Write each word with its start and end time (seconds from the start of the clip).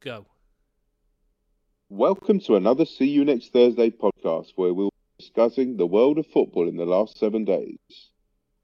Go. 0.00 0.24
Welcome 1.90 2.40
to 2.40 2.56
another 2.56 2.86
See 2.86 3.08
You 3.08 3.22
Next 3.22 3.52
Thursday 3.52 3.90
podcast 3.90 4.52
where 4.56 4.72
we'll 4.72 4.88
be 4.88 5.24
discussing 5.24 5.76
the 5.76 5.86
world 5.86 6.16
of 6.16 6.26
football 6.26 6.68
in 6.68 6.78
the 6.78 6.86
last 6.86 7.18
seven 7.18 7.44
days. 7.44 7.78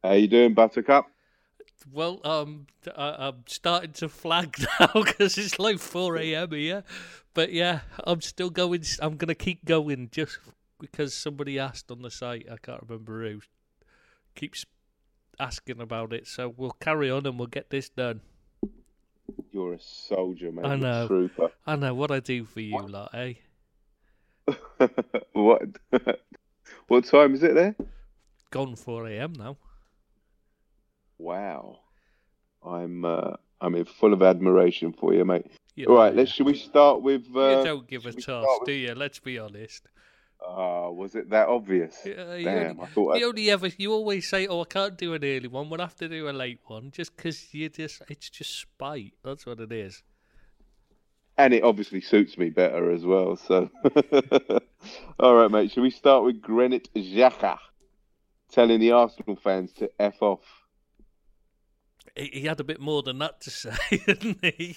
How 0.03 0.13
you 0.13 0.29
doing, 0.29 0.55
Buttercup? 0.55 1.07
Well, 1.93 2.23
um, 2.25 2.69
I, 2.97 3.27
I'm 3.27 3.45
starting 3.47 3.93
to 3.95 4.09
flag 4.09 4.57
now 4.81 4.89
because 4.95 5.37
it's 5.37 5.59
like 5.59 5.79
4 5.79 6.17
a.m. 6.17 6.53
here. 6.53 6.85
But 7.35 7.53
yeah, 7.53 7.81
I'm 8.05 8.23
still 8.23 8.49
going. 8.49 8.85
I'm 9.03 9.19
going 9.19 9.29
to 9.29 9.35
keep 9.35 9.67
going 9.67 10.09
just 10.11 10.39
because 10.81 11.13
somebody 11.13 11.59
asked 11.59 11.91
on 11.91 12.01
the 12.01 12.11
site. 12.11 12.47
I 12.51 12.57
can't 12.57 12.83
remember 12.89 13.29
who. 13.29 13.41
Keeps 14.35 14.65
asking 15.39 15.83
about 15.83 16.15
it. 16.15 16.27
So 16.27 16.55
we'll 16.57 16.77
carry 16.81 17.11
on 17.11 17.27
and 17.27 17.39
we'll 17.39 17.49
get 17.49 17.69
this 17.69 17.91
done. 17.91 18.23
You're 19.51 19.75
a 19.75 19.81
soldier, 19.81 20.53
man. 20.53 20.67
I 20.67 20.77
know. 20.77 21.07
Trooper. 21.09 21.51
I 21.67 21.77
know 21.77 21.95
what 21.95 22.11
I 22.11 22.21
do 22.21 22.45
for 22.45 22.61
you, 22.61 22.75
What? 22.75 22.91
lot, 22.91 23.11
eh? 23.15 23.35
what? 25.33 25.63
what 26.89 27.05
time 27.05 27.35
is 27.35 27.43
it 27.43 27.55
there? 27.55 27.75
Gone 28.51 28.77
4 28.77 29.09
a.m. 29.09 29.33
now. 29.33 29.57
Wow. 31.19 31.81
I'm 32.65 33.05
uh, 33.05 33.33
I'm 33.61 33.75
in 33.75 33.85
full 33.85 34.13
of 34.13 34.23
admiration 34.23 34.93
for 34.93 35.15
you, 35.15 35.25
mate. 35.25 35.47
You 35.75 35.87
All 35.87 35.97
know, 35.97 36.11
let's. 36.11 36.33
Should 36.33 36.47
we 36.47 36.55
start 36.55 37.03
with? 37.03 37.27
Uh, 37.35 37.59
you 37.59 37.65
don't 37.65 37.87
give 37.87 38.07
a 38.07 38.13
toss, 38.13 38.47
with- 38.61 38.67
do 38.67 38.73
you? 38.73 38.95
Let's 38.95 39.19
be 39.19 39.39
honest. 39.39 39.89
Ah, 40.45 40.91
was 40.91 41.15
it 41.15 41.31
that 41.31 41.49
obvious? 41.49 42.05
Uh, 42.07 42.41
Damn, 42.45 42.71
only- 42.71 42.83
I 42.83 42.87
thought. 42.87 43.15
I, 43.15 43.19
You 43.19 43.29
only 43.29 43.51
ever 43.51 43.69
you 43.79 43.93
always 43.93 44.29
say, 44.29 44.47
"Oh, 44.47 44.63
I 44.63 44.65
can't 44.67 44.97
do 44.97 45.15
an 45.15 45.25
early 45.25 45.49
one. 45.49 45.69
We'll 45.71 45.81
have 45.81 45.97
to 45.97 46.09
do 46.09 46.29
a 46.29 46.31
late 46.33 46.61
one," 46.67 46.91
just 46.91 47.17
because 47.17 47.53
you 47.55 47.69
just 47.69 48.03
it's 48.09 48.29
just 48.31 48.59
spite. 48.61 49.15
That's 49.25 49.47
what 49.47 49.61
it 49.61 49.73
is. 49.73 50.03
and 51.39 51.53
it 51.53 51.63
obviously 51.63 52.01
suits 52.01 52.39
me 52.39 52.49
better 52.51 52.91
as 52.91 53.05
well. 53.05 53.37
So, 53.37 53.71
all 55.19 55.35
right, 55.35 55.51
mate. 55.51 55.71
Should 55.73 55.83
we 55.83 55.91
start 55.91 56.25
with 56.25 56.41
Granit 56.41 56.89
Xhaka 56.95 57.59
telling 58.51 58.79
the 58.81 58.93
Arsenal 58.93 59.37
fans 59.37 59.73
to 59.75 59.91
f 59.99 60.21
off? 60.23 60.41
He, 62.15 62.31
he 62.33 62.41
had 62.47 62.61
a 62.61 62.65
bit 62.65 62.81
more 62.81 63.03
than 63.03 63.19
that 63.19 63.41
to 63.43 63.51
say, 63.63 63.75
didn't 64.07 64.45
he? 64.45 64.77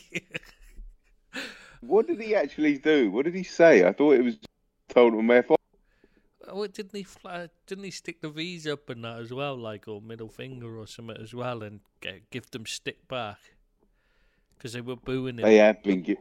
What 1.82 2.08
did 2.08 2.20
he 2.20 2.36
actually 2.36 2.78
do? 2.78 3.10
What 3.12 3.24
did 3.26 3.36
he 3.36 3.44
say? 3.44 3.86
I 3.88 3.94
thought 3.94 4.16
it 4.16 4.24
was 4.24 4.38
told 5.00 5.14
him 5.14 5.32
f 5.32 5.52
off. 5.52 5.58
oh, 6.48 6.68
didn't 6.68 6.96
he? 6.96 7.04
Fly, 7.04 7.50
didn't 7.68 7.86
he 7.86 7.92
stick 7.92 8.22
the 8.22 8.30
V's 8.30 8.68
up 8.68 8.90
and 8.90 9.04
that 9.04 9.20
as 9.20 9.32
well, 9.34 9.56
like 9.56 9.88
or 9.88 10.02
middle 10.02 10.30
finger 10.30 10.78
or 10.78 10.88
something 10.88 11.18
as 11.18 11.34
well, 11.34 11.64
and 11.64 11.80
get, 12.02 12.30
give 12.32 12.52
them 12.52 12.66
stick 12.66 13.08
back 13.08 13.38
because 14.58 14.74
they 14.74 14.82
were 14.82 14.96
booing 14.96 15.38
him. 15.38 15.46
They 15.46 15.58
have 15.58 15.82
been. 15.84 16.04
Gi- 16.04 16.18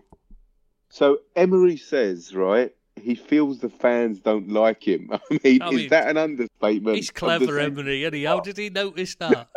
so 0.91 1.19
Emery 1.35 1.77
says, 1.77 2.35
right? 2.35 2.73
He 2.97 3.15
feels 3.15 3.61
the 3.61 3.69
fans 3.69 4.20
don't 4.20 4.48
like 4.48 4.87
him. 4.87 5.11
I 5.13 5.20
mean, 5.45 5.63
I 5.63 5.69
is 5.70 5.91
that 5.91 6.09
an 6.09 6.17
understatement? 6.17 6.97
He's 6.97 7.11
clever? 7.11 7.59
Emery. 7.59 8.05
And 8.05 8.15
he, 8.15 8.25
how 8.25 8.41
did 8.41 8.57
he 8.57 8.70
notice 8.70 9.15
that? 9.17 9.48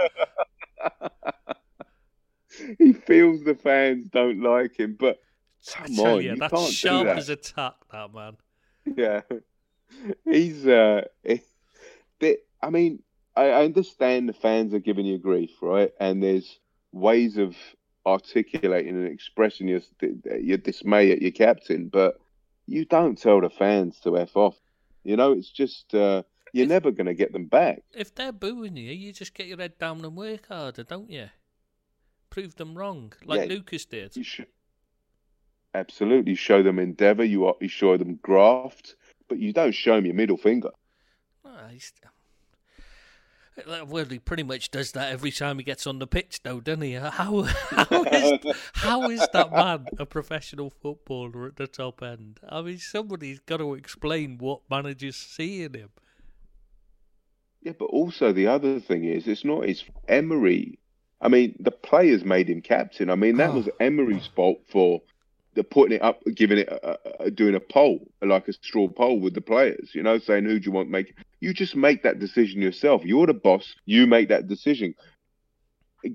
he 2.77 2.93
feels 2.93 3.43
the 3.43 3.55
fans 3.55 4.09
don't 4.09 4.41
like 4.41 4.79
him, 4.79 4.95
but 4.99 5.19
Come 5.69 5.99
on, 5.99 6.23
you, 6.23 6.31
you 6.31 6.35
that's 6.37 6.53
can't 6.53 6.81
do 6.81 7.05
that. 7.05 7.17
as 7.17 7.29
a 7.29 7.35
tack, 7.35 7.75
that 7.91 8.13
man. 8.13 8.37
Yeah, 8.85 9.21
he's. 10.25 10.65
uh 10.67 11.03
I 12.63 12.69
mean, 12.69 13.01
I, 13.35 13.45
I 13.49 13.63
understand 13.63 14.29
the 14.29 14.33
fans 14.33 14.73
are 14.73 14.79
giving 14.79 15.05
you 15.05 15.17
grief, 15.17 15.51
right? 15.61 15.91
And 15.99 16.21
there's 16.21 16.59
ways 16.91 17.37
of 17.37 17.55
articulating 18.05 18.95
and 18.95 19.07
expressing 19.07 19.67
your 19.67 19.81
your 20.39 20.57
dismay 20.57 21.11
at 21.11 21.21
your 21.21 21.31
captain, 21.31 21.87
but 21.87 22.19
you 22.67 22.85
don't 22.85 23.17
tell 23.17 23.41
the 23.41 23.49
fans 23.49 23.99
to 24.01 24.17
f 24.17 24.35
off. 24.35 24.59
You 25.03 25.17
know, 25.17 25.31
it's 25.31 25.49
just 25.49 25.93
uh, 25.95 26.23
you're 26.53 26.63
If- 26.65 26.69
never 26.69 26.91
going 26.91 27.07
to 27.07 27.13
get 27.15 27.33
them 27.33 27.45
back. 27.45 27.81
If 27.93 28.13
they're 28.13 28.31
booing 28.31 28.77
you, 28.77 28.91
you 28.91 29.11
just 29.13 29.33
get 29.33 29.47
your 29.47 29.57
head 29.57 29.77
down 29.79 30.05
and 30.05 30.15
work 30.15 30.47
harder, 30.47 30.83
don't 30.83 31.09
you? 31.09 31.29
Prove 32.29 32.55
them 32.55 32.77
wrong, 32.77 33.13
like 33.25 33.41
Yeah. 33.41 33.55
Lucas 33.55 33.85
did. 33.85 34.15
You 34.15 34.23
should 34.23 34.47
absolutely 35.73 36.35
show 36.35 36.61
them 36.63 36.79
endeavour. 36.79 37.23
You 37.23 37.45
are, 37.45 37.55
you 37.61 37.67
show 37.67 37.97
them 37.97 38.19
graft, 38.21 38.95
but 39.27 39.39
you 39.39 39.53
don't 39.53 39.71
show 39.73 39.95
them 39.95 40.05
your 40.05 40.15
middle 40.15 40.37
finger. 40.37 40.71
He's- 41.69 41.93
Well, 43.67 44.05
he 44.05 44.17
pretty 44.17 44.43
much 44.43 44.71
does 44.71 44.93
that 44.93 45.11
every 45.11 45.31
time 45.31 45.57
he 45.57 45.63
gets 45.63 45.85
on 45.85 45.99
the 45.99 46.07
pitch, 46.07 46.41
though, 46.43 46.61
doesn't 46.61 46.81
he? 46.81 46.93
How 46.93 47.43
how 47.43 48.03
is 48.05 48.39
how 48.73 49.09
is 49.09 49.27
that 49.33 49.51
man 49.51 49.85
a 49.99 50.05
professional 50.05 50.69
footballer 50.69 51.47
at 51.47 51.57
the 51.57 51.67
top 51.67 52.01
end? 52.01 52.39
I 52.47 52.61
mean, 52.61 52.77
somebody's 52.79 53.39
got 53.39 53.57
to 53.57 53.73
explain 53.75 54.37
what 54.39 54.61
managers 54.69 55.17
see 55.17 55.63
in 55.63 55.73
him. 55.73 55.89
Yeah, 57.61 57.73
but 57.77 57.85
also 57.85 58.31
the 58.31 58.47
other 58.47 58.79
thing 58.79 59.03
is, 59.03 59.27
it's 59.27 59.45
not 59.45 59.65
his 59.67 59.83
Emery. 60.07 60.79
I 61.19 61.27
mean, 61.27 61.55
the 61.59 61.71
players 61.71 62.23
made 62.25 62.49
him 62.49 62.61
captain. 62.61 63.09
I 63.11 63.15
mean, 63.15 63.37
that 63.37 63.51
Oh. 63.51 63.55
was 63.57 63.69
Emery's 63.79 64.27
fault 64.35 64.61
for 64.67 65.01
the 65.55 65.63
putting 65.63 65.95
it 65.95 66.01
up, 66.01 66.21
giving 66.35 66.59
it, 66.59 66.69
a, 66.69 66.97
a- 67.25 67.31
doing 67.31 67.55
a 67.55 67.59
poll, 67.59 68.07
like 68.21 68.47
a 68.47 68.53
straw 68.53 68.87
poll 68.87 69.19
with 69.19 69.33
the 69.33 69.41
players. 69.41 69.91
You 69.93 70.03
know, 70.03 70.17
saying 70.17 70.45
who 70.45 70.59
do 70.59 70.65
you 70.65 70.71
want 70.71 70.87
to 70.87 70.91
make. 70.91 71.13
You 71.39 71.53
just 71.53 71.75
make 71.75 72.03
that 72.03 72.19
decision 72.19 72.61
yourself. 72.61 73.03
You're 73.03 73.27
the 73.27 73.33
boss. 73.33 73.75
You 73.85 74.07
make 74.07 74.29
that 74.29 74.47
decision. 74.47 74.93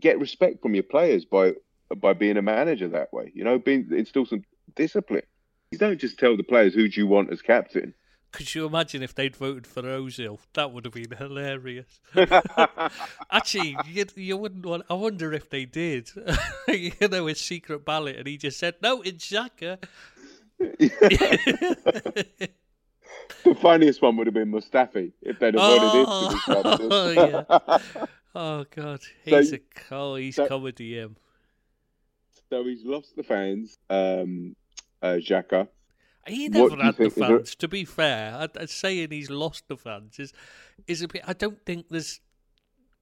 Get 0.01 0.19
respect 0.19 0.63
from 0.63 0.75
your 0.75 0.85
players 0.85 1.25
by 1.25 1.53
by 1.97 2.13
being 2.15 2.37
a 2.37 2.43
manager 2.43 2.89
that 2.89 3.13
way. 3.13 3.31
You 3.35 3.45
know, 3.45 3.59
being 3.59 3.89
instill 3.93 4.27
some 4.27 4.43
discipline. 4.75 5.23
You 5.71 5.79
don't 5.79 6.01
just 6.01 6.19
tell 6.19 6.37
the 6.37 6.43
players 6.43 6.75
who 6.75 6.89
do 6.89 7.01
you 7.01 7.07
want 7.07 7.33
as 7.33 7.43
captain. 7.43 7.95
Could 8.33 8.55
you 8.55 8.67
imagine 8.67 9.03
if 9.03 9.15
they'd 9.15 9.35
voted 9.35 9.67
for 9.67 9.83
Ozil? 9.83 10.39
That 10.55 10.71
would 10.73 10.85
have 10.85 10.93
been 10.95 11.11
hilarious. 11.17 12.01
Actually, 13.31 13.77
you, 13.87 14.05
you 14.15 14.37
wouldn't 14.37 14.67
want. 14.67 14.85
I 14.91 14.95
wonder 14.95 15.33
if 15.33 15.49
they 15.49 15.65
did. 15.65 16.11
you 16.69 16.93
know, 17.09 17.29
a 17.29 17.35
secret 17.35 17.85
ballot, 17.85 18.17
and 18.17 18.27
he 18.27 18.37
just 18.37 18.59
said, 18.59 18.75
"No, 18.83 19.01
it's 19.03 19.31
Xhaka." 19.31 19.79
The 23.45 23.55
funniest 23.55 24.03
one 24.03 24.17
would 24.17 24.27
have 24.27 24.35
been 24.35 24.51
Mustafi 24.51 25.13
if 25.23 25.39
they'd 25.39 25.55
have 25.55 25.63
voted 25.63 26.41
to 26.47 27.15
be. 27.15 27.45
Oh, 27.49 27.81
oh 28.35 28.65
God, 28.75 29.01
So- 29.29 29.39
he's 29.39 29.53
a 29.53 29.61
oh, 29.93 30.15
he's 30.17 30.37
so- 30.37 30.47
comedy 30.49 30.99
him. 30.99 31.17
so 32.51 32.65
he's 32.65 32.85
lost 32.85 33.15
the 33.17 33.23
fans, 33.23 33.79
um, 33.89 34.57
uh, 35.03 35.17
Xhaka. 35.21 35.69
He 36.27 36.49
never 36.49 36.75
you 36.77 36.83
had 36.83 36.97
the 36.97 37.05
is 37.07 37.15
there- 37.15 37.29
fans. 37.29 37.55
To 37.57 37.69
be 37.69 37.85
fair, 37.85 38.35
I, 38.35 38.49
I, 38.61 38.67
saying 38.67 39.11
he's 39.11 39.31
lost 39.31 39.69
the 39.69 39.77
fans 39.77 40.19
is 40.19 40.33
is 40.87 41.03
a 41.03 41.09
bit. 41.09 41.23
I 41.27 41.33
don't 41.33 41.65
think 41.65 41.87
there's 41.89 42.21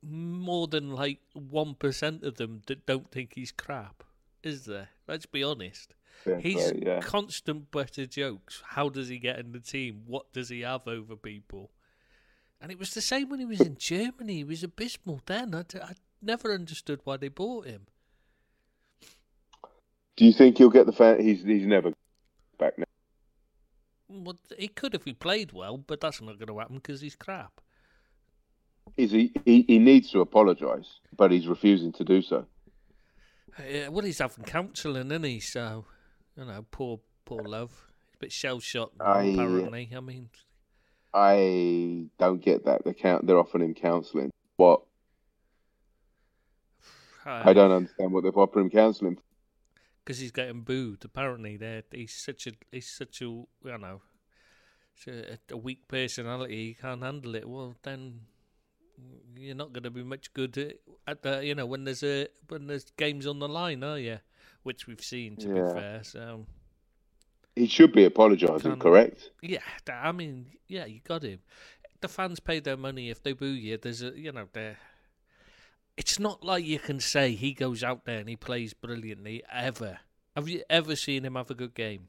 more 0.02 0.66
than 0.66 0.90
like 0.92 1.20
one 1.32 1.74
percent 1.74 2.22
of 2.24 2.36
them 2.36 2.62
that 2.66 2.84
don't 2.86 3.10
think 3.10 3.32
he's 3.34 3.52
crap. 3.52 4.02
Is 4.42 4.66
there? 4.66 4.90
Let's 5.08 5.26
be 5.26 5.42
honest. 5.42 5.94
Fair 6.22 6.38
He's 6.38 6.70
play, 6.70 6.82
yeah. 6.84 7.00
constant 7.00 7.70
better 7.70 8.06
jokes. 8.06 8.62
How 8.64 8.88
does 8.88 9.08
he 9.08 9.18
get 9.18 9.38
in 9.38 9.52
the 9.52 9.58
team? 9.60 10.02
What 10.06 10.32
does 10.32 10.48
he 10.50 10.60
have 10.60 10.86
over 10.86 11.16
people? 11.16 11.70
And 12.60 12.70
it 12.70 12.78
was 12.78 12.90
the 12.94 13.00
same 13.00 13.30
when 13.30 13.40
he 13.40 13.46
was 13.46 13.60
in 13.60 13.76
Germany. 13.78 14.36
He 14.36 14.44
was 14.44 14.62
abysmal 14.62 15.20
then. 15.26 15.54
I, 15.54 15.62
d- 15.62 15.80
I 15.82 15.94
never 16.22 16.52
understood 16.54 17.00
why 17.04 17.16
they 17.16 17.28
bought 17.28 17.66
him. 17.66 17.86
Do 20.16 20.24
you 20.24 20.32
think 20.32 20.58
he'll 20.58 20.70
get 20.70 20.86
the 20.86 20.92
fan? 20.92 21.20
He's 21.20 21.42
he's 21.42 21.66
never. 21.66 21.92
Well, 24.22 24.38
he 24.58 24.68
could 24.68 24.94
if 24.94 25.04
he 25.04 25.12
played 25.12 25.52
well, 25.52 25.76
but 25.76 26.00
that's 26.00 26.20
not 26.20 26.38
going 26.38 26.48
to 26.48 26.58
happen 26.58 26.76
because 26.76 27.00
he's 27.00 27.16
crap. 27.16 27.60
Is 28.96 29.10
he? 29.10 29.32
He, 29.44 29.62
he 29.62 29.78
needs 29.78 30.10
to 30.12 30.20
apologise, 30.20 31.00
but 31.16 31.32
he's 31.32 31.46
refusing 31.46 31.92
to 31.92 32.04
do 32.04 32.22
so. 32.22 32.46
Yeah, 33.68 33.88
well, 33.88 34.04
he's 34.04 34.18
having 34.18 34.44
counselling, 34.44 35.10
isn't 35.10 35.24
he? 35.24 35.40
So, 35.40 35.84
you 36.36 36.44
know, 36.44 36.64
poor, 36.70 37.00
poor 37.24 37.42
love. 37.42 37.70
He's 38.10 38.16
a 38.16 38.18
bit 38.18 38.32
shell 38.32 38.60
shocked, 38.60 38.96
apparently. 39.00 39.90
I 39.96 40.00
mean, 40.00 40.28
I 41.12 42.06
don't 42.18 42.42
get 42.42 42.64
that. 42.66 42.84
They 42.84 42.92
count. 42.92 43.26
They're 43.26 43.38
offering 43.38 43.64
him 43.64 43.74
counselling. 43.74 44.30
What? 44.56 44.82
I 47.26 47.52
don't 47.52 47.70
understand 47.70 48.12
what 48.12 48.24
they're 48.24 48.32
offering 48.36 48.66
him 48.66 48.70
counselling. 48.70 49.18
Because 50.04 50.18
he's 50.18 50.32
getting 50.32 50.62
booed. 50.62 51.04
Apparently, 51.04 51.56
they 51.56 51.82
he's 51.92 52.14
such 52.14 52.46
a 52.46 52.52
he's 52.70 52.90
such 52.90 53.20
a 53.20 53.24
you 53.24 53.48
know, 53.64 54.02
a, 55.08 55.38
a 55.50 55.56
weak 55.56 55.88
personality. 55.88 56.68
He 56.68 56.74
can't 56.74 57.02
handle 57.02 57.34
it. 57.34 57.48
Well, 57.48 57.74
then 57.82 58.20
you're 59.36 59.54
not 59.56 59.72
going 59.72 59.82
to 59.82 59.90
be 59.90 60.02
much 60.04 60.32
good 60.34 60.76
at, 61.06 61.22
the 61.22 61.44
you 61.44 61.54
know 61.54 61.66
when 61.66 61.84
there's 61.84 62.02
a 62.02 62.28
when 62.48 62.66
there's 62.66 62.84
games 62.96 63.26
on 63.26 63.38
the 63.38 63.48
line, 63.48 63.82
are 63.82 63.98
you? 63.98 64.18
Which 64.62 64.86
we've 64.86 65.02
seen, 65.02 65.36
to 65.38 65.48
Yeah. 65.48 65.54
be 65.54 65.80
fair. 65.80 66.00
So 66.04 66.46
He 67.56 67.66
should 67.66 67.92
be 67.92 68.04
apologising, 68.04 68.78
correct? 68.78 69.30
yeah, 69.42 69.60
I 69.88 70.12
mean, 70.12 70.46
yeah, 70.68 70.86
you 70.86 71.00
got 71.04 71.22
him. 71.22 71.40
The 72.00 72.08
fans 72.08 72.40
pay 72.40 72.60
their 72.60 72.76
money. 72.76 73.10
If 73.10 73.22
they 73.22 73.32
boo 73.32 73.46
you, 73.46 73.76
there's 73.78 74.02
a 74.02 74.12
you 74.18 74.32
know 74.32 74.48
there. 74.52 74.78
It's 75.96 76.18
not 76.18 76.44
like 76.44 76.64
you 76.64 76.78
can 76.78 76.98
say 77.00 77.32
he 77.32 77.52
goes 77.52 77.84
out 77.84 78.04
there 78.04 78.18
and 78.18 78.28
he 78.28 78.36
plays 78.36 78.74
brilliantly 78.74 79.42
ever. 79.52 80.00
Have 80.34 80.48
you 80.48 80.62
ever 80.68 80.96
seen 80.96 81.24
him 81.24 81.36
have 81.36 81.50
a 81.50 81.54
good 81.54 81.74
game? 81.74 82.08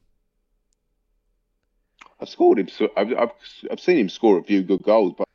I've 2.20 2.30
scored 2.30 2.60
him. 2.60 2.68
I've, 2.98 3.14
I've 3.14 3.32
I've 3.72 3.80
seen 3.80 4.00
him 4.00 4.10
score 4.10 4.40
a 4.40 4.44
few 4.44 4.64
good 4.64 4.82
goals, 4.84 5.14
but 5.18 5.28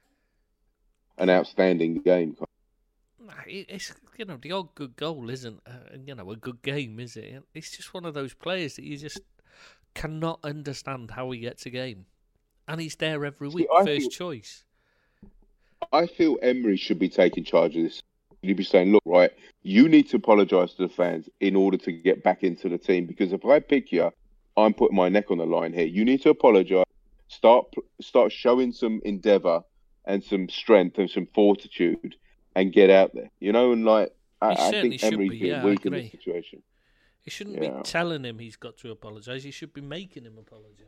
an 1.19 1.31
outstanding 1.31 1.97
game. 2.01 2.37
Nah, 3.25 3.33
It's 3.47 3.93
you 4.17 4.25
know 4.25 4.39
the 4.41 4.53
odd 4.53 4.75
good 4.75 4.97
goal 4.97 5.31
isn't 5.31 5.61
uh, 5.67 5.97
you 6.05 6.15
know 6.15 6.31
a 6.31 6.37
good 6.37 6.63
game, 6.63 6.99
is 6.99 7.17
it? 7.17 7.43
It's 7.55 7.77
just 7.77 7.95
one 7.95 8.05
of 8.05 8.15
those 8.15 8.35
players 8.35 8.77
that 8.77 8.85
you 8.85 8.97
just 8.97 9.21
cannot 9.95 10.41
understand 10.43 11.13
how 11.13 11.31
he 11.31 11.41
gets 11.41 11.67
a 11.67 11.71
game, 11.71 12.07
and 12.67 12.81
he's 12.81 12.97
there 12.97 13.25
every 13.25 13.49
week, 13.49 13.69
I 13.79 13.85
first 13.85 14.01
feel- 14.01 14.11
choice. 14.11 14.65
I 15.93 16.07
feel 16.07 16.39
Emery 16.43 16.77
should 16.77 16.99
be 16.99 17.09
taking 17.09 17.43
charge 17.45 17.77
of 17.77 17.83
this. 17.85 18.03
You'd 18.43 18.57
be 18.57 18.65
saying, 18.65 18.93
look, 18.93 19.03
right, 19.05 19.31
you 19.63 19.89
need 19.89 20.09
to 20.11 20.17
apologise 20.17 20.73
to 20.75 20.87
the 20.87 20.93
fans 20.93 21.29
in 21.41 21.57
order 21.57 21.77
to 21.79 21.93
get 21.93 22.25
back 22.25 22.43
into 22.43 22.69
the 22.69 22.79
team. 22.79 23.07
Because 23.07 23.33
if 23.33 23.45
I 23.45 23.61
pick 23.61 23.93
you, 23.93 24.11
I'm 24.57 24.73
putting 24.73 24.97
my 24.97 25.09
neck 25.09 25.31
on 25.31 25.39
the 25.39 25.47
line 25.47 25.73
here. 25.73 25.87
You 25.87 26.05
need 26.05 26.23
to 26.23 26.31
apologise. 26.31 26.85
Start 27.29 27.67
start 28.01 28.33
showing 28.33 28.73
some 28.73 29.01
endeavour 29.05 29.63
and 30.05 30.25
some 30.25 30.49
strength 30.49 30.99
and 30.99 31.09
some 31.09 31.29
fortitude, 31.35 32.17
and 32.57 32.73
get 32.73 32.91
out 32.91 33.15
there. 33.15 33.31
You 33.39 33.53
know, 33.53 33.73
and 33.73 33.85
like 33.85 34.13
I, 34.41 34.53
I 34.53 34.71
think 34.71 35.05
Emery's 35.05 35.31
be, 35.31 35.39
been 35.41 35.49
yeah, 35.49 35.65
weak 35.65 35.85
in 35.87 35.93
this 35.93 36.11
situation. 36.11 36.63
You 37.25 37.31
shouldn't 37.31 37.63
Yeah. 37.63 37.77
be 37.77 37.83
telling 37.83 38.25
him 38.25 38.39
he's 38.39 38.57
got 38.57 38.79
to 38.79 38.91
apologise. 38.91 39.43
He 39.45 39.51
should 39.51 39.75
be 39.75 39.83
making 39.83 40.25
him 40.25 40.39
apologise. 40.39 40.87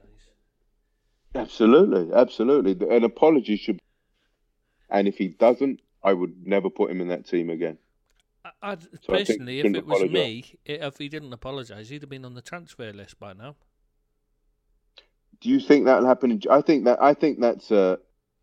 Absolutely, 1.35 2.13
absolutely. 2.15 2.73
An 2.89 3.05
apology 3.05 3.57
should. 3.57 3.77
Be... 3.77 3.83
And 4.91 5.07
if 5.07 5.19
he 5.19 5.29
doesn't, 5.29 5.81
I 6.05 6.13
would 6.13 6.47
never 6.47 6.71
put 6.71 6.91
him 6.91 7.01
in 7.01 7.09
that 7.09 7.27
team 7.27 7.51
again. 7.51 7.79
I, 8.45 8.51
I'd, 8.63 8.83
So 8.83 8.89
personally, 9.09 9.61
if 9.61 9.67
it 9.67 9.87
was 9.87 10.03
me, 10.11 10.59
if 10.65 10.99
he 10.99 11.09
didn't 11.09 11.33
apologise, 11.33 11.89
he'd 11.89 12.03
have 12.03 12.11
been 12.11 12.25
on 12.25 12.35
the 12.35 12.43
transfer 12.43 12.93
list 12.93 13.19
by 13.21 13.33
now. 13.33 13.57
Do 15.41 15.49
you 15.49 15.61
think 15.61 15.85
that'll 15.85 16.07
happen? 16.07 16.31
In, 16.33 16.43
I 16.51 16.61
think 16.61 16.85
that 16.85 17.03
I 17.03 17.15
think 17.15 17.41
that's 17.41 17.71
a 17.71 17.99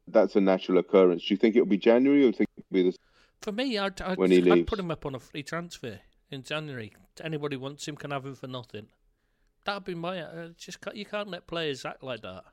that's 0.07 0.35
a 0.35 0.41
natural 0.41 0.77
occurrence. 0.79 1.25
Do 1.25 1.33
you 1.33 1.37
think 1.37 1.55
it'll 1.55 1.67
be 1.67 1.77
January 1.77 2.25
or 2.25 2.31
think 2.31 2.49
it'll 2.57 2.73
be 2.73 2.83
the 2.83 2.97
For 3.41 3.51
me, 3.51 3.77
I'd, 3.77 4.01
I'd, 4.01 4.17
When 4.17 4.31
he 4.31 4.37
I'd 4.37 4.43
leaves. 4.43 4.69
put 4.69 4.79
him 4.79 4.91
up 4.91 5.05
on 5.05 5.15
a 5.15 5.19
free 5.19 5.43
transfer 5.43 5.99
in 6.29 6.43
January. 6.43 6.93
Anybody 7.21 7.57
wants 7.57 7.87
him 7.87 7.95
can 7.95 8.11
have 8.11 8.25
him 8.25 8.35
for 8.35 8.47
nothing. 8.47 8.87
That'd 9.65 9.85
be 9.85 9.95
my. 9.95 10.21
Uh, 10.21 10.49
just 10.57 10.79
you 10.93 11.05
can't 11.05 11.29
let 11.29 11.47
players 11.47 11.85
act 11.85 12.03
like 12.03 12.21
that. 12.21 12.43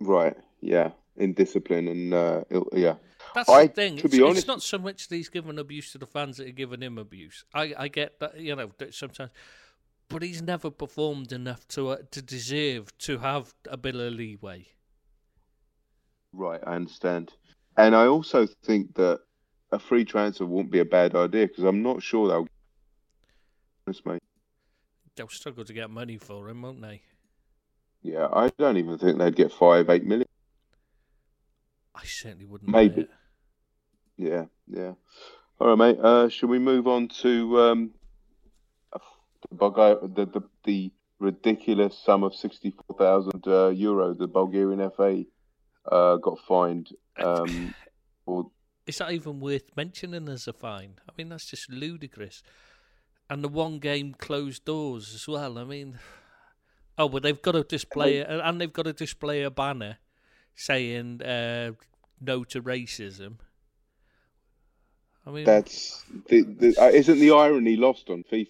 Right? 0.00 0.36
Yeah, 0.60 0.90
in 1.16 1.32
discipline 1.34 1.88
and 1.88 2.14
uh, 2.14 2.44
yeah. 2.72 2.94
That's 3.34 3.48
I- 3.48 3.66
the 3.66 3.72
thing. 3.72 3.96
to 3.98 4.04
It's, 4.06 4.16
be 4.16 4.22
honest- 4.22 4.38
it's 4.38 4.46
not 4.48 4.62
so 4.62 4.78
much 4.78 5.08
that 5.08 5.16
he's 5.16 5.28
given 5.28 5.58
abuse 5.58 5.92
to 5.92 5.98
the 5.98 6.06
fans 6.06 6.36
that 6.38 6.48
are 6.48 6.52
giving 6.52 6.80
him 6.82 6.98
abuse. 6.98 7.44
I, 7.54 7.74
I 7.76 7.88
get 7.88 8.18
that, 8.20 8.38
you 8.40 8.54
know, 8.56 8.70
sometimes, 8.90 9.30
but 10.08 10.22
he's 10.22 10.40
never 10.42 10.70
performed 10.70 11.32
enough 11.32 11.66
to 11.68 11.90
uh, 11.90 11.96
to 12.12 12.22
deserve 12.22 12.96
to 12.98 13.18
have 13.18 13.52
a 13.68 13.76
bit 13.76 13.94
of 13.94 14.12
leeway. 14.12 14.66
Right, 16.32 16.60
I 16.66 16.74
understand. 16.76 17.32
And 17.76 17.94
I 17.94 18.06
also 18.06 18.46
think 18.64 18.94
that 18.94 19.20
a 19.72 19.78
free 19.78 20.04
transfer 20.04 20.46
won't 20.46 20.70
be 20.70 20.78
a 20.78 20.84
bad 20.84 21.14
idea 21.14 21.46
because 21.48 21.64
I'm 21.64 21.82
not 21.82 22.02
sure 22.02 22.28
they'll. 22.28 22.46
Honest, 23.86 24.06
mate. 24.06 24.22
They'll 25.16 25.28
struggle 25.28 25.64
to 25.64 25.72
get 25.72 25.90
money 25.90 26.18
for 26.18 26.48
him, 26.48 26.62
won't 26.62 26.80
they? 26.82 27.02
Yeah, 28.06 28.28
I 28.32 28.52
don't 28.56 28.76
even 28.76 28.98
think 28.98 29.18
they'd 29.18 29.34
get 29.34 29.50
five, 29.50 29.90
eight 29.90 30.04
million. 30.04 30.28
I 31.92 32.04
certainly 32.04 32.44
wouldn't. 32.44 32.70
Maybe. 32.70 33.08
Yeah, 34.16 34.44
yeah. 34.68 34.92
All 35.58 35.74
right, 35.74 35.76
mate. 35.76 35.98
Uh, 36.00 36.28
should 36.28 36.48
we 36.48 36.60
move 36.60 36.86
on 36.86 37.08
to 37.22 37.60
um, 37.60 37.90
the, 39.50 39.70
the 40.14 40.26
the 40.26 40.42
the 40.62 40.92
ridiculous 41.18 41.98
sum 41.98 42.22
of 42.22 42.32
sixty 42.32 42.70
four 42.70 42.96
thousand 42.96 43.42
uh, 43.48 43.70
euro? 43.70 44.14
The 44.14 44.28
Bulgarian 44.28 44.88
FA 44.96 45.24
uh, 45.90 46.16
got 46.18 46.38
fined. 46.46 46.90
Um, 47.18 47.74
for 48.24 48.52
Is 48.86 48.98
that 48.98 49.10
even 49.10 49.40
worth 49.40 49.76
mentioning 49.76 50.28
as 50.28 50.46
a 50.46 50.52
fine? 50.52 51.00
I 51.08 51.12
mean, 51.18 51.30
that's 51.30 51.46
just 51.46 51.68
ludicrous. 51.68 52.44
And 53.28 53.42
the 53.42 53.48
one 53.48 53.80
game 53.80 54.14
closed 54.14 54.64
doors 54.64 55.12
as 55.12 55.26
well. 55.26 55.58
I 55.58 55.64
mean, 55.64 55.98
oh, 56.98 57.08
but 57.08 57.22
they've 57.22 57.40
got 57.40 57.52
to 57.52 57.62
display 57.64 58.18
it, 58.18 58.26
and 58.28 58.60
they've 58.60 58.72
got 58.72 58.84
to 58.84 58.92
display 58.92 59.42
a 59.42 59.50
banner 59.50 59.98
saying 60.54 61.22
uh, 61.22 61.72
"No 62.20 62.44
to 62.44 62.62
racism." 62.62 63.36
I 65.26 65.30
mean, 65.30 65.44
that's 65.44 66.04
the, 66.28 66.42
the, 66.42 66.76
uh, 66.80 66.86
isn't 66.88 67.18
the 67.18 67.32
irony 67.32 67.76
lost 67.76 68.10
on 68.10 68.22
FIFA? 68.30 68.48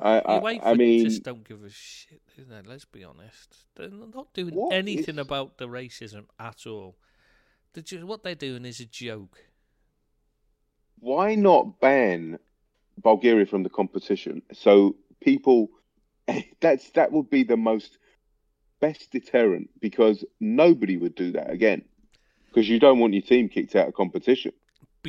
I- 0.00 0.20
I- 0.20 0.70
I 0.70 0.74
mean- 0.74 1.04
just 1.04 1.22
don't 1.22 1.46
give 1.46 1.64
a 1.64 1.70
shit. 1.70 2.22
they? 2.36 2.62
Let's 2.62 2.84
be 2.84 3.04
honest. 3.04 3.56
They're 3.74 3.88
not 3.90 4.32
doing 4.32 4.68
anything 4.72 5.16
is- 5.16 5.26
about 5.26 5.58
the 5.58 5.66
racism 5.66 6.26
at 6.38 6.66
all. 6.66 6.96
They're 7.72 7.82
just, 7.82 8.04
what 8.04 8.22
they're 8.22 8.34
doing 8.34 8.64
is 8.64 8.80
a 8.80 8.86
joke. 8.86 9.44
Why 10.98 11.34
not 11.34 11.80
ban 11.80 12.38
Bulgaria 13.02 13.46
from 13.46 13.62
the 13.62 13.70
competition? 13.70 14.42
So 14.52 14.96
people, 15.20 15.70
that's 16.60 16.90
that 16.90 17.12
would 17.12 17.30
be 17.30 17.42
the 17.42 17.56
most 17.56 17.98
best 18.80 19.10
deterrent 19.10 19.68
because 19.80 20.24
nobody 20.40 20.96
would 20.96 21.14
do 21.14 21.32
that 21.32 21.50
again 21.50 21.82
because 22.48 22.68
you 22.68 22.80
don't 22.80 22.98
want 22.98 23.12
your 23.12 23.22
team 23.22 23.48
kicked 23.48 23.76
out 23.76 23.88
of 23.88 23.94
competition. 23.94 24.52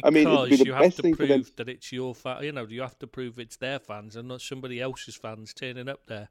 I 0.03 0.09
mean, 0.09 0.27
it'd 0.27 0.49
be 0.49 0.55
the 0.55 0.65
you 0.65 0.73
have 0.73 0.95
to 0.95 1.15
prove 1.15 1.55
that 1.57 1.67
it's 1.67 1.91
your 1.91 2.15
fan. 2.15 2.43
You 2.43 2.51
know, 2.53 2.65
you 2.65 2.81
have 2.81 2.97
to 2.99 3.07
prove 3.07 3.39
it's 3.39 3.57
their 3.57 3.79
fans 3.79 4.15
and 4.15 4.27
not 4.27 4.41
somebody 4.41 4.79
else's 4.79 5.15
fans 5.15 5.53
turning 5.53 5.89
up 5.89 6.05
there. 6.07 6.29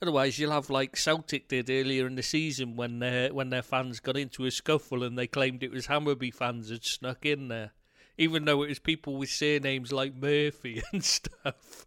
Otherwise, 0.00 0.38
you'll 0.38 0.52
have 0.52 0.70
like 0.70 0.96
Celtic 0.96 1.48
did 1.48 1.68
earlier 1.68 2.06
in 2.06 2.14
the 2.14 2.22
season 2.22 2.76
when 2.76 3.00
their 3.00 3.32
when 3.32 3.50
their 3.50 3.62
fans 3.62 4.00
got 4.00 4.16
into 4.16 4.46
a 4.46 4.50
scuffle 4.50 5.02
and 5.02 5.18
they 5.18 5.26
claimed 5.26 5.62
it 5.62 5.70
was 5.70 5.86
Hammarby 5.86 6.32
fans 6.32 6.70
had 6.70 6.84
snuck 6.84 7.26
in 7.26 7.48
there, 7.48 7.72
even 8.16 8.46
though 8.46 8.62
it 8.62 8.68
was 8.68 8.78
people 8.78 9.16
with 9.16 9.30
surnames 9.30 9.92
like 9.92 10.14
Murphy 10.14 10.82
and 10.92 11.04
stuff 11.04 11.86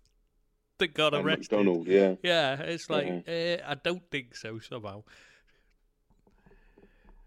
that 0.80 0.94
got 0.94 1.14
And 1.14 1.26
arrested. 1.26 1.52
McDonald, 1.52 1.88
yeah. 1.88 2.16
Yeah, 2.24 2.62
it's 2.62 2.90
like 2.90 3.24
eh, 3.28 3.58
I 3.66 3.76
don't 3.76 4.04
think 4.12 4.36
so. 4.36 4.60
Somehow, 4.60 5.04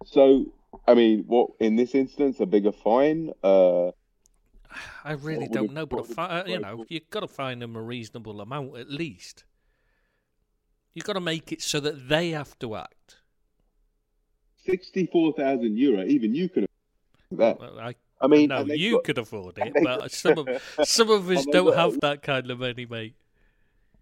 So, 0.05 0.47
I 0.87 0.94
mean, 0.94 1.25
what 1.26 1.50
in 1.61 1.76
this 1.76 1.94
instance, 1.94 2.41
a 2.41 2.47
bigger 2.47 2.73
fine? 2.73 3.32
Uh, 3.43 3.88
I 5.05 5.12
really 5.12 5.49
don't 5.49 5.73
know, 5.73 5.87
but 5.87 6.06
fi- 6.06 6.44
you 6.47 6.52
you 6.55 6.61
know, 6.61 6.85
you've 6.88 7.11
got 7.11 7.20
to 7.20 7.29
find 7.29 7.61
them 7.61 7.75
a 7.76 7.82
reasonable 7.82 8.41
amount 8.41 8.76
at 8.76 8.88
least. 8.91 9.44
You've 10.94 11.05
got 11.05 11.14
to 11.14 11.20
make 11.20 11.53
it 11.53 11.61
so 11.62 11.81
that 11.81 12.08
they 12.08 12.31
have 12.31 12.58
to 12.60 12.77
act. 12.77 13.17
sixty-four 14.65 15.32
thousand 15.34 15.77
euro. 15.77 16.05
Even 16.05 16.34
you 16.34 16.48
could 16.48 16.67
that. 17.32 17.58
Well, 17.60 17.79
I, 17.79 17.94
I 18.20 18.27
mean, 18.27 18.48
no, 18.48 18.63
you 18.65 18.93
got- 18.96 19.05
could 19.05 19.19
afford 19.19 19.58
it, 19.58 19.72
but 19.82 20.10
some 20.13 20.39
of 20.39 20.48
some 20.84 21.10
of 21.10 21.29
us 21.31 21.46
don't 21.46 21.74
have 21.77 22.01
that 22.01 22.22
kind 22.22 22.51
of 22.51 22.58
money, 22.60 22.86
mate. 22.86 23.15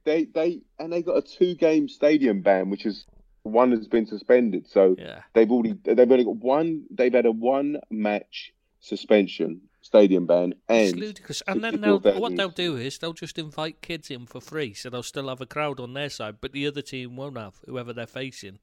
They 0.09 0.25
they 0.25 0.61
and 0.79 0.93
they 0.93 1.03
got 1.03 1.17
a 1.17 1.23
two-game 1.23 1.89
stadium 1.89 2.41
ban, 2.41 2.71
which 2.71 2.87
is 2.87 3.07
one 3.43 3.71
has 3.73 3.87
been 3.87 4.07
suspended. 4.07 4.67
So 4.67 4.97
Yeah, 4.99 5.23
they've 5.35 5.51
already 5.51 5.75
they've 5.85 6.11
only 6.11 6.25
got 6.25 6.37
one. 6.37 6.85
They've 6.91 7.13
had 7.13 7.27
a 7.27 7.33
one-match 7.33 8.53
suspension, 8.81 9.61
stadium 9.83 10.27
ban, 10.27 10.55
it's 10.69 10.97
ludicrous. 10.97 11.43
And 11.47 11.63
then 11.65 11.81
they'll, 11.81 12.01
64,000 12.01 12.21
what 12.21 12.37
they'll 12.37 12.49
do 12.49 12.77
is 12.77 12.99
they'll 12.99 13.13
just 13.13 13.39
invite 13.39 13.83
kids 13.83 14.11
in 14.11 14.27
for 14.27 14.41
free, 14.41 14.75
so 14.75 14.89
they'll 14.89 15.03
still 15.03 15.29
have 15.29 15.41
a 15.41 15.47
crowd 15.47 15.81
on 15.81 15.95
their 15.95 16.11
side, 16.11 16.37
but 16.41 16.53
the 16.53 16.67
other 16.67 16.83
team 16.83 17.17
won't 17.17 17.37
have. 17.37 17.57
Whoever 17.67 17.93
they're 17.93 18.07
facing 18.07 18.59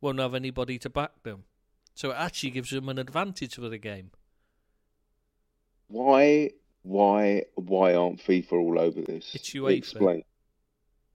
won't 0.00 0.18
have 0.18 0.34
anybody 0.34 0.78
to 0.78 0.90
back 0.90 1.22
them. 1.22 1.44
So 1.94 2.10
it 2.10 2.16
actually 2.18 2.50
gives 2.50 2.70
them 2.70 2.88
an 2.88 2.98
advantage 2.98 3.54
for 3.54 3.68
the 3.68 3.78
game. 3.78 4.10
why 5.88 6.50
why 6.82 7.44
why 7.54 7.94
aren't 7.94 8.20
FIFA 8.20 8.52
all 8.52 8.78
over 8.78 9.00
this? 9.00 9.34
It's 9.34 9.50
UEFA. 9.50 9.76
Explain. 9.76 10.22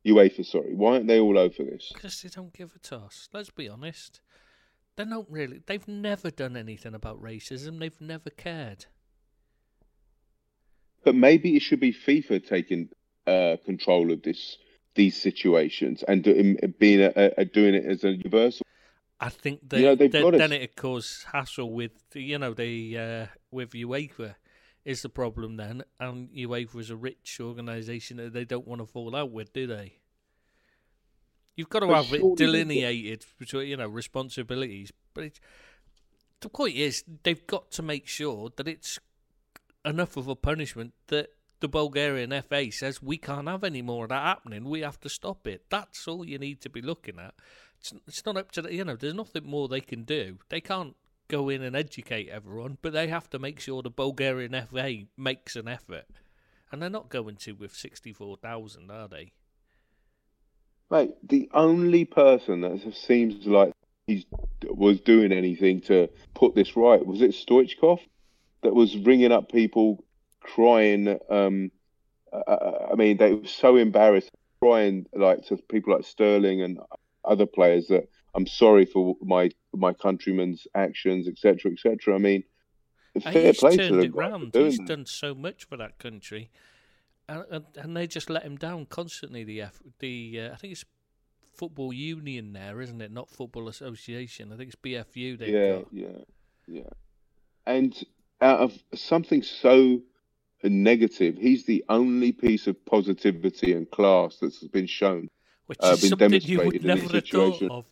UEFA, 0.09 0.45
sorry. 0.45 0.73
Why 0.73 0.93
aren't 0.93 1.07
they 1.07 1.19
all 1.19 1.37
over 1.37 1.63
this? 1.63 1.91
Because 1.93 2.21
they 2.21 2.29
don't 2.29 2.53
give 2.53 2.73
a 2.75 2.79
toss. 2.79 3.29
Let's 3.33 3.49
be 3.51 3.69
honest. 3.69 4.21
They 4.95 5.05
don't 5.05 5.29
really. 5.29 5.61
They've 5.65 5.87
never 5.87 6.29
done 6.29 6.57
anything 6.57 6.93
about 6.93 7.21
racism. 7.21 7.79
They've 7.79 8.01
never 8.01 8.29
cared. 8.29 8.85
But 11.03 11.15
maybe 11.15 11.55
it 11.55 11.61
should 11.61 11.79
be 11.79 11.93
FIFA 11.93 12.45
taking 12.45 12.89
uh, 13.25 13.57
control 13.65 14.11
of 14.11 14.21
this 14.23 14.57
these 14.95 15.15
situations 15.15 16.03
and 16.07 16.23
do, 16.23 16.57
being 16.79 16.99
a, 17.01 17.31
a, 17.37 17.45
doing 17.45 17.75
it 17.75 17.85
as 17.85 18.03
a 18.03 18.11
universal. 18.11 18.65
I 19.19 19.29
think 19.29 19.69
that 19.69 19.79
You 19.79 19.85
know, 19.85 19.95
they've 19.95 20.11
then, 20.11 20.23
got 20.23 20.33
us- 20.33 20.39
then 20.39 20.51
it'd 20.51 20.75
cause 20.75 21.25
hassle 21.31 21.71
with 21.71 21.91
you 22.13 22.37
know 22.37 22.53
the 22.53 22.97
uh, 22.97 23.25
with 23.51 23.71
UEFA 23.71 24.35
is 24.85 25.01
the 25.01 25.09
problem 25.09 25.57
then, 25.57 25.83
and 25.99 26.29
UEFA 26.29 26.79
is 26.79 26.89
a 26.89 26.95
rich 26.95 27.39
organisation 27.41 28.17
that 28.17 28.33
they 28.33 28.45
don't 28.45 28.67
want 28.67 28.81
to 28.81 28.87
fall 28.87 29.15
out 29.15 29.31
with, 29.31 29.53
do 29.53 29.67
they? 29.67 29.98
You've 31.59 31.67
got 31.67 31.81
to 31.81 31.89
have 31.89 32.13
it 32.13 32.37
delineated 32.37 33.25
between 33.37 33.67
you 33.67 33.75
know 33.75 33.89
responsibilities, 33.89 34.93
but 35.13 35.25
it's, 35.25 35.41
the 36.39 36.47
point 36.47 36.77
is 36.77 37.03
they've 37.23 37.45
got 37.47 37.69
to 37.71 37.81
make 37.81 38.07
sure 38.07 38.49
that 38.55 38.65
it's 38.65 38.97
enough 39.83 40.15
of 40.15 40.29
a 40.29 40.37
punishment 40.37 40.93
that 41.07 41.31
the 41.59 41.67
Bulgarian 41.67 42.31
FA 42.43 42.71
says 42.71 43.03
we 43.03 43.17
can't 43.17 43.49
have 43.49 43.65
any 43.65 43.81
more 43.81 44.05
of 44.05 44.09
that 44.09 44.23
happening. 44.23 44.69
We 44.69 44.79
have 44.83 45.01
to 45.01 45.09
stop 45.09 45.45
it. 45.47 45.65
That's 45.69 46.07
all 46.07 46.25
you 46.25 46.37
need 46.37 46.61
to 46.61 46.69
be 46.69 46.81
looking 46.81 47.19
at. 47.19 47.33
It's, 47.77 47.93
it's 48.07 48.25
not 48.25 48.37
up 48.37 48.53
to 48.53 48.61
the, 48.61 48.73
you 48.73 48.85
know. 48.85 48.95
There's 48.95 49.13
nothing 49.13 49.45
more 49.45 49.67
they 49.67 49.81
can 49.81 50.03
do. 50.03 50.37
They 50.47 50.61
can't 50.61 50.95
go 51.27 51.49
in 51.49 51.61
and 51.61 51.75
educate 51.75 52.29
everyone, 52.29 52.77
but 52.81 52.93
they 52.93 53.09
have 53.09 53.29
to 53.31 53.37
make 53.37 53.59
sure 53.59 53.81
the 53.81 53.89
Bulgarian 53.89 54.55
FA 54.71 55.07
makes 55.17 55.57
an 55.57 55.67
effort, 55.67 56.05
and 56.71 56.81
they're 56.81 56.89
not 56.89 57.09
going 57.09 57.35
to 57.35 57.51
with 57.51 57.75
sixty-four 57.75 58.37
thousand, 58.37 58.89
are 58.89 59.09
they? 59.09 59.33
Mate, 60.91 61.11
the 61.23 61.49
only 61.53 62.05
person 62.05 62.61
that 62.61 62.93
seems 62.95 63.45
like 63.45 63.73
he 64.07 64.25
was 64.63 64.99
doing 65.01 65.31
anything 65.31 65.81
to 65.81 66.09
put 66.33 66.55
this 66.55 66.75
right 66.75 67.05
was 67.05 67.21
it 67.21 67.31
Stoichkov 67.31 67.99
that 68.63 68.73
was 68.73 68.97
ringing 68.97 69.31
up 69.31 69.51
people 69.51 70.03
crying. 70.41 71.19
Um, 71.29 71.71
I 72.33 72.95
mean, 72.95 73.17
they 73.17 73.33
were 73.33 73.47
so 73.47 73.75
embarrassed, 73.75 74.31
crying 74.61 75.05
like 75.13 75.45
to 75.47 75.57
people 75.57 75.93
like 75.93 76.05
Sterling 76.05 76.61
and 76.61 76.79
other 77.23 77.45
players 77.45 77.87
that 77.87 78.09
I'm 78.35 78.47
sorry 78.47 78.85
for 78.85 79.15
my 79.21 79.51
my 79.73 79.93
countrymen's 79.93 80.67
actions, 80.75 81.27
etc., 81.27 81.71
etc. 81.71 82.15
I 82.15 82.17
mean, 82.17 82.43
fair 83.21 83.53
play 83.53 83.77
to. 83.77 84.09
Round. 84.11 84.53
He's 84.53 84.79
done 84.79 85.05
so 85.05 85.33
much 85.33 85.65
for 85.65 85.77
that 85.77 85.99
country, 85.99 86.49
and, 87.29 87.65
and, 87.75 87.95
they 87.95 88.07
just 88.07 88.29
let 88.29 88.43
him 88.43 88.57
down 88.57 88.85
constantly. 88.85 89.43
The 89.43 89.61
F, 89.61 89.81
the 89.99 90.41
uh, 90.41 90.53
I 90.53 90.55
think 90.55 90.73
it's 90.73 90.85
football 91.53 91.93
union 91.93 92.53
there, 92.53 92.81
isn't 92.81 93.01
it? 93.01 93.11
Not 93.11 93.29
football 93.29 93.67
association. 93.67 94.51
I 94.51 94.57
think 94.57 94.73
it's 94.73 94.81
BFU. 94.81 95.37
They've 95.37 95.49
yeah, 95.49 95.71
got. 95.73 95.87
yeah, 95.91 96.23
yeah. 96.67 96.89
And 97.65 97.95
out 98.41 98.59
of 98.59 98.77
something 98.95 99.43
so 99.43 100.01
negative, 100.63 101.37
he's 101.37 101.65
the 101.65 101.83
only 101.89 102.31
piece 102.31 102.67
of 102.67 102.83
positivity 102.85 103.73
and 103.73 103.89
class 103.89 104.37
that's 104.41 104.65
been 104.67 104.87
shown. 104.87 105.29
Which 105.67 105.79
uh, 105.81 105.89
is 105.89 106.09
something 106.09 106.41
you 106.41 106.57
would 106.63 106.83
never 106.83 107.07
have 107.13 107.27
thought 107.27 107.61
of 107.61 107.85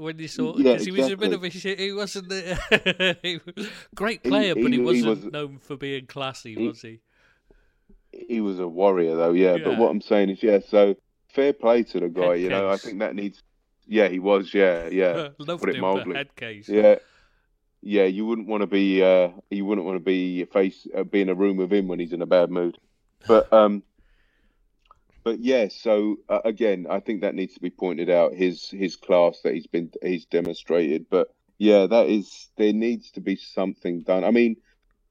when 0.00 0.18
you 0.18 0.28
saw 0.28 0.52
because 0.52 0.64
yeah, 0.64 0.72
exactly. 0.72 0.94
he 0.94 1.02
was 1.02 1.12
a 1.12 1.16
bit 1.16 1.32
of 1.32 1.44
a 1.44 1.50
shit. 1.50 1.78
He 1.78 1.92
wasn't 1.92 2.32
a 2.32 3.40
great 3.94 4.22
player, 4.22 4.54
he, 4.54 4.62
but 4.62 4.72
he, 4.72 4.78
he 4.78 4.84
wasn't 4.84 5.04
he 5.04 5.08
was, 5.08 5.24
known 5.24 5.58
for 5.58 5.76
being 5.76 6.06
classy, 6.06 6.56
was 6.56 6.82
he? 6.82 7.00
He 8.12 8.40
was 8.40 8.58
a 8.58 8.66
warrior, 8.66 9.16
though. 9.16 9.32
Yeah, 9.32 9.54
yeah, 9.54 9.64
but 9.64 9.78
what 9.78 9.90
I'm 9.90 10.00
saying 10.00 10.30
is, 10.30 10.42
yeah. 10.42 10.58
So 10.68 10.96
fair 11.28 11.52
play 11.52 11.82
to 11.84 12.00
the 12.00 12.08
guy. 12.08 12.22
Head 12.22 12.40
you 12.40 12.48
case. 12.48 12.50
know, 12.50 12.68
I 12.68 12.76
think 12.76 12.98
that 13.00 13.14
needs. 13.14 13.42
Yeah, 13.86 14.08
he 14.08 14.18
was. 14.18 14.52
Yeah, 14.52 14.88
yeah. 14.88 15.28
Loved 15.38 15.62
Put 15.62 15.70
it 15.70 15.80
mildly. 15.80 16.16
Head 16.16 16.34
case. 16.36 16.68
Yeah, 16.68 16.96
yeah. 17.82 18.04
You 18.04 18.26
wouldn't 18.26 18.48
want 18.48 18.62
to 18.62 18.66
be. 18.66 19.02
Uh, 19.02 19.30
you 19.50 19.64
wouldn't 19.64 19.86
want 19.86 19.96
to 19.96 20.04
be 20.04 20.44
face 20.46 20.86
uh, 20.94 21.04
be 21.04 21.20
in 21.20 21.28
a 21.28 21.34
room 21.34 21.56
with 21.56 21.72
him 21.72 21.88
when 21.88 22.00
he's 22.00 22.12
in 22.12 22.22
a 22.22 22.26
bad 22.26 22.50
mood. 22.50 22.78
But 23.26 23.52
um, 23.52 23.82
but 25.24 25.40
yeah. 25.40 25.68
So 25.68 26.16
uh, 26.28 26.40
again, 26.44 26.86
I 26.88 27.00
think 27.00 27.20
that 27.20 27.34
needs 27.34 27.52
to 27.54 27.60
be 27.60 27.68
pointed 27.68 28.08
out. 28.08 28.32
His 28.32 28.70
his 28.70 28.96
class 28.96 29.40
that 29.44 29.52
he's 29.52 29.66
been 29.66 29.90
he's 30.02 30.24
demonstrated. 30.24 31.06
But 31.10 31.28
yeah, 31.58 31.86
that 31.86 32.06
is 32.06 32.48
there 32.56 32.72
needs 32.72 33.10
to 33.12 33.20
be 33.20 33.36
something 33.36 34.02
done. 34.02 34.24
I 34.24 34.30
mean. 34.30 34.56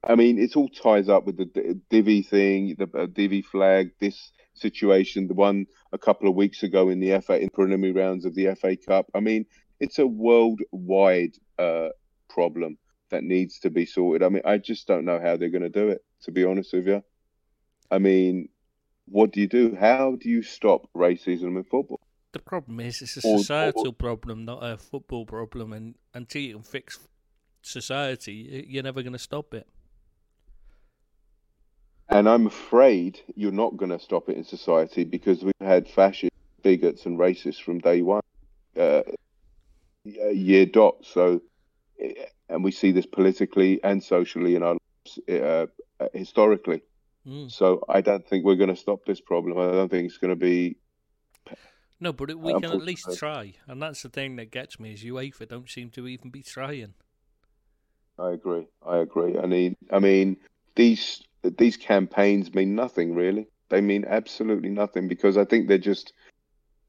I 0.02 0.14
mean, 0.14 0.38
it 0.38 0.56
all 0.56 0.68
ties 0.68 1.08
up 1.08 1.26
with 1.26 1.36
the 1.36 1.80
Divi 1.90 2.22
thing, 2.22 2.74
the 2.78 2.88
uh, 2.98 3.06
Divi 3.06 3.42
flag, 3.42 3.92
this 4.00 4.32
situation, 4.54 5.28
the 5.28 5.34
one 5.34 5.66
a 5.92 5.98
couple 5.98 6.28
of 6.28 6.34
weeks 6.34 6.62
ago 6.62 6.88
in 6.88 7.00
the 7.00 7.20
FA 7.20 7.40
in 7.40 7.50
preliminary 7.50 7.92
rounds 7.92 8.24
of 8.24 8.34
the 8.34 8.54
FA 8.54 8.76
Cup. 8.76 9.06
I 9.14 9.20
mean, 9.20 9.44
it's 9.78 9.98
a 9.98 10.06
worldwide 10.06 11.36
uh, 11.58 11.88
problem 12.28 12.78
that 13.10 13.24
needs 13.24 13.58
to 13.60 13.70
be 13.70 13.84
sorted. 13.84 14.22
I 14.22 14.30
mean, 14.30 14.42
I 14.44 14.58
just 14.58 14.86
don't 14.86 15.04
know 15.04 15.20
how 15.20 15.36
they're 15.36 15.50
going 15.50 15.62
to 15.62 15.68
do 15.68 15.88
it. 15.88 16.02
To 16.22 16.30
be 16.30 16.44
honest 16.44 16.72
with 16.72 16.86
you, 16.86 17.02
I 17.90 17.98
mean, 17.98 18.48
what 19.06 19.32
do 19.32 19.40
you 19.40 19.48
do? 19.48 19.76
How 19.78 20.16
do 20.20 20.28
you 20.28 20.42
stop 20.42 20.88
racism 20.94 21.56
in 21.56 21.64
football? 21.64 22.00
The 22.32 22.38
problem 22.38 22.78
is, 22.80 23.02
it's 23.02 23.16
a 23.16 23.20
societal 23.22 23.86
or, 23.86 23.88
or, 23.88 23.92
problem, 23.92 24.44
not 24.44 24.62
a 24.62 24.76
football 24.76 25.26
problem. 25.26 25.72
And 25.72 25.96
until 26.14 26.42
you 26.42 26.54
can 26.54 26.62
fix 26.62 26.98
society, 27.62 28.66
you're 28.68 28.82
never 28.82 29.02
going 29.02 29.14
to 29.14 29.18
stop 29.18 29.52
it. 29.52 29.66
And 32.10 32.28
I'm 32.28 32.46
afraid 32.46 33.20
you're 33.36 33.52
not 33.52 33.76
going 33.76 33.92
to 33.92 33.98
stop 34.00 34.28
it 34.28 34.36
in 34.36 34.44
society 34.44 35.04
because 35.04 35.44
we've 35.44 35.54
had 35.60 35.88
fascists, 35.88 36.36
bigots, 36.62 37.06
and 37.06 37.16
racists 37.16 37.62
from 37.62 37.78
day 37.78 38.02
one, 38.02 38.22
uh, 38.78 39.02
year 40.04 40.66
dot. 40.66 40.96
So, 41.02 41.40
eh, 42.00 42.12
and 42.48 42.64
we 42.64 42.72
see 42.72 42.90
this 42.90 43.06
politically 43.06 43.82
and 43.84 44.02
socially 44.02 44.56
in 44.56 44.64
our 44.64 44.76
lives, 44.76 45.28
uh, 45.28 45.66
historically. 46.12 46.82
Mm. 47.24 47.50
So 47.50 47.84
I 47.88 48.00
don't 48.00 48.26
think 48.26 48.44
we're 48.44 48.56
going 48.56 48.74
to 48.74 48.76
stop 48.76 49.04
this 49.06 49.20
problem. 49.20 49.56
I 49.58 49.70
don't 49.72 49.88
think 49.88 50.06
it's 50.06 50.18
going 50.18 50.30
to 50.30 50.36
be. 50.36 50.76
No, 52.00 52.12
but 52.12 52.34
we 52.36 52.52
can 52.54 52.64
at 52.64 52.82
least 52.82 53.06
try, 53.18 53.54
and 53.68 53.80
that's 53.80 54.02
the 54.02 54.08
thing 54.08 54.36
that 54.36 54.50
gets 54.50 54.80
me 54.80 54.94
is 54.94 55.04
UEFA 55.04 55.46
don't 55.46 55.68
seem 55.68 55.90
to 55.90 56.08
even 56.08 56.30
be 56.30 56.42
trying. 56.42 56.94
I 58.18 58.30
agree. 58.30 58.66
I 58.84 58.98
agree. 58.98 59.38
I 59.38 59.46
mean, 59.46 59.76
I 59.92 59.98
mean, 59.98 60.38
these 60.76 61.22
these 61.42 61.76
campaigns 61.76 62.54
mean 62.54 62.74
nothing 62.74 63.14
really. 63.14 63.48
They 63.68 63.80
mean 63.80 64.04
absolutely 64.06 64.70
nothing 64.70 65.08
because 65.08 65.36
I 65.36 65.44
think 65.44 65.68
they're 65.68 65.78
just 65.78 66.12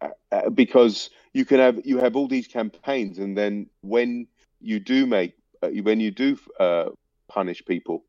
uh, 0.02 0.10
uh, 0.32 0.50
because 0.50 1.10
you 1.34 1.46
can 1.46 1.60
have 1.60 1.86
you 1.86 2.00
have 2.00 2.16
all 2.16 2.28
these 2.28 2.48
campaigns 2.48 3.20
and 3.20 3.38
then 3.38 3.68
when 3.82 4.28
you 4.60 4.80
do 4.80 5.06
make 5.06 5.34
uh, 5.62 5.70
when 5.84 6.00
you 6.00 6.12
do 6.12 6.38
uh, 6.60 6.90
punish 7.28 7.64
people, 7.66 8.04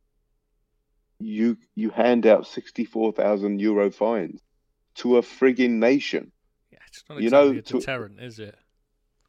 you 1.20 1.56
you 1.75 1.90
hand 1.90 2.26
out 2.26 2.46
sixty 2.46 2.84
four 2.84 3.12
thousand 3.12 3.61
euro 3.61 3.90
fines 3.90 4.40
to 4.96 5.16
a 5.18 5.22
frigging 5.22 5.72
nation. 5.72 6.32
Yeah, 6.70 6.78
it's 6.88 7.04
not 7.08 7.18
exactly 7.18 7.25
you 7.25 7.54
know, 7.54 7.58
a 7.58 7.62
deterrent, 7.62 8.18
to, 8.18 8.25
is 8.25 8.38
it? 8.38 8.56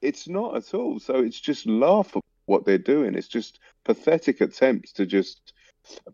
It's 0.02 0.28
not 0.28 0.56
at 0.56 0.74
all. 0.74 1.00
So 1.00 1.16
it's 1.16 1.40
just 1.40 1.66
laughable 1.66 2.24
what 2.46 2.66
they're 2.66 2.78
doing. 2.78 3.16
It's 3.16 3.28
just 3.28 3.60
pathetic 3.86 4.42
attempts 4.42 4.92
to 4.94 5.06
just 5.06 5.54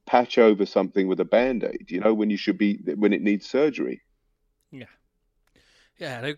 patch 0.05 0.37
over 0.37 0.65
something 0.65 1.07
with 1.07 1.19
a 1.19 1.25
band 1.25 1.63
aid, 1.63 1.89
you 1.89 1.99
know, 1.99 2.13
when 2.13 2.29
you 2.29 2.37
should 2.37 2.57
be 2.57 2.77
when 2.95 3.13
it 3.13 3.21
needs 3.21 3.47
surgery. 3.47 4.01
Yeah. 4.71 4.85
Yeah, 5.97 6.31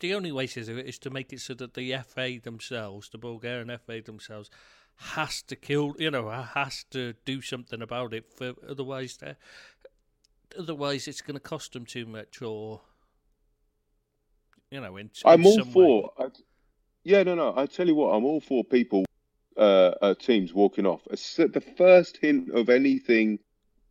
the 0.00 0.14
only 0.14 0.32
way 0.32 0.44
is, 0.44 0.68
is 0.68 0.98
to 0.98 1.10
make 1.10 1.32
it 1.32 1.40
so 1.40 1.54
that 1.54 1.74
the 1.74 1.96
FA 1.98 2.40
themselves, 2.42 3.08
the 3.10 3.18
Bulgarian 3.18 3.70
FA 3.78 4.02
themselves, 4.02 4.50
has 4.96 5.40
to 5.42 5.54
kill, 5.54 5.94
you 5.98 6.10
know, 6.10 6.30
has 6.30 6.84
to 6.90 7.14
do 7.24 7.40
something 7.40 7.80
about 7.80 8.12
it. 8.12 8.32
For 8.32 8.54
otherwise, 8.68 9.18
uh, 9.24 9.34
otherwise 10.58 11.06
it's 11.06 11.20
going 11.20 11.34
to 11.34 11.40
cost 11.40 11.74
them 11.74 11.86
too 11.86 12.06
much, 12.06 12.42
or 12.42 12.80
you 14.70 14.80
know, 14.80 14.96
in, 14.96 15.10
I'm 15.24 15.40
in 15.42 15.46
all 15.46 15.64
for. 15.64 16.10
I, 16.18 16.26
yeah, 17.04 17.22
no, 17.22 17.36
no. 17.36 17.54
I 17.56 17.66
tell 17.66 17.86
you 17.86 17.94
what, 17.94 18.14
I'm 18.14 18.24
all 18.24 18.40
for 18.40 18.64
people 18.64 19.04
uh, 19.56 19.94
uh, 20.00 20.14
teams 20.14 20.52
walking 20.52 20.86
off. 20.86 21.02
The 21.04 21.62
first 21.76 22.18
hint 22.18 22.50
of 22.50 22.68
anything 22.68 23.38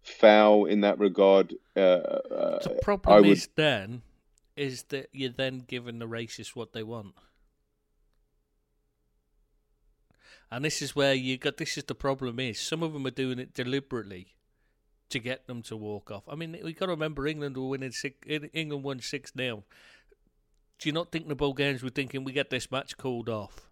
foul 0.01 0.65
in 0.65 0.81
that 0.81 0.99
regard. 0.99 1.55
Uh, 1.75 1.79
uh 1.79 2.59
the 2.63 2.79
problem 2.81 3.23
would... 3.23 3.31
is 3.31 3.49
then 3.55 4.01
is 4.55 4.83
that 4.83 5.09
you're 5.11 5.29
then 5.29 5.63
giving 5.67 5.99
the 5.99 6.07
racists 6.07 6.55
what 6.55 6.73
they 6.73 6.83
want. 6.83 7.15
And 10.51 10.63
this 10.63 10.81
is 10.81 10.95
where 10.95 11.13
you 11.13 11.37
got. 11.37 11.57
This 11.57 11.77
is 11.77 11.85
the 11.85 11.95
problem. 11.95 12.39
Is 12.39 12.59
some 12.59 12.83
of 12.83 12.93
them 12.93 13.07
are 13.07 13.11
doing 13.11 13.39
it 13.39 13.53
deliberately 13.55 14.35
to 15.09 15.19
get 15.19 15.47
them 15.47 15.61
to 15.63 15.75
walk 15.75 16.11
off. 16.11 16.23
I 16.27 16.35
mean, 16.35 16.57
we 16.63 16.73
got 16.73 16.85
to 16.85 16.91
remember 16.91 17.25
England 17.25 17.57
were 17.57 17.69
winning 17.69 17.91
six. 17.91 18.15
England 18.53 18.83
won 18.83 18.99
six 18.99 19.31
0 19.35 19.63
Do 20.77 20.89
you 20.89 20.93
not 20.93 21.11
think 21.11 21.27
the 21.27 21.35
Bulgarians 21.35 21.81
were 21.81 21.89
thinking 21.89 22.23
we 22.23 22.33
get 22.33 22.51
this 22.51 22.69
match 22.71 22.97
called 22.97 23.29
off? 23.29 23.71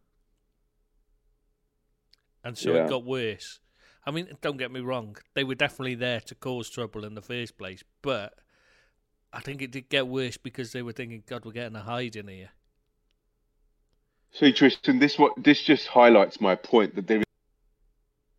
And 2.43 2.57
so 2.57 2.73
yeah. 2.73 2.85
it 2.85 2.89
got 2.89 3.03
worse. 3.03 3.59
I 4.05 4.11
mean, 4.11 4.27
don't 4.41 4.57
get 4.57 4.71
me 4.71 4.79
wrong; 4.79 5.17
they 5.33 5.43
were 5.43 5.55
definitely 5.55 5.95
there 5.95 6.21
to 6.21 6.35
cause 6.35 6.69
trouble 6.69 7.05
in 7.05 7.15
the 7.15 7.21
first 7.21 7.57
place, 7.57 7.83
but 8.01 8.33
I 9.33 9.39
think 9.39 9.61
it 9.61 9.71
did 9.71 9.89
get 9.89 10.07
worse 10.07 10.37
because 10.37 10.71
they 10.71 10.81
were 10.81 10.93
thinking, 10.93 11.23
"God, 11.27 11.45
we're 11.45 11.51
getting 11.51 11.75
a 11.75 11.83
hide 11.83 12.15
in 12.15 12.27
here." 12.27 12.51
See, 14.31 14.53
Tristan, 14.53 14.99
this 14.99 15.19
what 15.19 15.33
this 15.37 15.61
just 15.61 15.87
highlights 15.87 16.39
my 16.39 16.55
point 16.55 16.95
that 16.95 17.07
there 17.07 17.19
is, 17.19 17.25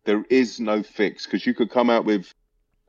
there 0.05 0.25
is 0.29 0.59
no 0.59 0.83
fix 0.83 1.25
because 1.25 1.45
you 1.45 1.53
could 1.53 1.69
come 1.69 1.89
out 1.89 2.05
with 2.05 2.33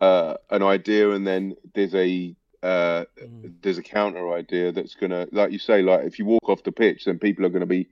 uh, 0.01 0.35
an 0.51 0.63
idea 0.63 1.11
and 1.11 1.27
then 1.27 1.55
there's 1.75 1.95
a 1.95 2.35
uh, 2.63 3.05
mm. 3.23 3.53
there's 3.61 3.77
a 3.77 3.83
counter 3.83 4.33
idea 4.33 4.73
that's 4.73 4.95
gonna, 4.95 5.27
like 5.33 5.53
you 5.53 5.59
say, 5.59 5.83
like 5.83 6.07
if 6.07 6.19
you 6.19 6.25
walk 6.25 6.49
off 6.49 6.63
the 6.63 6.73
pitch, 6.73 7.05
then 7.05 7.19
people 7.19 7.45
are 7.45 7.51
going 7.51 7.61
to 7.61 7.67
be 7.67 7.89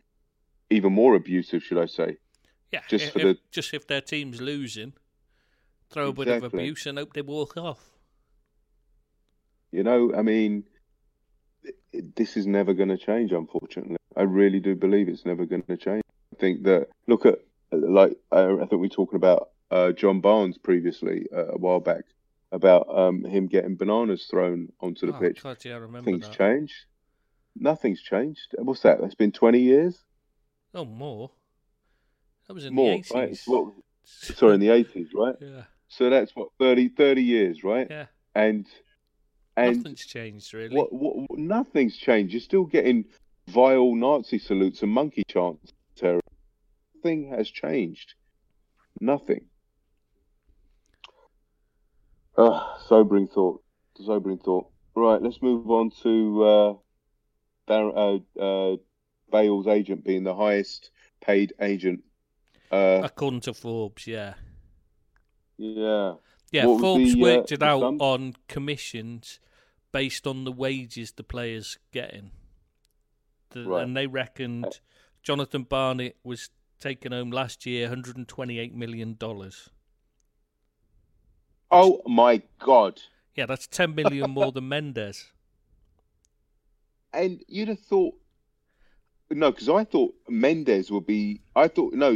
even 0.70 0.92
more 0.92 1.14
abusive, 1.14 1.62
should 1.62 1.76
I 1.76 1.84
say? 1.84 2.16
Yeah, 2.72 2.80
just 2.88 3.08
if, 3.08 3.14
the 3.14 3.38
just 3.50 3.74
if 3.74 3.86
their 3.86 4.00
team's 4.00 4.40
losing, 4.40 4.94
throw 5.90 6.08
a 6.08 6.12
bit 6.12 6.28
of 6.28 6.42
abuse 6.42 6.86
and 6.86 6.98
hope 6.98 7.12
they 7.12 7.22
walk 7.22 7.56
off. 7.56 7.90
You 9.70 9.82
know, 9.82 10.12
I 10.14 10.22
mean, 10.22 10.64
this 12.16 12.36
is 12.36 12.46
never 12.46 12.72
going 12.72 12.88
to 12.88 12.98
change. 12.98 13.32
Unfortunately, 13.32 13.96
I 14.16 14.22
really 14.22 14.60
do 14.60 14.74
believe 14.74 15.08
it's 15.08 15.26
never 15.26 15.44
going 15.46 15.62
to 15.64 15.76
change. 15.76 16.02
I 16.34 16.40
think 16.40 16.62
that 16.64 16.88
look 17.06 17.26
at 17.26 17.38
like 17.70 18.16
I 18.30 18.56
think 18.56 18.80
we 18.80 18.86
are 18.86 18.90
talking 18.90 19.16
about 19.16 19.50
uh, 19.70 19.92
John 19.92 20.20
Barnes 20.20 20.58
previously 20.58 21.26
uh, 21.34 21.48
a 21.48 21.58
while 21.58 21.80
back. 21.80 22.04
about 22.52 22.86
um, 22.94 23.24
him 23.24 23.46
getting 23.46 23.76
bananas 23.76 24.26
thrown 24.30 24.68
onto 24.80 25.06
the 25.06 25.16
oh, 25.16 25.20
pitch. 25.20 25.42
God, 25.42 25.56
yeah, 25.64 25.74
I 25.74 25.78
remember 25.78 26.10
Things 26.10 26.28
that. 26.28 26.36
changed. 26.36 26.74
Nothing's 27.56 28.02
changed. 28.02 28.54
What's 28.58 28.80
that? 28.82 29.00
That's 29.00 29.14
been 29.14 29.32
20 29.32 29.58
years? 29.58 30.04
Oh, 30.74 30.84
more. 30.84 31.30
That 32.52 32.56
was 32.56 32.64
in 32.66 32.74
More, 32.74 32.98
the 32.98 33.02
80s. 33.02 33.14
right? 33.48 33.72
Sorry, 34.04 34.54
in 34.56 34.60
the 34.60 34.66
80s, 34.68 35.08
right? 35.14 35.34
yeah, 35.40 35.62
So 35.88 36.10
that's 36.10 36.32
what 36.36 36.48
30, 36.58 36.90
30 36.90 37.22
years, 37.22 37.64
right? 37.64 37.86
yeah. 37.88 38.06
And 38.34 38.66
and 39.56 39.78
Nothing's 39.78 40.04
changed, 40.04 40.52
really. 40.52 40.76
what, 40.76 40.92
what, 40.92 41.16
what- 41.16 41.38
nothing's 41.38 41.96
changed. 41.96 42.34
You're 42.34 42.42
still 42.42 42.64
getting 42.66 43.06
vile 43.48 43.94
Nazi 43.94 44.38
salutes 44.38 44.82
and 44.82 44.92
monkey 44.92 45.22
chants. 45.30 45.72
Terror. 45.96 46.20
Nothing 46.94 47.30
has 47.30 47.48
changed. 47.50 48.12
Nothing. 49.00 49.46
Ah, 52.36 52.76
sobering 52.86 53.28
thought. 53.28 53.62
Sobering 53.96 54.38
thought. 54.38 54.66
Right, 54.94 55.22
let's 55.22 55.40
move 55.40 55.70
on 55.70 55.90
to 56.02 56.44
uh, 56.44 56.74
Dar- 57.66 57.96
uh, 57.96 58.18
uh, 58.38 58.76
Bale's 59.30 59.66
agent 59.68 60.04
being 60.04 60.24
the 60.24 60.34
highest 60.36 60.90
paid 61.24 61.54
agent. 61.62 62.00
Uh, 62.72 63.02
According 63.04 63.42
to 63.42 63.52
Forbes, 63.54 64.06
yeah. 64.06 64.34
yeah. 65.58 66.14
Yeah, 66.50 66.66
What 66.66 66.80
Forbes 66.80 67.14
the, 67.14 67.20
uh, 67.20 67.22
worked 67.22 67.52
it 67.52 67.62
out 67.62 67.80
sum? 67.80 68.00
on 68.00 68.34
commissions 68.48 69.40
based 69.92 70.26
on 70.26 70.44
the 70.44 70.52
wages 70.52 71.12
the 71.12 71.22
players 71.22 71.78
getting. 71.92 72.30
The, 73.50 73.64
Right. 73.64 73.82
And 73.84 73.96
they 73.96 74.06
reckoned 74.06 74.80
Jonathan 75.22 75.64
Barnett 75.64 76.16
was 76.24 76.48
taking 76.80 77.12
home 77.12 77.30
last 77.30 77.66
year 77.66 77.88
$128 77.88 78.72
million. 78.74 79.16
Oh 81.70 82.02
my 82.06 82.42
God. 82.58 83.00
Yeah, 83.34 83.46
that's 83.46 83.66
10 83.66 83.94
million 83.94 84.30
more 84.30 84.52
than 84.52 84.68
Mendes. 84.68 85.30
And 87.14 87.42
you'd 87.48 87.68
have 87.68 87.80
thought, 87.80 88.14
no, 89.30 89.50
because 89.50 89.68
I 89.68 89.84
thought 89.84 90.14
Mendes 90.28 90.90
would 90.90 91.06
be. 91.06 91.40
I 91.56 91.68
thought 91.68 91.94
no, 91.94 92.10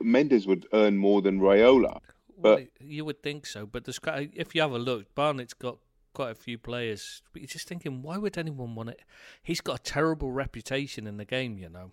Mendes 0.00 0.46
would 0.46 0.66
earn 0.72 0.96
more 0.98 1.22
than 1.22 1.40
Raiola. 1.40 2.00
Well, 2.36 2.56
But- 2.56 2.68
you 2.80 3.04
would 3.04 3.22
think 3.22 3.46
so, 3.46 3.66
but 3.66 3.84
there's 3.84 3.98
quite, 3.98 4.30
if 4.34 4.54
you 4.54 4.60
have 4.60 4.72
a 4.72 4.78
look, 4.78 5.14
Barnett's 5.14 5.54
got 5.54 5.78
quite 6.12 6.30
a 6.30 6.34
few 6.34 6.58
players. 6.58 7.22
But 7.32 7.42
you're 7.42 7.48
just 7.48 7.68
thinking, 7.68 8.02
why 8.02 8.18
would 8.18 8.36
anyone 8.36 8.74
want 8.74 8.90
it? 8.90 9.00
He's 9.42 9.60
got 9.60 9.80
a 9.80 9.82
terrible 9.82 10.32
reputation 10.32 11.06
in 11.06 11.16
the 11.16 11.24
game, 11.24 11.58
you 11.58 11.68
know. 11.68 11.92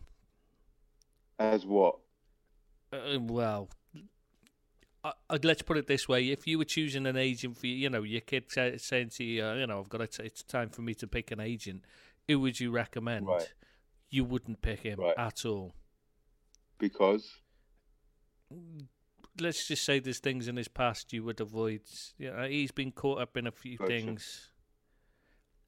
As 1.40 1.66
what? 1.66 1.98
Uh, 2.92 3.20
well, 3.20 3.70
I, 5.04 5.14
I, 5.30 5.40
let's 5.44 5.62
put 5.64 5.78
it 5.78 5.88
this 5.88 6.08
way: 6.08 6.30
if 6.30 6.46
you 6.46 6.58
were 6.58 6.64
choosing 6.66 7.06
an 7.08 7.18
agent 7.18 7.58
for 7.58 7.66
you 7.68 7.90
know 7.90 8.04
your 8.04 8.22
kid 8.22 8.52
say, 8.52 8.78
saying 8.78 9.10
to 9.16 9.24
you, 9.24 9.44
uh, 9.44 9.56
you 9.56 9.68
know, 9.68 9.80
I've 9.80 9.90
got 9.90 10.10
to, 10.12 10.24
it's 10.24 10.44
time 10.44 10.70
for 10.70 10.82
me 10.84 10.94
to 10.96 11.08
pick 11.08 11.32
an 11.32 11.40
agent, 11.40 11.84
who 12.28 12.40
would 12.42 12.60
you 12.60 12.70
recommend? 12.72 13.28
Right. 13.28 13.52
You 14.10 14.24
wouldn't 14.26 14.62
pick 14.62 14.82
him 14.82 15.00
Right. 15.00 15.18
at 15.18 15.44
all. 15.44 15.74
Because 16.78 17.40
Let's 19.40 19.68
just 19.68 19.84
say 19.84 20.00
there's 20.00 20.20
things 20.20 20.48
in 20.48 20.58
his 20.58 20.68
past 20.68 21.12
you 21.12 21.24
would 21.24 21.42
avoid. 21.42 21.82
You 22.18 22.32
know, 22.32 22.44
he's 22.48 22.72
been 22.72 22.92
caught 22.92 23.20
up 23.22 23.36
in 23.36 23.48
a 23.48 23.52
few 23.52 23.78
Gotcha. 23.78 23.92
things. 23.92 24.50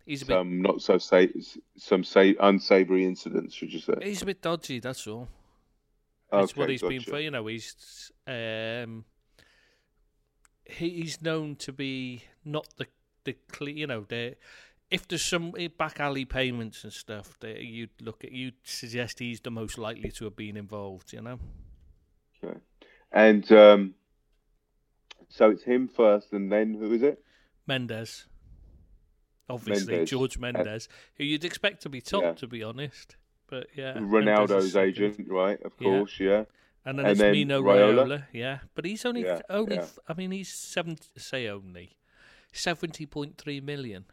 He's 0.06 0.22
a 0.22 0.26
bit, 0.26 0.34
some 0.36 0.62
not 0.62 0.82
so 0.82 0.98
say 1.00 1.32
some 1.78 2.04
say 2.04 2.36
unsavory 2.40 3.06
incidents, 3.06 3.56
should 3.56 3.74
you 3.74 3.80
say? 3.80 3.96
he's 4.04 4.22
a 4.22 4.26
bit 4.26 4.42
dodgy. 4.42 4.80
That's 4.80 5.08
all. 5.08 5.28
That's 6.32 6.52
Okay, 6.52 6.62
what 6.62 6.70
he's 6.70 6.82
been 6.82 7.00
gotcha. 7.00 7.10
for. 7.12 7.20
You 7.20 7.32
know, 7.32 7.48
he's 7.48 8.12
um, 8.28 9.06
he's 10.66 11.22
known 11.22 11.56
to 11.58 11.72
be 11.74 12.24
not 12.44 12.68
the 12.78 12.86
the 13.24 13.34
cle- 13.52 13.70
you 13.70 13.88
know 13.88 14.06
the 14.08 14.36
if 14.92 15.08
there's 15.08 15.24
some 15.26 15.54
eh, 15.58 15.70
back 15.76 16.00
alley 16.00 16.26
payments 16.26 16.84
and 16.84 16.94
stuff 16.94 17.40
that 17.40 17.60
you'd 17.62 18.00
look 18.00 18.24
at, 18.24 18.32
you'd 18.32 18.54
suggest 18.64 19.18
he's 19.20 19.40
the 19.42 19.50
most 19.50 19.80
likely 19.80 20.12
to 20.12 20.26
have 20.26 20.36
been 20.36 20.56
involved. 20.58 21.14
You 21.14 21.22
know, 21.22 21.40
Okay. 22.44 22.60
And 23.12 23.50
um, 23.52 23.94
so 25.30 25.50
it's 25.52 25.64
him 25.64 25.88
first, 25.88 26.34
and 26.34 26.52
then 26.52 26.74
who 26.74 26.92
is 26.94 27.02
it? 27.02 27.24
Mendes, 27.68 28.28
obviously 29.50 29.94
Mendes. 29.94 30.10
George 30.10 30.38
Mendes, 30.38 30.88
who 31.18 31.24
you'd 31.24 31.46
expect 31.46 31.82
to 31.84 31.90
be 31.90 32.02
top, 32.02 32.22
Yeah. 32.24 32.34
to 32.34 32.48
be 32.48 32.64
honest. 32.64 33.16
But 33.48 33.68
yeah, 33.76 33.94
Ronaldo's 33.94 34.76
agent, 34.76 35.28
right? 35.30 35.62
Of 35.64 35.78
course, 35.78 36.20
yeah. 36.20 36.46
and 36.86 36.98
then 37.00 37.06
And 37.06 37.12
it's 37.12 37.20
then 37.20 37.32
Mino 37.32 37.62
Raiola? 37.62 38.06
Raiola, 38.08 38.24
yeah. 38.34 38.60
But 38.74 38.86
he's 38.86 39.06
only 39.06 39.24
Yeah, 39.24 39.42
only 39.50 39.80
I 40.08 40.14
mean 40.14 40.32
he's 40.32 40.52
seven 40.54 40.98
say 41.18 41.48
only 41.48 41.96
seventy 42.52 43.06
point 43.06 43.38
three 43.38 43.62
million. 43.62 44.06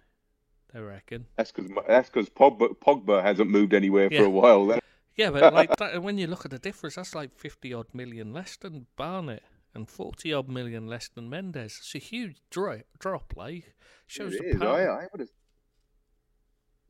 I 0.74 0.78
reckon. 0.78 1.26
That's 1.36 1.52
because 1.52 1.70
that's 1.86 2.08
because 2.08 2.30
Pogba, 2.30 2.74
Pogba 2.78 3.22
hasn't 3.22 3.50
moved 3.50 3.74
anywhere 3.74 4.08
Yeah. 4.10 4.20
for 4.20 4.24
a 4.26 4.30
while. 4.30 4.66
That- 4.66 4.82
Yeah, 5.16 5.30
but 5.30 5.52
like 5.52 5.76
that, 5.78 6.02
when 6.02 6.18
you 6.18 6.26
look 6.26 6.44
at 6.44 6.50
the 6.50 6.58
difference, 6.58 6.96
that's 6.96 7.14
like 7.14 7.34
fifty 7.36 7.72
odd 7.72 7.86
million 7.92 8.32
less 8.32 8.56
than 8.56 8.86
Barnett 8.96 9.42
and 9.74 9.88
forty 9.88 10.32
odd 10.32 10.48
million 10.48 10.86
less 10.86 11.08
than 11.08 11.28
Mendes. 11.28 11.78
It's 11.80 11.94
a 11.94 11.98
huge 11.98 12.36
drop. 12.50 12.80
Drop, 12.98 13.34
like 13.36 13.74
shows 14.06 14.34
it 14.34 14.42
the 14.42 14.48
is. 14.48 14.60
power. 14.60 14.90
I, 14.90 15.04
I 15.04 15.08
would 15.12 15.20
have. 15.20 15.28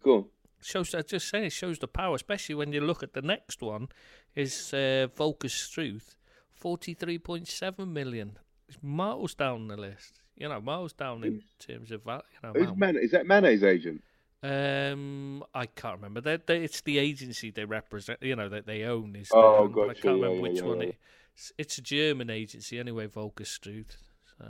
Go 0.03 0.17
on. 0.17 0.25
Shows. 0.63 0.95
I 0.95 1.03
just 1.03 1.29
saying, 1.29 1.47
it 1.47 1.53
shows 1.53 1.79
the 1.79 1.89
power, 1.89 2.15
especially 2.15 2.55
when 2.55 2.73
you 2.73 2.81
look 2.81 3.03
at 3.03 3.15
the 3.15 3.23
next 3.23 3.63
one. 3.63 3.89
Is 4.35 4.73
uh, 4.73 5.09
Volker 5.15 5.49
Struth, 5.49 6.17
forty 6.53 6.95
three 6.95 7.19
point 7.19 7.49
seven 7.49 7.93
million. 7.93 8.39
It's 8.69 8.79
miles 8.83 9.35
down 9.35 9.69
the 9.69 9.77
list. 9.77 10.21
You 10.37 10.49
know, 10.49 10.61
miles 10.61 10.93
down 10.93 11.25
in 11.25 11.43
terms 11.59 11.91
of 11.91 12.05
that. 12.05 12.25
You 12.33 12.49
know, 12.49 12.67
Who's. 12.67 12.77
Man? 12.79 12.97
Is 12.97 13.11
that 13.11 13.27
Mane's 13.27 13.63
agent? 13.63 14.03
Um, 14.43 15.45
I 15.55 15.67
can't 15.67 15.97
remember. 15.97 16.21
They, 16.21 16.39
they, 16.45 16.65
it's 16.65 16.81
the 16.81 16.99
agency 16.99 17.51
they 17.51 17.65
represent. 17.65 18.19
You 18.23 18.35
know 18.37 18.49
that 18.49 18.67
they 18.67 18.83
own 18.85 19.15
is. 19.17 19.31
Oh, 19.33 19.69
but 19.69 19.91
I 19.91 19.95
can't 19.95 20.21
remember 20.21 20.35
yeah, 20.37 20.41
which 20.43 20.57
yeah, 20.57 20.63
one 20.63 20.81
yeah. 20.81 20.87
it. 20.89 20.97
It's, 21.35 21.53
it's 21.59 21.79
a 21.79 21.83
German 21.83 22.29
agency 22.31 22.79
anyway. 22.79 23.07
Volker 23.07 23.45
Struth. 23.45 23.97
So, 24.39 24.45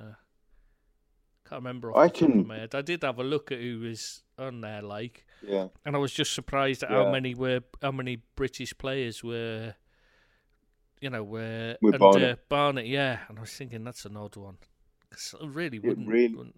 can't 1.48 1.60
remember 1.60 1.90
off 1.92 1.98
I 1.98 2.06
the 2.06 2.12
top 2.12 2.18
can- 2.30 2.40
of 2.40 2.46
my 2.46 2.56
head. 2.58 2.74
I 2.74 2.80
did 2.82 3.02
have 3.02 3.18
a 3.18 3.24
look 3.24 3.52
at 3.52 3.58
who 3.60 3.80
was 3.80 4.22
on 4.38 4.62
there, 4.62 4.80
like, 4.80 5.26
Yeah. 5.46 5.68
and 5.84 5.94
I 5.94 5.98
was 5.98 6.12
just 6.12 6.32
surprised 6.32 6.82
at 6.82 6.90
how 6.90 7.10
many 7.12 7.34
were 7.34 7.60
how 7.82 7.92
many 7.92 8.22
British 8.36 8.76
players 8.78 9.22
were. 9.22 9.74
You 11.02 11.10
know, 11.10 11.24
were 11.24 11.76
With 11.82 11.94
under 11.94 11.98
Barnett. 11.98 12.48
Barnett, 12.48 12.86
yeah, 12.86 13.18
and 13.28 13.36
I 13.36 13.40
was 13.42 13.50
thinking 13.52 13.82
that's 13.84 14.04
an 14.04 14.16
odd 14.16 14.36
one. 14.36 14.56
'Cause 15.10 15.34
I 15.42 15.46
really 15.46 15.78
wouldn't. 15.80 16.08
really- 16.08 16.34
wouldn't 16.34 16.56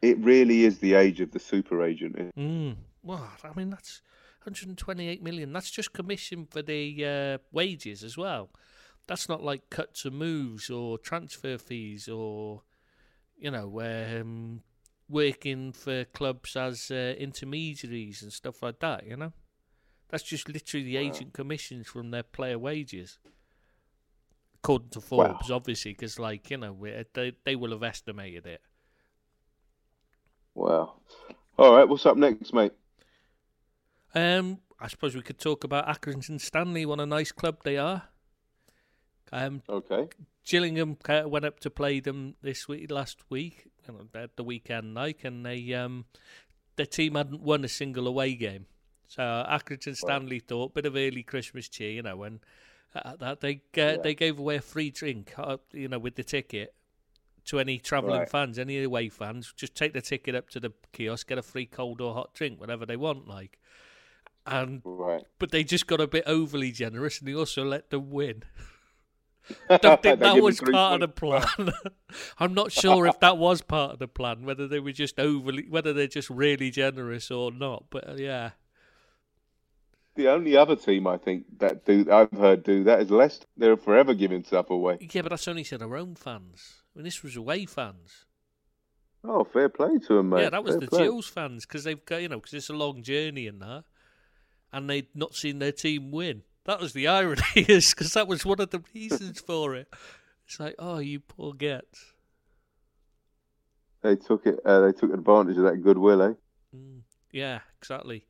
It 0.00 0.18
really 0.18 0.64
is 0.64 0.78
the 0.78 0.94
age 0.94 1.20
of 1.20 1.32
the 1.32 1.38
super 1.38 1.82
agent. 1.82 2.16
Mm. 2.38 2.76
Well, 3.02 3.30
I 3.42 3.52
mean 3.56 3.70
that's 3.70 4.02
128 4.44 5.22
million. 5.22 5.52
That's 5.52 5.70
just 5.70 5.92
commission 5.92 6.46
for 6.46 6.62
the 6.62 7.04
uh, 7.04 7.38
wages 7.52 8.04
as 8.04 8.16
well. 8.16 8.50
That's 9.06 9.28
not 9.28 9.42
like 9.42 9.70
cuts 9.70 10.04
and 10.04 10.16
moves 10.16 10.70
or 10.70 10.98
transfer 10.98 11.58
fees 11.58 12.08
or 12.08 12.62
you 13.36 13.50
know 13.50 13.80
um, 13.80 14.62
working 15.08 15.72
for 15.72 16.04
clubs 16.04 16.56
as 16.56 16.90
uh, 16.90 17.14
intermediaries 17.18 18.22
and 18.22 18.32
stuff 18.32 18.62
like 18.62 18.78
that. 18.80 19.06
You 19.06 19.16
know, 19.16 19.32
that's 20.08 20.22
just 20.24 20.48
literally 20.48 20.84
the 20.84 20.96
Wow. 20.96 21.02
agent 21.02 21.32
commissions 21.32 21.88
from 21.88 22.10
their 22.10 22.22
player 22.22 22.58
wages. 22.58 23.18
According 24.62 24.90
to 24.90 25.00
Wow. 25.00 25.28
Forbes, 25.28 25.50
obviously, 25.50 25.92
because 25.92 26.18
like 26.18 26.50
you 26.50 26.58
know 26.58 26.76
they 27.14 27.32
they 27.44 27.56
will 27.56 27.72
have 27.72 27.82
estimated 27.82 28.46
it. 28.46 28.60
Wow. 30.58 30.94
All 31.56 31.76
right. 31.76 31.88
What's 31.88 32.04
up 32.04 32.16
next, 32.16 32.52
mate? 32.52 32.72
Um, 34.12 34.58
I 34.80 34.88
suppose 34.88 35.14
we 35.14 35.22
could 35.22 35.38
talk 35.38 35.62
about 35.62 35.86
Accrington 35.86 36.40
Stanley. 36.40 36.84
What 36.84 36.98
a 36.98 37.06
nice 37.06 37.30
club 37.30 37.58
they 37.62 37.76
are. 37.76 38.02
Um, 39.30 39.62
Okay. 39.68 40.08
Gillingham 40.44 40.96
went 41.26 41.44
up 41.44 41.60
to 41.60 41.70
play 41.70 42.00
them 42.00 42.34
this 42.42 42.66
week, 42.66 42.90
last 42.90 43.18
week, 43.30 43.68
you 43.86 43.94
know, 43.94 44.20
at 44.20 44.36
the 44.36 44.42
weekend 44.42 44.94
night, 44.94 45.18
and 45.22 45.46
they 45.46 45.74
um, 45.74 46.06
their 46.74 46.86
team 46.86 47.14
hadn't 47.14 47.42
won 47.42 47.64
a 47.64 47.68
single 47.68 48.08
away 48.08 48.34
game. 48.34 48.66
So 49.06 49.22
Accrington 49.22 49.94
Stanley 49.94 50.40
thought 50.40 50.74
bit 50.74 50.86
of 50.86 50.96
early 50.96 51.22
Christmas 51.22 51.68
cheer, 51.68 51.90
you 51.90 52.02
know, 52.02 52.22
and 52.24 52.40
uh, 52.96 53.14
that 53.16 53.40
they 53.42 53.60
uh, 53.76 53.98
they 54.02 54.14
gave 54.14 54.38
away 54.38 54.56
a 54.56 54.62
free 54.62 54.90
drink, 54.90 55.34
uh, 55.36 55.58
you 55.72 55.86
know, 55.86 55.98
with 55.98 56.16
the 56.16 56.24
ticket 56.24 56.74
to 57.48 57.58
any 57.60 57.78
travelling 57.78 58.20
Right. 58.20 58.28
fans, 58.28 58.58
any 58.58 58.82
away 58.82 59.08
fans. 59.10 59.52
Just 59.56 59.74
take 59.74 59.92
the 59.92 60.00
ticket 60.00 60.34
up 60.34 60.48
to 60.50 60.60
the 60.60 60.72
kiosk, 60.92 61.28
get 61.28 61.38
a 61.38 61.42
free 61.42 61.66
cold 61.66 62.00
or 62.00 62.14
hot 62.14 62.32
drink, 62.34 62.60
whatever 62.60 62.86
they 62.86 62.96
want, 62.96 63.28
like. 63.28 63.58
And 64.46 64.80
Right. 64.84 65.24
but 65.38 65.50
they 65.50 65.64
just 65.64 65.86
got 65.86 66.00
a 66.00 66.06
bit 66.06 66.24
overly 66.26 66.72
generous, 66.72 67.18
and 67.18 67.28
they 67.28 67.34
also 67.34 67.64
let 67.64 67.90
them 67.90 68.10
win. 68.10 68.44
I 69.68 69.76
don't 69.82 70.02
think 70.02 70.20
that 70.20 70.42
was 70.42 70.60
part 70.60 70.94
of 70.94 71.00
the 71.00 71.08
plan. 71.08 71.72
I'm 72.38 72.54
not 72.54 72.70
sure 72.72 73.06
if 73.06 73.18
that 73.20 73.38
was 73.38 73.62
part 73.62 73.92
of 73.92 73.98
the 73.98 74.08
plan, 74.08 74.44
whether 74.44 74.68
they 74.68 74.80
were 74.80 74.92
just 74.92 75.18
overly, 75.18 75.66
whether 75.68 75.92
they're 75.92 76.06
just 76.06 76.30
really 76.30 76.70
generous 76.70 77.30
or 77.30 77.50
not. 77.50 77.84
But 77.90 78.08
uh, 78.08 78.14
yeah, 78.16 78.50
The 80.16 80.28
only 80.28 80.56
other 80.56 80.76
team 80.76 81.06
I 81.06 81.16
think 81.16 81.44
that 81.58 81.84
do 81.86 82.06
I've 82.10 82.32
heard 82.32 82.62
do 82.62 82.84
that 82.84 83.00
is 83.00 83.10
Leicester. 83.10 83.46
They're 83.56 83.76
forever 83.76 84.14
giving 84.14 84.44
stuff 84.44 84.68
away. 84.70 84.98
yeah, 85.00 85.22
but 85.22 85.28
that's 85.30 85.48
only 85.48 85.64
to 85.64 85.78
their 85.78 85.96
own 85.96 86.14
fans. 86.14 86.77
I 86.98 87.00
mean, 87.00 87.04
this 87.04 87.22
was 87.22 87.36
away 87.36 87.64
fans. 87.64 88.24
Oh, 89.22 89.44
fair 89.44 89.68
play 89.68 89.98
to 89.98 90.14
them, 90.14 90.30
mate. 90.30 90.42
Yeah, 90.42 90.50
that 90.50 90.64
was 90.64 90.74
Fair 90.74 90.80
the 90.80 90.86
play. 90.88 91.02
Gills 91.04 91.28
fans 91.28 91.64
because 91.64 91.84
they've 91.84 92.04
got 92.04 92.22
you 92.22 92.28
know 92.28 92.38
because 92.38 92.54
it's 92.54 92.70
a 92.70 92.74
long 92.74 93.04
journey 93.04 93.46
and 93.46 93.62
that, 93.62 93.84
and 94.72 94.90
they'd 94.90 95.06
not 95.14 95.36
seen 95.36 95.60
their 95.60 95.70
team 95.70 96.10
win. 96.10 96.42
That 96.64 96.80
was 96.80 96.94
the 96.94 97.06
irony, 97.08 97.42
is 97.54 97.94
because 97.94 98.14
that 98.14 98.26
was 98.26 98.44
one 98.44 98.60
of 98.60 98.70
the 98.70 98.82
reasons 98.92 99.38
for 99.38 99.76
it. 99.76 99.86
It's 100.44 100.58
like, 100.58 100.74
oh, 100.80 100.98
you 100.98 101.20
poor 101.20 101.52
gets. 101.52 102.14
They 104.02 104.16
took 104.16 104.44
it. 104.46 104.58
Uh, 104.64 104.80
they 104.80 104.92
took 104.92 105.12
advantage 105.12 105.56
of 105.56 105.64
that 105.64 105.80
goodwill, 105.84 106.22
eh? 106.22 106.32
Mm, 106.74 107.02
yeah, 107.30 107.60
exactly. 107.80 108.26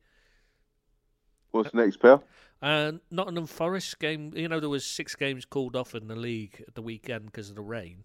What's 1.49 1.73
next, 1.73 1.97
pal? 1.97 2.23
And 2.61 2.99
Nottingham 3.09 3.47
Forest 3.47 3.97
game, 3.97 4.31
you 4.35 4.47
know, 4.47 4.59
there 4.59 4.69
was 4.69 4.85
six 4.85 5.15
games 5.15 5.45
called 5.45 5.75
off 5.75 5.95
in 5.95 6.07
the 6.07 6.15
league 6.15 6.63
at 6.67 6.75
the 6.75 6.83
weekend 6.83 7.25
because 7.25 7.49
of 7.49 7.55
the 7.55 7.63
rain. 7.63 8.03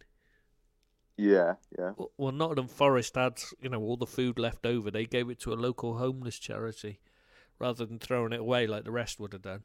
Yeah, 1.16 1.54
yeah. 1.78 1.92
Well- 1.96 2.10
Well, 2.16 2.32
Nottingham 2.32 2.68
Forest 2.68 3.14
had, 3.14 3.40
you 3.60 3.68
know, 3.68 3.80
all 3.80 3.96
the 3.96 4.06
food 4.06 4.38
left 4.38 4.66
over. 4.66 4.90
They 4.90 5.06
gave 5.06 5.30
it 5.30 5.38
to 5.40 5.52
a 5.52 5.54
local 5.54 5.98
homeless 5.98 6.38
charity 6.38 7.00
rather 7.58 7.86
than 7.86 7.98
throwing 7.98 8.32
it 8.32 8.40
away 8.40 8.66
like 8.66 8.84
the 8.84 8.90
rest 8.90 9.20
would 9.20 9.32
have 9.32 9.42
done. 9.42 9.62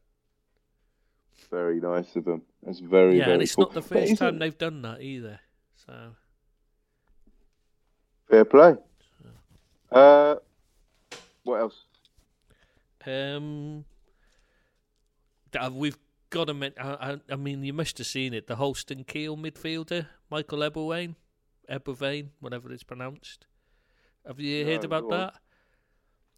Very 1.49 1.79
nice 1.79 2.15
of 2.15 2.25
them. 2.25 2.43
That's 2.63 2.79
very, 2.79 3.17
yeah, 3.17 3.25
very 3.25 3.33
and 3.35 3.43
it's 3.43 3.55
cool. 3.55 3.65
not 3.65 3.73
the 3.73 3.81
first 3.81 4.17
time 4.17 4.37
they've 4.39 4.57
done 4.57 4.81
that 4.83 5.01
either. 5.01 5.39
So 5.85 6.15
Fair 8.29 8.45
play. 8.45 8.75
Uh, 9.91 10.35
what 11.43 11.61
else? 11.61 11.85
Um, 13.07 13.85
uh, 15.59 15.71
we've 15.73 15.97
got 16.29 16.45
to. 16.45 16.73
I, 16.77 17.13
I, 17.13 17.19
I 17.31 17.35
mean, 17.35 17.63
you 17.63 17.73
must 17.73 17.97
have 17.97 18.05
seen 18.05 18.33
it. 18.35 18.45
The 18.45 18.57
Holstein 18.57 19.03
Kiel 19.03 19.35
midfielder, 19.35 20.05
Michael 20.29 20.59
Eberwein, 20.59 21.15
Ebervain, 21.69 22.29
whatever 22.39 22.71
it's 22.71 22.83
pronounced. 22.83 23.45
Have 24.25 24.39
you 24.39 24.65
heard 24.65 24.83
about 24.83 25.03
on. 25.05 25.09
that? 25.11 25.33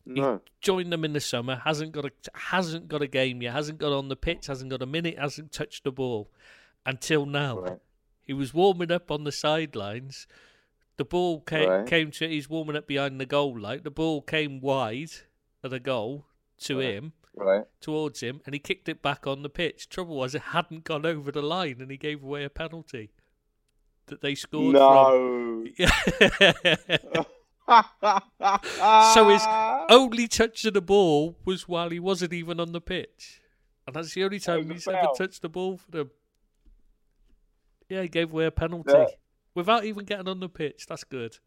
No. 0.06 0.42
Joined 0.62 0.92
them 0.92 1.06
in 1.06 1.14
the 1.14 1.20
summer. 1.20 1.58
Hasn't 1.64 1.92
got 1.92 2.06
a 2.06 2.12
hasn't 2.34 2.88
got 2.88 3.02
a 3.02 3.08
game 3.08 3.42
yet. 3.42 3.54
Hasn't 3.54 3.78
got 3.78 3.92
on 3.94 4.08
the 4.10 4.16
pitch. 4.16 4.48
Hasn't 4.48 4.70
got 4.72 4.82
a 4.82 4.86
minute. 4.88 5.18
Hasn't 5.20 5.52
touched 5.52 5.84
the 5.84 5.92
ball 5.92 6.32
until 6.86 7.26
now. 7.26 7.60
Right. 7.60 7.80
He 8.24 8.34
was 8.34 8.54
warming 8.54 8.92
up 8.92 9.12
on 9.12 9.24
the 9.24 9.32
sidelines. 9.32 10.26
The 10.98 11.06
ball 11.06 11.42
came, 11.42 11.70
Right. 11.70 11.88
came 11.88 12.12
to. 12.12 12.28
He's 12.28 12.50
warming 12.50 12.76
up 12.76 12.88
behind 12.88 13.20
the 13.20 13.26
goal. 13.26 13.60
Like 13.60 13.84
the 13.84 13.92
ball 13.92 14.22
came 14.22 14.60
wide 14.60 15.12
of 15.64 15.72
the 15.72 15.80
goal 15.80 16.26
to 16.60 16.78
Right. 16.80 16.94
him 16.96 17.14
Right. 17.36 17.66
towards 17.80 18.22
him 18.22 18.42
and 18.46 18.54
he 18.56 18.60
kicked 18.60 18.90
it 18.90 19.02
back 19.02 19.26
on 19.28 19.42
the 19.44 19.50
pitch. 19.50 19.88
Trouble 19.90 20.16
was 20.18 20.34
it 20.36 20.42
hadn't 20.42 20.84
gone 20.84 21.06
over 21.06 21.32
the 21.32 21.42
line 21.42 21.80
and 21.80 21.90
he 21.92 21.98
gave 21.98 22.24
away 22.24 22.44
a 22.44 22.50
penalty 22.50 23.12
that 24.08 24.22
they 24.22 24.36
scored 24.36 24.74
No. 24.74 25.66
from. 25.66 27.26
So 29.14 29.30
his 29.30 29.42
only 29.90 30.28
touch 30.28 30.66
of 30.66 30.74
the 30.74 30.82
ball 30.82 31.38
was 31.46 31.68
while 31.68 31.90
he 31.90 32.00
wasn't 32.00 32.34
even 32.34 32.60
on 32.60 32.72
the 32.74 32.82
pitch. 32.82 33.42
And 33.88 33.96
that's 33.96 34.14
the 34.14 34.24
only 34.24 34.40
time 34.40 34.70
he's 34.70 34.88
ever 34.88 35.08
touched 35.18 35.42
the 35.42 35.50
ball 35.50 35.78
for 35.78 35.90
them. 35.92 36.12
Yeah, 37.90 38.02
he 38.04 38.08
gave 38.10 38.32
away 38.32 38.46
a 38.46 38.52
penalty. 38.52 38.92
Yeah. 38.94 39.06
Without 39.56 39.86
even 39.86 40.06
getting 40.06 40.28
on 40.28 40.40
the 40.40 40.50
pitch. 40.50 40.86
That's 40.88 41.04
good. 41.04 41.38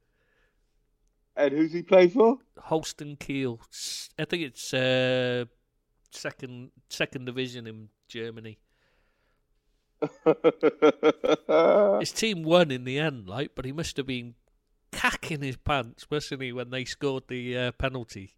and 1.37 1.53
who's 1.53 1.73
he 1.73 1.83
play 1.83 2.09
for? 2.09 2.39
Holstein 2.59 3.17
Kiel. 3.17 3.61
I 4.19 4.25
think 4.25 4.43
it's 4.45 4.73
uh, 4.73 5.45
second 6.11 6.71
second 6.89 7.25
division 7.27 7.67
in 7.67 7.89
Germany. 8.09 8.59
His 12.01 12.13
team 12.13 12.43
won 12.43 12.71
in 12.71 12.85
the 12.85 12.99
end, 12.99 13.29
like, 13.29 13.53
but 13.55 13.65
he 13.65 13.73
must 13.73 13.97
have 13.97 14.07
been 14.07 14.35
cacking 14.93 15.43
his 15.43 15.57
pants, 15.57 16.07
mustn't 16.11 16.41
he, 16.41 16.53
when 16.53 16.71
they 16.71 16.85
scored 16.85 17.25
the 17.29 17.57
uh, 17.57 17.73
penalty? 17.73 18.37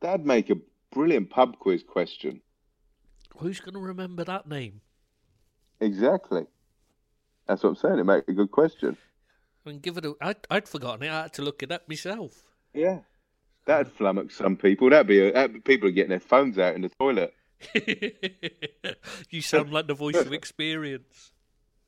That'd 0.00 0.26
make 0.26 0.50
a 0.50 0.56
brilliant 0.92 1.30
pub 1.30 1.58
quiz 1.58 1.82
question. 1.82 2.40
Who's 3.38 3.60
going 3.60 3.74
to 3.74 3.80
remember 3.80 4.24
that 4.24 4.48
name? 4.48 4.80
Exactly. 5.80 6.46
That's 7.46 7.62
what 7.62 7.70
I'm 7.70 7.76
saying. 7.76 7.98
It 7.98 8.04
make 8.04 8.28
a 8.28 8.32
good 8.32 8.50
question. 8.50 8.96
I 9.64 9.70
mean, 9.70 9.80
give 9.80 9.96
it 9.96 10.04
a. 10.04 10.14
I'd, 10.20 10.36
I'd 10.50 10.68
forgotten 10.68 11.04
it. 11.04 11.10
I 11.10 11.22
had 11.22 11.32
to 11.34 11.42
look 11.42 11.62
it 11.62 11.72
up 11.72 11.88
myself. 11.88 12.42
Yeah. 12.72 13.00
That'd 13.66 13.96
flummox 13.96 14.32
some 14.32 14.56
people. 14.56 14.90
That'd 14.90 15.06
be 15.06 15.20
a, 15.20 15.32
that, 15.32 15.64
people 15.64 15.88
are 15.88 15.92
getting 15.92 16.10
their 16.10 16.20
phones 16.20 16.58
out 16.58 16.74
in 16.74 16.82
the 16.82 16.90
toilet. 17.00 17.34
you 19.30 19.42
sound 19.42 19.72
like 19.72 19.86
the 19.86 19.94
voice 19.94 20.16
of 20.16 20.32
experience. 20.32 21.32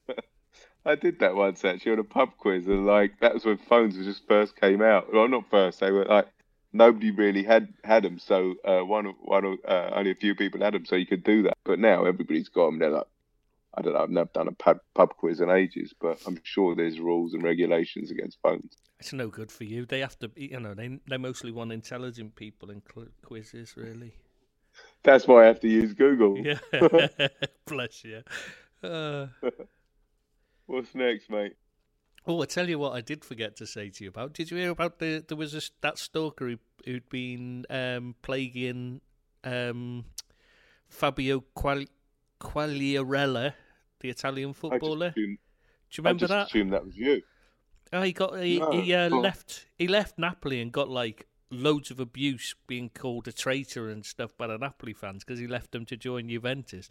I 0.85 0.95
did 0.95 1.19
that 1.21 1.35
once 1.35 1.65
actually 1.65 1.93
on 1.93 1.99
a 1.99 2.05
pub 2.05 2.31
quiz, 2.39 2.67
and 2.67 2.87
like 2.87 3.19
that 3.21 3.35
was 3.35 3.45
when 3.45 3.59
phones 3.59 3.97
just 3.97 4.27
first 4.29 4.61
came 4.61 4.83
out. 4.83 5.13
Well, 5.13 5.29
not 5.29 5.51
first; 5.51 5.81
they 5.81 5.91
were 5.91 6.05
like 6.05 6.29
nobody 6.73 7.11
really 7.11 7.43
had 7.43 7.69
had 7.83 8.05
them. 8.05 8.19
So 8.19 8.55
uh, 8.65 8.85
one, 8.85 9.15
one, 9.23 9.59
uh, 9.67 9.91
only 9.95 10.13
a 10.13 10.15
few 10.15 10.35
people 10.35 10.61
had 10.61 10.75
them, 10.75 10.87
so 10.87 10.95
you 10.97 11.07
could 11.07 11.25
do 11.25 11.43
that. 11.45 11.57
But 11.65 11.79
now 11.79 12.05
everybody's 12.05 12.49
got 12.49 12.67
them. 12.67 12.79
They're 12.79 12.91
like, 12.91 13.07
I 13.75 13.83
don't 13.83 13.95
know. 13.95 14.01
I've 14.01 14.11
never 14.11 14.31
done 14.33 14.49
a 14.49 14.53
pub, 14.53 14.79
pub 14.95 15.17
quiz 15.17 15.41
in 15.41 15.51
ages, 15.51 15.93
but 16.01 16.19
I'm 16.27 16.41
sure 16.45 16.75
there's 16.75 17.01
rules 17.01 17.35
and 17.35 17.43
regulations 17.43 18.11
against 18.11 18.39
phones. 18.43 18.77
It's 18.99 19.13
no 19.13 19.29
good 19.29 19.53
for 19.53 19.65
you. 19.65 19.85
They 19.85 20.01
have 20.01 20.19
to, 20.21 20.29
be- 20.29 20.49
you 20.53 20.61
know, 20.61 20.75
they 20.75 20.99
they 21.09 21.19
mostly 21.19 21.53
want 21.53 21.73
intelligent 21.73 22.37
people 22.37 22.71
in 22.71 22.83
cl- 22.93 23.09
quizzes, 23.23 23.77
really. 23.77 24.15
That's 25.07 25.27
why 25.27 25.45
I 25.45 25.47
have 25.47 25.61
to 25.61 25.69
use 25.69 25.95
Google. 25.95 26.37
Yeah, 26.37 26.59
bless 27.67 28.05
you. 28.05 28.23
Uh, 28.83 29.29
What's 30.67 30.95
next, 30.95 31.31
mate? 31.31 31.55
oh, 32.27 32.43
I 32.43 32.47
tell 32.47 32.69
you 32.69 32.79
what, 32.79 32.93
I 32.93 33.01
did 33.01 33.25
forget 33.25 33.55
to 33.57 33.67
say 33.67 33.89
to 33.89 34.05
you 34.05 34.11
about. 34.11 34.33
Did 34.33 34.51
you 34.51 34.57
hear 34.57 34.71
about 34.71 34.99
the 34.99 35.25
there 35.27 35.37
was 35.37 35.55
a, 35.55 35.63
that 35.81 35.97
stalker 35.99 36.49
who, 36.49 36.59
who'd 36.85 37.09
been 37.09 37.65
um, 37.71 38.17
plaguing 38.23 39.01
um, 39.45 40.07
Fabio 40.89 41.45
Qual- 41.55 41.87
Quagliarella, 42.41 43.53
the 44.01 44.11
Italian 44.11 44.53
footballer? 44.53 45.09
assumed, 45.17 45.39
Do 45.91 46.03
you 46.03 46.05
I 46.05 46.09
remember 46.09 46.21
just 46.21 46.31
that? 46.33 46.47
assumed 46.49 46.73
that 46.73 46.85
was 46.85 46.97
you. 46.97 47.23
Oh, 47.93 48.03
he 48.03 48.13
got 48.13 48.41
he, 48.43 48.59
No, 48.59 48.71
he 48.73 48.93
uh, 48.93 49.09
left 49.09 49.67
he 49.79 49.87
left 49.87 50.19
Napoli 50.19 50.61
and 50.61 50.73
got 50.73 50.89
like 50.89 51.27
loads 51.51 51.91
of 51.91 52.01
abuse 52.01 52.55
being 52.67 52.89
called 52.91 53.29
a 53.29 53.33
traitor 53.33 53.89
and 53.89 54.05
stuff 54.05 54.37
by 54.37 54.47
the 54.47 54.59
Napoli 54.59 54.93
fans 54.93 55.25
because 55.25 55.39
he 55.39 55.47
left 55.47 55.73
them 55.73 55.85
to 55.87 55.97
join 55.97 56.29
Juventus. 56.29 56.89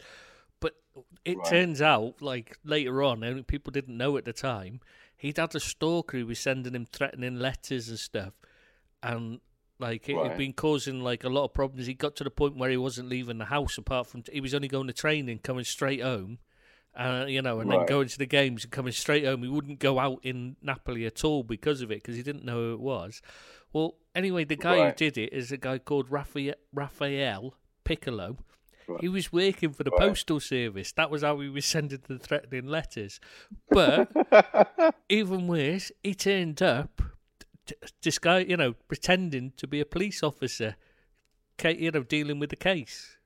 But 0.60 0.76
it 1.24 1.36
Right. 1.36 1.44
turns 1.50 1.82
out, 1.82 2.22
like 2.22 2.58
later 2.64 3.02
on, 3.02 3.22
and 3.22 3.46
people 3.46 3.70
didn't 3.70 3.96
know 3.96 4.16
at 4.16 4.24
the 4.24 4.32
time, 4.32 4.80
he'd 5.16 5.36
had 5.36 5.54
a 5.54 5.60
stalker 5.60 6.18
who 6.18 6.26
was 6.26 6.38
sending 6.38 6.74
him 6.74 6.86
threatening 6.86 7.38
letters 7.38 7.88
and 7.88 7.98
stuff, 7.98 8.34
and 9.02 9.40
like 9.78 10.08
it 10.08 10.14
had 10.16 10.28
Right. 10.28 10.38
been 10.38 10.52
causing 10.54 11.00
like 11.02 11.24
a 11.24 11.28
lot 11.28 11.44
of 11.44 11.52
problems. 11.52 11.86
He 11.86 11.94
got 11.94 12.16
to 12.16 12.24
the 12.24 12.30
point 12.30 12.56
where 12.56 12.70
he 12.70 12.78
wasn't 12.78 13.10
leaving 13.10 13.38
the 13.38 13.46
house 13.46 13.76
apart 13.76 14.06
from 14.06 14.22
he 14.32 14.40
was 14.40 14.54
only 14.54 14.68
going 14.68 14.86
to 14.86 14.94
training, 14.94 15.40
coming 15.40 15.64
straight 15.64 16.02
home. 16.02 16.38
Uh, 16.96 17.26
you 17.28 17.42
know, 17.42 17.60
and 17.60 17.70
then 17.70 17.84
going 17.84 18.08
to 18.08 18.16
the 18.16 18.24
games 18.24 18.64
and 18.64 18.72
coming 18.72 18.90
straight 18.90 19.26
home. 19.26 19.42
He 19.42 19.50
wouldn't 19.50 19.80
go 19.80 19.98
out 19.98 20.20
in 20.22 20.56
Napoli 20.62 21.04
at 21.04 21.24
all 21.24 21.42
because 21.42 21.82
of 21.82 21.90
it, 21.90 21.96
because 21.96 22.16
he 22.16 22.22
didn't 22.22 22.42
know 22.46 22.56
who 22.56 22.72
it 22.72 22.80
was. 22.80 23.20
Well, 23.70 23.96
anyway, 24.16 24.44
the 24.44 24.56
guy 24.56 24.78
Right. 24.78 24.86
who 24.90 24.96
did 24.96 25.16
it 25.18 25.32
is 25.32 25.52
a 25.52 25.56
guy 25.56 25.78
called 25.78 26.10
Raphael, 26.10 26.54
Raphael 26.72 27.54
Piccolo. 27.84 28.38
Right. 28.88 29.00
He 29.00 29.08
was 29.08 29.32
working 29.32 29.72
for 29.72 29.84
the 29.84 29.90
Right. 29.90 30.00
postal 30.00 30.40
service. 30.40 30.92
That 30.92 31.10
was 31.10 31.22
how 31.22 31.38
he 31.40 31.48
was 31.48 31.64
sending 31.66 32.00
the 32.06 32.18
threatening 32.18 32.66
letters. 32.66 33.20
But 33.70 34.10
even 35.08 35.46
worse, 35.46 35.92
he 36.02 36.14
turned 36.14 36.62
up, 36.62 37.02
this 38.02 38.18
guy, 38.18 38.40
you 38.40 38.56
know, 38.56 38.72
pretending 38.88 39.52
to 39.56 39.66
be 39.66 39.80
a 39.80 39.84
police 39.86 40.22
officer, 40.22 40.76
you 41.64 41.90
know, 41.90 42.02
dealing 42.04 42.38
with 42.38 42.50
the 42.50 42.56
case. 42.56 43.16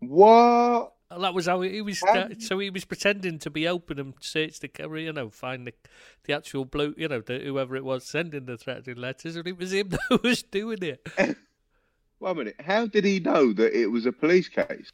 what? 0.00 0.92
That 1.10 1.34
was 1.34 1.46
how 1.46 1.60
he, 1.60 1.80
was. 1.82 2.02
So 2.40 2.58
he 2.58 2.70
was 2.70 2.84
pretending 2.84 3.38
to 3.40 3.50
be 3.50 3.68
open 3.68 4.00
and 4.00 4.14
search 4.20 4.58
the 4.58 4.68
camera, 4.68 5.00
you 5.02 5.12
know, 5.12 5.30
find 5.30 5.66
the 5.66 5.72
the 6.24 6.32
actual 6.32 6.64
bloke, 6.64 6.98
you 6.98 7.06
know, 7.06 7.20
the, 7.20 7.38
whoever 7.38 7.76
it 7.76 7.84
was 7.84 8.04
sending 8.04 8.46
the 8.46 8.58
threatening 8.58 8.96
letters, 8.96 9.36
and 9.36 9.46
it 9.46 9.56
was 9.56 9.72
him 9.72 9.88
that 10.10 10.22
was 10.22 10.42
doing 10.42 10.82
it. 10.82 11.06
One 12.18 12.38
minute. 12.38 12.56
How 12.60 12.86
did 12.86 13.04
he 13.04 13.20
know 13.20 13.52
that 13.52 13.78
it 13.78 13.86
was 13.86 14.06
a 14.06 14.12
police 14.12 14.48
case? 14.48 14.90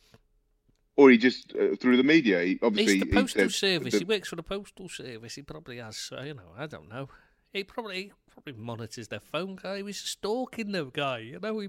Or 0.97 1.11
he 1.11 1.17
just 1.17 1.55
uh, 1.57 1.77
through 1.77 1.97
the 1.97 2.03
media? 2.03 2.43
He, 2.43 2.59
obviously, 2.63 2.95
He's 2.95 3.03
the 3.05 3.07
he 3.07 3.13
postal 3.13 3.49
service. 3.49 3.93
the- 3.95 3.99
He 4.01 4.05
works 4.05 4.29
for 4.29 4.37
the 4.37 4.43
postal 4.43 4.89
service. 4.91 5.35
He 5.35 5.43
probably 5.43 5.79
has, 5.79 6.11
uh, 6.13 6.23
you 6.23 6.35
know, 6.35 6.53
I 6.59 6.67
don't 6.67 6.91
know. 6.91 7.09
He 7.53 7.65
probably 7.65 8.03
he 8.05 8.13
probably 8.31 8.53
monitors 8.63 9.09
their 9.09 9.21
phone 9.21 9.57
guy. 9.57 9.79
He 9.79 9.83
was 9.83 9.97
stalking 9.97 10.73
the 10.73 10.85
guy, 10.87 11.19
you 11.19 11.39
know. 11.41 11.59
He, 11.61 11.69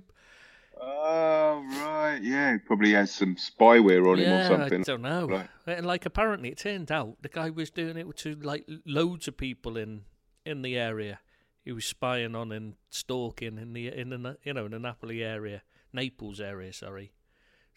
Oh 0.81 1.63
right, 1.81 2.19
yeah. 2.21 2.53
He 2.53 2.57
probably 2.59 2.91
has 2.93 3.11
some 3.11 3.35
spyware 3.35 4.09
on 4.11 4.19
him 4.19 4.31
or 4.33 4.47
something. 4.47 4.81
I 4.81 4.83
don't 4.83 5.01
know. 5.01 5.27
Right. 5.27 5.49
And 5.67 5.85
like 5.85 6.05
apparently, 6.05 6.49
it 6.49 6.57
turned 6.57 6.91
out 6.91 7.17
the 7.21 7.29
guy 7.29 7.49
was 7.49 7.69
doing 7.69 7.97
it 7.97 8.17
to 8.17 8.35
like 8.35 8.67
loads 8.85 9.27
of 9.27 9.37
people 9.37 9.77
in 9.77 10.01
in 10.45 10.61
the 10.61 10.77
area. 10.77 11.19
He 11.63 11.71
was 11.71 11.85
spying 11.85 12.35
on 12.35 12.51
and 12.51 12.73
stalking 12.89 13.57
in 13.57 13.73
the 13.73 13.87
in 13.87 14.09
the 14.09 14.37
you 14.43 14.53
know 14.53 14.65
in 14.65 14.71
the 14.71 14.79
Napoli 14.79 15.23
area, 15.23 15.61
Naples 15.93 16.39
area. 16.41 16.73
Sorry. 16.73 17.13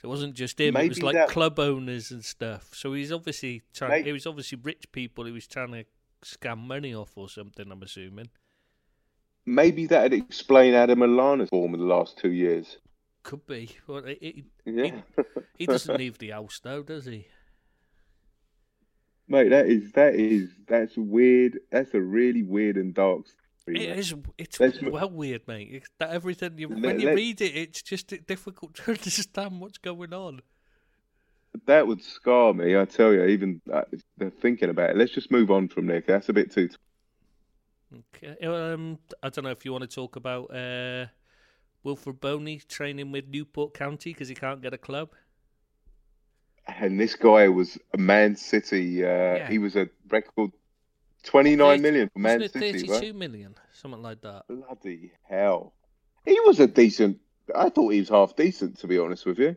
So 0.01 0.09
it 0.09 0.11
wasn't 0.11 0.35
just 0.35 0.61
him; 0.61 0.75
Maybe 0.75 0.87
it 0.87 0.89
was 0.91 1.03
like 1.03 1.15
that- 1.15 1.29
club 1.29 1.59
owners 1.59 2.11
and 2.11 2.25
stuff. 2.25 2.71
So 2.75 2.93
he's 2.95 3.13
obviously 3.13 3.63
trying. 3.73 4.03
May- 4.05 4.09
It 4.11 4.13
was 4.13 4.27
obviously 4.27 4.59
rich 4.63 4.91
people. 4.93 5.25
He 5.27 5.33
was 5.33 5.47
trying 5.47 5.73
to 5.73 5.85
scam 6.25 6.59
money 6.59 6.95
off 6.95 7.13
or 7.17 7.29
something. 7.29 7.71
I'm 7.71 7.83
assuming. 7.83 8.31
Maybe 9.49 9.87
that'd 9.87 10.13
explain 10.13 10.75
Adam 10.75 10.99
Lallana's 11.01 11.51
form 11.51 11.75
in 11.75 11.81
the 11.81 11.87
last 11.87 12.19
two 12.19 12.33
years. 12.33 12.79
Could 13.27 13.45
be. 13.47 13.71
It, 13.89 14.19
it, 14.23 14.45
Yeah, 14.65 15.01
he 15.59 15.67
doesn't 15.67 15.97
leave 15.99 16.17
the 16.19 16.31
house 16.31 16.61
though, 16.63 16.83
does 16.85 17.07
he? 17.07 17.27
mate, 19.29 19.49
that 19.49 19.67
is 19.67 19.91
that 19.93 20.15
is 20.15 20.51
that's 20.69 20.97
weird. 20.97 21.59
That's 21.73 21.93
a 21.95 22.01
really 22.01 22.43
weird 22.45 22.77
and 22.77 22.95
dark 22.95 23.27
story. 23.27 23.85
It 23.85 23.89
mate. 23.91 23.99
is. 23.99 24.15
It's 24.39 24.61
Let's- 24.61 24.81
well 24.83 25.11
weird, 25.11 25.43
mate. 25.49 25.69
It's 25.73 25.89
that 25.99 26.11
everything 26.11 26.57
you, 26.59 26.69
Let- 26.69 26.83
when 26.83 27.01
you 27.01 27.07
let- 27.07 27.17
read 27.17 27.41
it, 27.41 27.57
it's 27.57 27.83
just 27.83 28.15
difficult 28.27 28.75
to 28.77 28.91
understand 28.93 29.61
what's 29.61 29.79
going 29.79 30.13
on. 30.13 30.43
That 31.67 31.87
would 31.89 32.03
scar 32.05 32.53
me, 32.55 32.77
I 32.77 32.85
tell 32.85 33.13
you. 33.13 33.25
Even 33.25 33.61
uh, 33.73 33.83
thinking 34.41 34.69
about 34.71 34.91
it. 34.91 34.97
Let's 34.97 35.13
just 35.13 35.33
move 35.33 35.51
on 35.51 35.67
from 35.69 35.87
there. 35.87 36.03
That's 36.07 36.29
a 36.29 36.33
bit 36.33 36.53
too. 36.53 36.69
Okay. 38.15 38.37
Um, 38.47 38.99
I 39.23 39.31
don't 39.31 39.45
know 39.45 39.51
if 39.51 39.65
you 39.65 39.73
want 39.73 39.83
to 39.83 39.89
talk 39.93 40.15
about 40.17 40.55
uh, 40.55 41.07
Wilfried 41.87 42.21
Bony 42.21 42.61
training 42.69 43.13
with 43.13 43.29
Newport 43.29 43.73
County 43.73 44.13
because 44.13 44.29
he 44.29 44.35
can't 44.35 44.61
get 44.61 44.75
a 44.75 44.79
club. 44.79 45.11
And 46.67 46.99
this 46.99 47.15
guy 47.15 47.47
was 47.49 47.79
a 47.95 47.99
Man 47.99 48.35
City. 48.35 49.05
Uh, 49.05 49.09
Yeah. 49.09 49.49
He 49.49 49.59
was 49.59 49.77
a 49.77 49.89
record 50.11 50.51
twenty-nine 51.23 51.79
Thirty- 51.79 51.83
million 51.83 52.09
for 52.13 52.19
Man 52.19 52.41
City. 52.41 52.59
thirty-two 52.73 52.93
Right? 52.93 53.15
million, 53.15 53.55
something 53.73 54.03
like 54.03 54.21
that? 54.23 54.45
Bloody 54.49 55.13
hell! 55.29 55.75
He 56.25 56.39
was 56.41 56.59
a 56.59 56.67
decent. 56.67 57.21
I 57.55 57.69
thought 57.69 57.91
he 57.91 58.01
was 58.01 58.09
half 58.09 58.35
decent, 58.35 58.79
to 58.81 58.89
be 58.89 58.99
honest 58.99 59.25
with 59.25 59.39
you. 59.39 59.57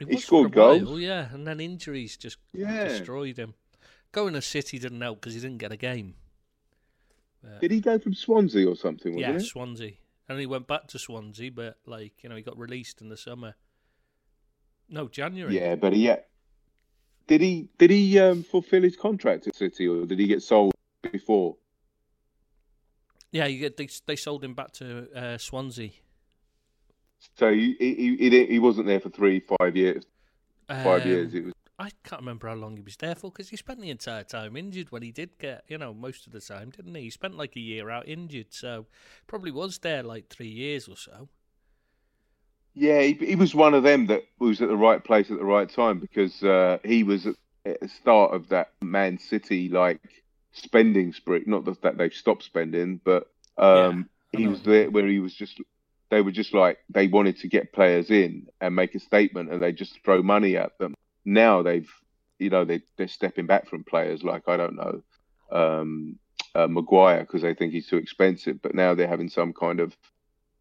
It 0.00 0.08
He 0.08 0.16
scored 0.16 0.54
for 0.54 0.60
a 0.60 0.62
while, 0.64 0.80
goals. 0.80 1.00
yeah, 1.00 1.28
and 1.34 1.46
then 1.46 1.60
injuries 1.60 2.16
just 2.16 2.38
Yeah. 2.54 2.84
destroyed 2.88 3.36
him. 3.36 3.52
Going 4.12 4.32
to 4.32 4.40
City 4.40 4.78
didn't 4.78 5.02
help 5.02 5.20
because 5.20 5.34
he 5.34 5.40
didn't 5.40 5.58
get 5.58 5.72
a 5.72 5.76
game. 5.76 6.14
Did 7.60 7.70
he 7.70 7.80
go 7.80 7.98
from 7.98 8.14
Swansea 8.14 8.66
or 8.66 8.76
something? 8.76 9.18
Yeah, 9.18 9.32
it? 9.32 9.40
Swansea, 9.40 9.92
and 10.30 10.38
he 10.38 10.46
went 10.46 10.68
back 10.68 10.86
to 10.86 10.98
Swansea, 10.98 11.50
but 11.50 11.76
like 11.86 12.22
you 12.22 12.28
know, 12.28 12.36
he 12.36 12.42
got 12.42 12.56
released 12.56 13.00
in 13.00 13.08
the 13.08 13.16
summer. 13.16 13.56
No, 14.88 15.08
January. 15.08 15.58
Yeah, 15.58 15.74
but 15.74 15.92
he. 15.92 16.08
Did 17.26 17.40
he? 17.40 17.68
Did 17.78 17.90
he 17.90 18.18
um, 18.20 18.44
fulfil 18.44 18.82
his 18.82 18.96
contract 18.96 19.48
at 19.48 19.56
City, 19.56 19.88
or 19.88 20.06
did 20.06 20.20
he 20.20 20.28
get 20.28 20.42
sold 20.42 20.72
before? 21.10 21.56
yeah. 23.32 23.46
You 23.46 23.58
get 23.58 23.76
they, 23.76 23.88
they 24.06 24.16
sold 24.16 24.44
him 24.44 24.54
back 24.54 24.72
to 24.74 25.08
uh, 25.14 25.36
Swansea. 25.38 25.90
So 27.36 27.52
he 27.52 27.74
he, 27.80 28.16
he, 28.16 28.46
he 28.46 28.58
wasn't 28.60 28.86
there 28.86 29.00
for 29.00 29.10
three, 29.10 29.42
five 29.58 29.76
years. 29.76 30.04
Five 30.68 31.02
Um, 31.02 31.08
years. 31.08 31.34
It 31.34 31.44
was. 31.44 31.54
I 31.80 31.90
can't 32.04 32.20
remember 32.20 32.46
how 32.46 32.56
long 32.56 32.76
he 32.76 32.82
was 32.82 32.98
there 32.98 33.14
for 33.14 33.30
because 33.30 33.48
he 33.48 33.56
spent 33.56 33.80
the 33.80 33.88
entire 33.88 34.22
time 34.22 34.54
injured 34.54 34.92
when 34.92 35.00
he 35.00 35.12
did 35.12 35.38
get, 35.38 35.64
you 35.66 35.78
know, 35.78 35.94
most 35.94 36.26
of 36.26 36.32
the 36.34 36.40
time, 36.40 36.68
didn't 36.68 36.94
he? 36.94 37.04
He 37.04 37.10
spent 37.10 37.38
like 37.38 37.56
a 37.56 37.60
year 37.60 37.88
out 37.88 38.06
injured, 38.06 38.48
so 38.50 38.84
probably 39.26 39.50
was 39.50 39.78
there 39.78 40.02
like 40.02 40.28
three 40.28 40.50
years 40.50 40.88
or 40.88 40.96
so. 40.96 41.30
Yeah, 42.74 43.00
he, 43.00 43.14
he 43.14 43.34
was 43.34 43.54
one 43.54 43.72
of 43.72 43.82
them 43.82 44.08
that 44.08 44.24
was 44.38 44.60
at 44.60 44.68
the 44.68 44.76
right 44.76 45.02
place 45.02 45.30
at 45.30 45.38
the 45.38 45.44
right 45.44 45.70
time 45.70 45.98
because 45.98 46.42
uh, 46.42 46.78
he 46.84 47.02
was 47.02 47.26
at, 47.26 47.36
at 47.64 47.80
the 47.80 47.88
start 47.88 48.34
of 48.34 48.50
that 48.50 48.72
Man 48.82 49.18
City 49.18 49.70
like 49.70 50.02
spending 50.52 51.14
spree. 51.14 51.44
Not 51.46 51.64
that, 51.64 51.96
they've 51.96 52.12
stopped 52.12 52.42
spending, 52.42 53.00
but 53.02 53.26
um, 53.56 54.06
I 54.34 54.36
he 54.36 54.48
was 54.48 54.60
there 54.62 54.90
where 54.90 55.06
he 55.06 55.18
was 55.18 55.34
just. 55.34 55.58
They 56.10 56.22
were 56.22 56.32
just 56.32 56.52
like 56.52 56.78
they 56.90 57.06
wanted 57.06 57.38
to 57.38 57.48
get 57.48 57.72
players 57.72 58.10
in 58.10 58.48
and 58.60 58.74
make 58.74 58.94
a 58.96 59.00
statement, 59.00 59.50
and 59.50 59.62
they 59.62 59.72
just 59.72 59.98
throw 60.04 60.22
money 60.22 60.56
at 60.56 60.76
them. 60.78 60.94
Now 61.24 61.62
they've, 61.62 61.90
you 62.38 62.50
know, 62.50 62.64
they 62.64 62.82
they're 62.96 63.08
stepping 63.08 63.46
back 63.46 63.68
from 63.68 63.84
players 63.84 64.22
like 64.22 64.48
I 64.48 64.56
don't 64.56 64.76
know, 64.76 65.02
um, 65.50 66.18
uh, 66.54 66.66
Maguire 66.66 67.20
because 67.20 67.42
they 67.42 67.54
think 67.54 67.72
he's 67.72 67.88
too 67.88 67.96
expensive. 67.96 68.62
But 68.62 68.74
now 68.74 68.94
they're 68.94 69.08
having 69.08 69.28
some 69.28 69.52
kind 69.52 69.80
of 69.80 69.96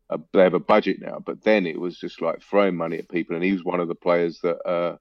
a, 0.09 0.19
they 0.33 0.41
have 0.41 0.53
a 0.53 0.59
budget 0.59 0.97
now. 0.99 1.19
But 1.23 1.43
then 1.43 1.65
it 1.65 1.79
was 1.79 1.97
just 1.97 2.21
like 2.21 2.41
throwing 2.41 2.75
money 2.75 2.97
at 2.97 3.09
people, 3.09 3.35
and 3.35 3.43
he 3.43 3.53
was 3.53 3.63
one 3.63 3.79
of 3.79 3.87
the 3.87 3.95
players 3.95 4.39
that 4.41 4.57
uh, 4.67 4.97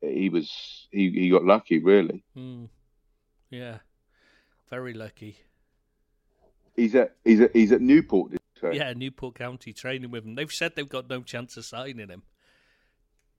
he 0.00 0.28
was 0.28 0.88
he, 0.90 1.10
he 1.10 1.30
got 1.30 1.44
lucky 1.44 1.78
really. 1.78 2.24
Hmm. 2.34 2.64
Yeah, 3.50 3.78
very 4.70 4.94
lucky. 4.94 5.38
He's 6.74 6.94
at 6.94 7.16
he's 7.24 7.40
at 7.40 7.52
he's 7.52 7.72
at 7.72 7.80
Newport. 7.80 8.32
Yeah, 8.72 8.92
Newport 8.92 9.34
County 9.34 9.72
training 9.72 10.10
with 10.10 10.24
him. 10.24 10.36
They've 10.36 10.50
said 10.50 10.76
they've 10.76 10.88
got 10.88 11.10
no 11.10 11.22
chance 11.22 11.56
of 11.56 11.64
signing 11.64 12.08
him 12.08 12.22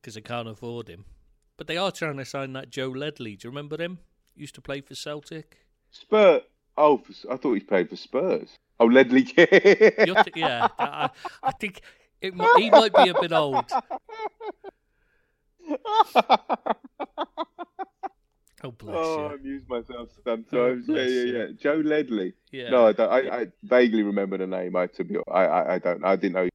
because 0.01 0.15
they 0.15 0.21
can't 0.21 0.49
afford 0.49 0.89
him. 0.89 1.05
But 1.57 1.67
they 1.67 1.77
are 1.77 1.91
trying 1.91 2.17
to 2.17 2.25
sign 2.25 2.53
that 2.53 2.69
Joe 2.69 2.89
Ledley. 2.89 3.35
Do 3.35 3.47
you 3.47 3.51
remember 3.51 3.81
him? 3.81 3.99
Used 4.35 4.55
to 4.55 4.61
play 4.61 4.81
for 4.81 4.95
Celtic. 4.95 5.57
Spurs. 5.91 6.41
Oh, 6.77 6.97
for, 6.97 7.31
I 7.31 7.37
thought 7.37 7.53
he 7.53 7.59
played 7.59 7.89
for 7.89 7.95
Spurs. 7.95 8.55
Oh, 8.79 8.85
Ledley. 8.85 9.27
Yeah, 10.35 10.67
I, 10.79 11.09
I 11.43 11.51
think 11.51 11.81
it, 12.21 12.33
he 12.57 12.69
might 12.71 12.93
be 12.93 13.09
a 13.09 13.13
bit 13.13 13.31
old. 13.31 13.71
Oh 18.63 18.71
bless 18.71 18.95
oh, 18.97 19.25
I 19.25 19.29
you. 19.29 19.35
amuse 19.35 19.63
myself 19.67 20.09
sometimes. 20.23 20.47
Oh, 20.53 20.67
yeah, 20.67 20.75
bless 20.85 21.09
yeah, 21.09 21.23
you. 21.23 21.37
yeah. 21.37 21.45
Joe 21.59 21.81
Ledley. 21.83 22.33
Yeah. 22.51 22.69
No, 22.69 22.87
I, 22.87 22.93
don't, 22.93 23.11
I, 23.11 23.41
I 23.41 23.47
vaguely 23.61 24.03
remember 24.03 24.37
the 24.37 24.47
name. 24.47 24.77
I 24.77 24.87
to 24.87 25.03
be, 25.03 25.17
I, 25.29 25.45
I, 25.45 25.73
I 25.75 25.79
don't. 25.79 26.05
I 26.05 26.15
didn't 26.15 26.33
know. 26.33 26.49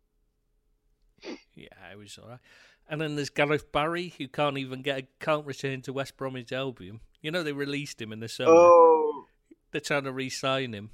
Yeah, 1.54 1.92
it 1.92 1.98
was 1.98 2.18
all 2.22 2.30
right. 2.30 2.38
And 2.88 3.00
then 3.00 3.16
there's 3.16 3.28
Gareth 3.30 3.70
Barry, 3.70 4.14
who 4.18 4.28
can't 4.28 4.56
even 4.58 4.80
get 4.82 4.98
a, 4.98 5.06
can't 5.20 5.44
return 5.46 5.82
to 5.82 5.92
West 5.92 6.16
Bromwich 6.16 6.52
Albion. 6.52 7.00
You 7.20 7.30
know 7.30 7.42
they 7.42 7.52
released 7.52 8.00
him 8.00 8.12
in 8.12 8.20
the 8.20 8.28
summer. 8.28 8.50
Oh, 8.54 9.26
They're 9.72 9.80
trying 9.80 10.04
to 10.04 10.12
re-sign 10.12 10.72
him. 10.72 10.90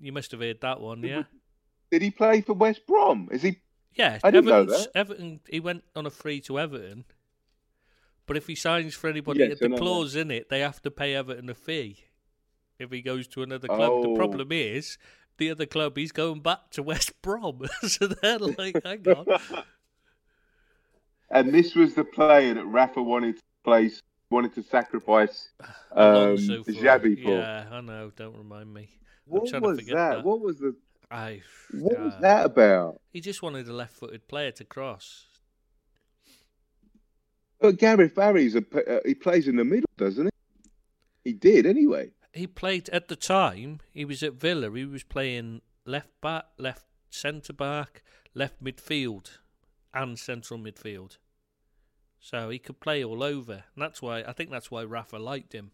You 0.00 0.12
must 0.12 0.30
have 0.32 0.40
heard 0.40 0.60
that 0.62 0.80
one, 0.80 1.02
yeah. 1.02 1.22
did 1.90 2.02
he 2.02 2.10
play 2.10 2.40
for 2.40 2.52
West 2.54 2.86
Brom? 2.86 3.28
Is 3.30 3.42
he? 3.42 3.60
Yeah, 3.94 4.18
I 4.24 4.30
didn't 4.30 4.46
know 4.50 4.64
that. 4.64 4.88
Everton. 4.94 5.40
He 5.48 5.60
went 5.60 5.84
on 5.94 6.04
a 6.04 6.10
free 6.10 6.40
to 6.42 6.58
Everton, 6.58 7.04
but 8.26 8.36
if 8.36 8.46
he 8.46 8.54
signs 8.54 8.94
for 8.94 9.08
anybody, 9.08 9.40
Yes, 9.40 9.58
the 9.60 9.68
that. 9.68 9.78
clause 9.78 10.16
in 10.16 10.30
it, 10.30 10.48
they 10.50 10.60
have 10.60 10.82
to 10.82 10.90
pay 10.90 11.14
Everton 11.14 11.48
a 11.48 11.54
fee. 11.54 12.04
If 12.78 12.90
he 12.90 13.00
goes 13.00 13.26
to 13.28 13.42
another 13.42 13.68
club, 13.68 14.02
the 14.02 14.08
Oh. 14.10 14.16
problem 14.16 14.52
is 14.52 14.98
the 15.38 15.50
other 15.50 15.64
club 15.64 15.96
he's 15.96 16.12
going 16.12 16.40
back 16.40 16.70
to 16.72 16.82
West 16.82 17.22
Brom, 17.22 17.62
so 17.88 18.08
they're 18.08 18.38
like, 18.38 18.82
hang 18.84 19.06
on. 19.08 19.26
And 21.30 21.52
this 21.52 21.74
was 21.74 21.94
the 21.94 22.04
player 22.04 22.54
that 22.54 22.64
Rafa 22.66 23.02
wanted 23.02 23.36
to 23.38 23.42
place, 23.64 24.00
wanted 24.30 24.54
to 24.54 24.62
sacrifice 24.62 25.48
um, 25.92 26.14
Alonso 26.14 26.64
for- 26.64 26.72
Xabi 26.72 27.22
for. 27.22 27.30
Yeah, 27.38 27.66
I 27.70 27.80
know. 27.80 28.12
Don't 28.14 28.36
remind 28.36 28.72
me. 28.72 28.88
I'm 29.26 29.32
What 29.32 29.46
to 29.48 29.60
was 29.60 29.78
that? 29.78 29.86
that. 29.94 30.24
What 30.24 30.40
was 30.40 30.58
the? 30.58 30.76
I. 31.10 31.42
What 31.72 31.98
was 32.00 32.14
uh, 32.14 32.20
that 32.20 32.46
about? 32.46 33.00
He 33.12 33.20
just 33.20 33.42
wanted 33.42 33.68
a 33.68 33.72
left-footed 33.72 34.28
player 34.28 34.52
to 34.52 34.64
cross. 34.64 35.24
But 37.60 37.78
Gareth 37.78 38.14
Barry's 38.14 38.54
a, 38.54 38.58
uh, 38.58 39.00
he 39.04 39.14
plays 39.14 39.48
in 39.48 39.56
the 39.56 39.64
middle, 39.64 39.88
doesn't 39.96 40.26
he? 40.26 40.30
He 41.24 41.32
did 41.32 41.66
anyway. 41.66 42.10
He 42.32 42.46
played 42.46 42.88
at 42.90 43.08
the 43.08 43.16
time. 43.16 43.80
He 43.92 44.04
was 44.04 44.22
at 44.22 44.34
Villa. 44.34 44.70
He 44.70 44.84
was 44.84 45.02
playing 45.02 45.62
left 45.86 46.20
back, 46.20 46.44
left 46.58 46.84
centre 47.10 47.52
back, 47.54 48.02
left 48.34 48.62
midfield, 48.62 49.38
and 49.96 50.18
central 50.18 50.60
midfield. 50.60 51.16
So 52.20 52.50
he 52.50 52.58
could 52.58 52.80
play 52.80 53.02
all 53.02 53.22
over. 53.22 53.52
And 53.52 53.82
that's 53.82 54.02
why 54.02 54.22
I 54.22 54.32
think 54.32 54.50
that's 54.50 54.70
why 54.70 54.84
Rafa 54.84 55.16
liked 55.16 55.52
him. 55.52 55.72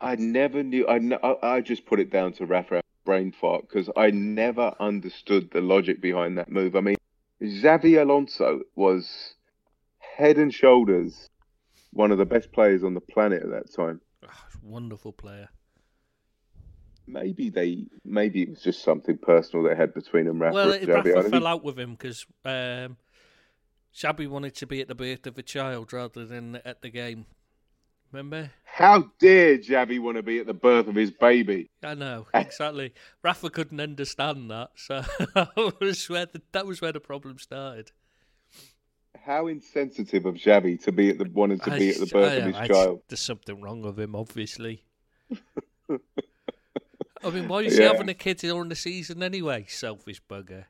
I 0.00 0.16
never 0.16 0.62
knew. 0.62 0.86
I, 0.86 1.36
I, 1.42 1.60
just 1.62 1.86
put 1.86 2.00
it 2.00 2.10
down 2.10 2.32
to 2.34 2.44
Rafa 2.44 2.82
brain 3.06 3.32
fart 3.32 3.62
because 3.62 3.88
I 3.96 4.10
never 4.10 4.74
understood 4.78 5.50
the 5.52 5.62
logic 5.62 6.02
behind 6.02 6.36
that 6.36 6.50
move. 6.50 6.76
I 6.76 6.80
mean, 6.80 6.96
Xabi 7.42 8.00
Alonso 8.00 8.60
was 8.74 9.34
head 9.98 10.36
and 10.36 10.52
shoulders 10.52 11.28
one 11.92 12.12
of 12.12 12.18
the 12.18 12.26
best 12.26 12.52
players 12.52 12.84
on 12.84 12.92
the 12.92 13.00
planet 13.00 13.42
at 13.42 13.50
that 13.50 13.72
time. 13.74 14.02
Ah, 14.28 14.46
wonderful 14.62 15.12
player. 15.12 15.48
Maybe 17.06 17.50
they, 17.50 17.86
maybe 18.04 18.42
it 18.42 18.50
was 18.50 18.62
just 18.62 18.82
something 18.82 19.16
personal 19.18 19.64
they 19.64 19.76
had 19.76 19.94
between 19.94 20.26
them. 20.26 20.40
Rafa 20.42 20.54
well, 20.54 20.72
and. 20.72 20.90
I 20.90 20.94
Rafa 20.94 21.12
fell 21.12 21.22
think- 21.22 21.44
out 21.44 21.62
with 21.64 21.78
him 21.78 21.92
because 21.92 22.26
um, 22.44 22.96
Xabi 23.94 24.28
wanted 24.28 24.54
to 24.56 24.66
be 24.66 24.80
at 24.80 24.88
the 24.88 24.94
birth 24.94 25.26
of 25.26 25.38
a 25.38 25.42
child 25.42 25.92
rather 25.92 26.26
than 26.26 26.56
at 26.64 26.82
the 26.82 26.90
game. 26.90 27.26
Remember? 28.12 28.50
How 28.64 29.10
dare 29.18 29.58
Xabi 29.58 30.00
want 30.00 30.16
to 30.16 30.22
be 30.22 30.38
at 30.38 30.46
the 30.46 30.54
birth 30.54 30.86
of 30.86 30.94
his 30.94 31.10
baby? 31.10 31.70
I 31.82 31.94
know 31.94 32.26
exactly. 32.34 32.94
Rafa 33.22 33.50
couldn't 33.50 33.80
understand 33.80 34.50
that, 34.50 34.70
so 34.76 35.02
that 35.34 35.76
was 35.80 36.08
where 36.08 36.26
the, 36.26 36.40
that 36.52 36.66
was 36.66 36.80
where 36.80 36.92
the 36.92 37.00
problem 37.00 37.38
started. 37.38 37.92
How 39.24 39.48
insensitive 39.48 40.24
of 40.24 40.36
Xabi 40.36 40.82
to 40.84 40.92
be 40.92 41.10
at 41.10 41.18
the 41.18 41.28
wanting 41.32 41.58
to 41.60 41.70
be 41.76 41.90
at 41.90 41.98
the 41.98 42.06
birth 42.06 42.32
I- 42.32 42.36
of 42.36 42.44
his 42.46 42.56
I- 42.56 42.68
child. 42.68 43.02
There's 43.08 43.20
something 43.20 43.60
wrong 43.60 43.82
with 43.82 43.98
him, 43.98 44.14
obviously. 44.14 44.84
I 47.26 47.30
mean, 47.30 47.48
why 47.48 47.60
is 47.62 47.76
he 47.76 47.82
Yeah. 47.82 47.92
having 47.92 48.08
a 48.08 48.14
kid 48.14 48.38
during 48.38 48.68
the 48.68 48.76
season 48.76 49.22
anyway? 49.22 49.66
Selfish 49.68 50.22
bugger. 50.30 50.64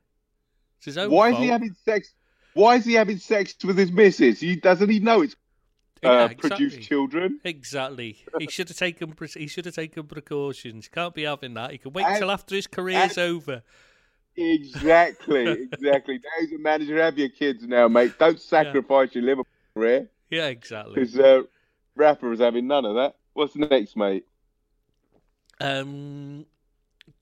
It's 0.78 0.86
his 0.86 0.98
own 0.98 1.10
Why 1.10 1.30
is 1.30 1.38
he 1.38 1.46
having 1.48 1.74
sex? 1.84 2.14
Why 2.54 2.76
is 2.76 2.84
he 2.84 2.94
having 2.94 3.18
sex 3.18 3.54
with 3.64 3.76
his 3.76 3.92
missus? 3.92 4.40
He 4.40 4.56
doesn't 4.56 4.88
he 4.88 4.98
know 5.00 5.20
it's 5.22 5.34
uh, 6.04 6.08
Yeah, 6.08 6.24
exactly. 6.26 6.48
produce 6.50 6.86
children. 6.86 7.40
Exactly. 7.44 8.18
He 8.38 8.46
should 8.50 8.68
have 8.68 8.76
taken. 8.76 9.14
He 9.34 9.46
should 9.46 9.64
have 9.66 9.74
taken 9.74 10.04
precautions. 10.04 10.88
Can't 10.88 11.14
be 11.14 11.24
having 11.24 11.54
that. 11.54 11.72
He 11.72 11.78
can 11.78 11.92
wait 11.92 12.06
And- 12.06 12.18
till 12.18 12.30
after 12.30 12.54
his 12.54 12.66
career's 12.66 13.16
and- 13.18 13.30
over. 13.36 13.62
Exactly, 14.38 15.68
exactly. 15.72 16.20
Now 16.22 16.56
a 16.56 16.58
manager. 16.58 16.96
Have 17.02 17.18
your 17.18 17.30
kids 17.30 17.66
now, 17.66 17.88
mate. 17.88 18.18
Don't 18.18 18.40
sacrifice 18.40 19.14
your 19.14 19.24
Liverpool 19.24 19.46
career 19.74 20.08
Yeah, 20.30 20.48
exactly. 20.48 20.94
because 20.94 21.18
uh, 21.18 21.42
Rafa 21.94 22.30
is 22.32 22.40
having 22.40 22.66
none 22.66 22.84
of 22.84 22.94
that. 22.96 23.16
What's 23.32 23.56
next, 23.56 23.96
mate? 23.96 24.24
Um, 25.60 26.46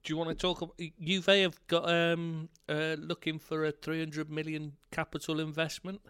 do 0.03 0.13
you 0.13 0.17
want 0.17 0.29
to 0.29 0.35
talk? 0.35 0.61
About, 0.61 0.79
Juve 1.01 1.25
have 1.25 1.59
got 1.67 1.89
um 1.89 2.49
uh, 2.67 2.95
looking 2.97 3.39
for 3.39 3.65
a 3.65 3.71
three 3.71 3.99
hundred 3.99 4.29
million 4.29 4.73
capital 4.91 5.39
investment. 5.39 6.01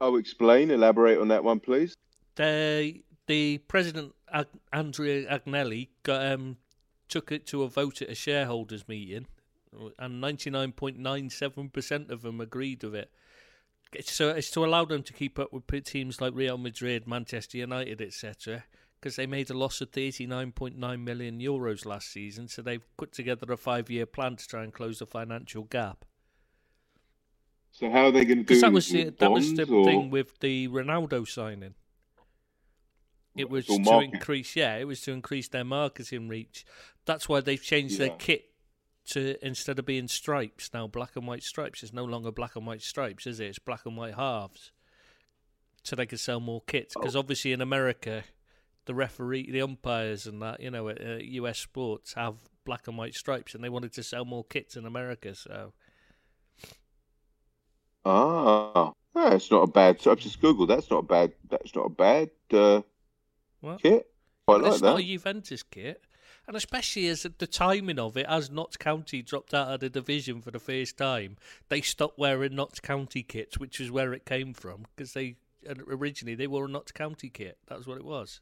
Oh, 0.00 0.16
explain, 0.16 0.70
elaborate 0.70 1.18
on 1.18 1.28
that 1.28 1.42
one, 1.42 1.58
please. 1.60 1.96
They, 2.36 3.02
the 3.26 3.58
president 3.66 4.14
Ag- 4.32 4.46
Andrea 4.72 5.26
Agnelli 5.26 5.88
got 6.02 6.32
um 6.32 6.58
took 7.08 7.32
it 7.32 7.46
to 7.46 7.62
a 7.62 7.68
vote 7.68 8.02
at 8.02 8.10
a 8.10 8.14
shareholders 8.14 8.86
meeting, 8.88 9.26
and 9.98 10.20
ninety 10.20 10.50
nine 10.50 10.72
point 10.72 10.98
nine 10.98 11.30
seven 11.30 11.68
percent 11.70 12.10
of 12.10 12.22
them 12.22 12.40
agreed 12.40 12.82
with 12.82 12.94
it. 12.94 13.10
So 14.02 14.30
it's 14.30 14.50
to 14.50 14.64
allow 14.64 14.84
them 14.84 15.02
to 15.04 15.12
keep 15.12 15.38
up 15.38 15.52
with 15.52 15.66
teams 15.84 16.20
like 16.20 16.34
Real 16.34 16.58
Madrid, 16.58 17.06
Manchester 17.06 17.58
United, 17.58 18.02
etc. 18.02 18.64
Because 19.06 19.14
they 19.14 19.26
made 19.26 19.50
a 19.50 19.54
loss 19.56 19.80
of 19.80 19.90
thirty 19.90 20.26
nine 20.26 20.50
point 20.50 20.76
nine 20.76 21.04
million 21.04 21.38
euros 21.38 21.86
last 21.86 22.10
season, 22.10 22.48
so 22.48 22.60
they've 22.60 22.82
put 22.96 23.12
together 23.12 23.52
a 23.52 23.56
five 23.56 23.88
year 23.88 24.04
plan 24.04 24.34
to 24.34 24.48
try 24.48 24.64
and 24.64 24.72
close 24.72 24.98
the 24.98 25.06
financial 25.06 25.62
gap. 25.62 26.04
So 27.70 27.88
how 27.88 28.06
are 28.06 28.10
they 28.10 28.24
going 28.24 28.38
to 28.38 28.42
do 28.42 28.48
Because 28.48 28.62
that 28.62 28.72
was 28.72 28.88
the 28.88 29.10
that 29.20 29.30
was 29.30 29.54
the 29.54 29.62
or- 29.72 29.84
thing 29.84 30.10
with 30.10 30.40
the 30.40 30.66
Ronaldo 30.66 31.24
signing. 31.28 31.74
It 33.36 33.48
was 33.48 33.66
to 33.66 34.00
increase, 34.00 34.56
yeah, 34.56 34.74
it 34.74 34.88
was 34.88 35.00
to 35.02 35.12
increase 35.12 35.46
their 35.46 35.62
marketing 35.62 36.26
reach. 36.26 36.64
That's 37.04 37.28
why 37.28 37.38
they've 37.42 37.62
changed 37.62 37.98
their 38.00 38.10
kit 38.18 38.46
to 39.10 39.36
instead 39.46 39.78
of 39.78 39.86
being 39.86 40.08
stripes 40.08 40.70
now, 40.74 40.88
black 40.88 41.14
and 41.14 41.28
white 41.28 41.44
stripes. 41.44 41.84
It's 41.84 41.92
no 41.92 42.04
longer 42.04 42.32
black 42.32 42.56
and 42.56 42.66
white 42.66 42.82
stripes, 42.82 43.24
is 43.24 43.38
it? 43.38 43.46
It's 43.46 43.60
black 43.60 43.86
and 43.86 43.96
white 43.96 44.14
halves, 44.14 44.72
so 45.84 45.94
they 45.94 46.06
can 46.06 46.18
sell 46.18 46.40
more 46.40 46.62
kits. 46.66 46.94
Because 46.94 47.14
Oh. 47.14 47.20
obviously 47.20 47.52
in 47.52 47.60
America, 47.60 48.24
the 48.86 48.94
referee, 48.94 49.50
the 49.50 49.62
umpires, 49.62 50.26
and 50.26 50.40
that 50.42 50.60
you 50.60 50.70
know, 50.70 50.88
at 50.88 51.00
uh, 51.00 51.18
US 51.20 51.58
sports 51.58 52.14
have 52.14 52.36
black 52.64 52.88
and 52.88 52.96
white 52.96 53.14
stripes, 53.14 53.54
and 53.54 53.62
they 53.62 53.68
wanted 53.68 53.92
to 53.92 54.02
sell 54.02 54.24
more 54.24 54.44
kits 54.44 54.76
in 54.76 54.86
America. 54.86 55.34
So 55.34 55.72
Ah, 58.06 58.92
that's 59.14 59.50
not 59.50 59.64
a 59.64 59.66
bad. 59.66 60.00
So 60.00 60.12
I've 60.12 60.18
just 60.18 60.40
googled. 60.40 60.68
That's 60.68 60.90
not 60.90 60.98
a 60.98 61.02
bad. 61.02 61.32
That's 61.50 61.74
not 61.74 61.86
a 61.86 61.90
bad 61.90 62.30
uh, 62.52 62.82
kit. 63.78 64.06
Quite 64.46 64.62
like 64.62 64.72
it's 64.72 64.82
not 64.82 64.94
a 64.94 65.02
that. 65.02 65.08
Juventus 65.08 65.62
kit. 65.64 66.02
And 66.46 66.56
especially 66.56 67.08
as 67.08 67.24
the 67.24 67.46
timing 67.48 67.98
of 67.98 68.16
it, 68.16 68.26
as 68.28 68.50
Notts 68.50 68.76
County 68.76 69.20
dropped 69.20 69.52
out 69.52 69.66
of 69.68 69.80
the 69.80 69.90
division 69.90 70.40
for 70.40 70.52
the 70.52 70.60
first 70.60 70.96
time, 70.96 71.36
they 71.68 71.80
stopped 71.80 72.20
wearing 72.20 72.54
Notts 72.54 72.78
County 72.78 73.24
kits, 73.24 73.58
which 73.58 73.80
is 73.80 73.90
where 73.90 74.12
it 74.12 74.24
came 74.24 74.54
from, 74.54 74.86
because 74.94 75.12
they 75.12 75.34
originally 75.88 76.36
they 76.36 76.46
wore 76.46 76.66
a 76.66 76.68
Notts 76.68 76.92
County 76.92 77.28
kit. 77.28 77.58
That's 77.66 77.88
what 77.88 77.98
it 77.98 78.04
was. 78.04 78.40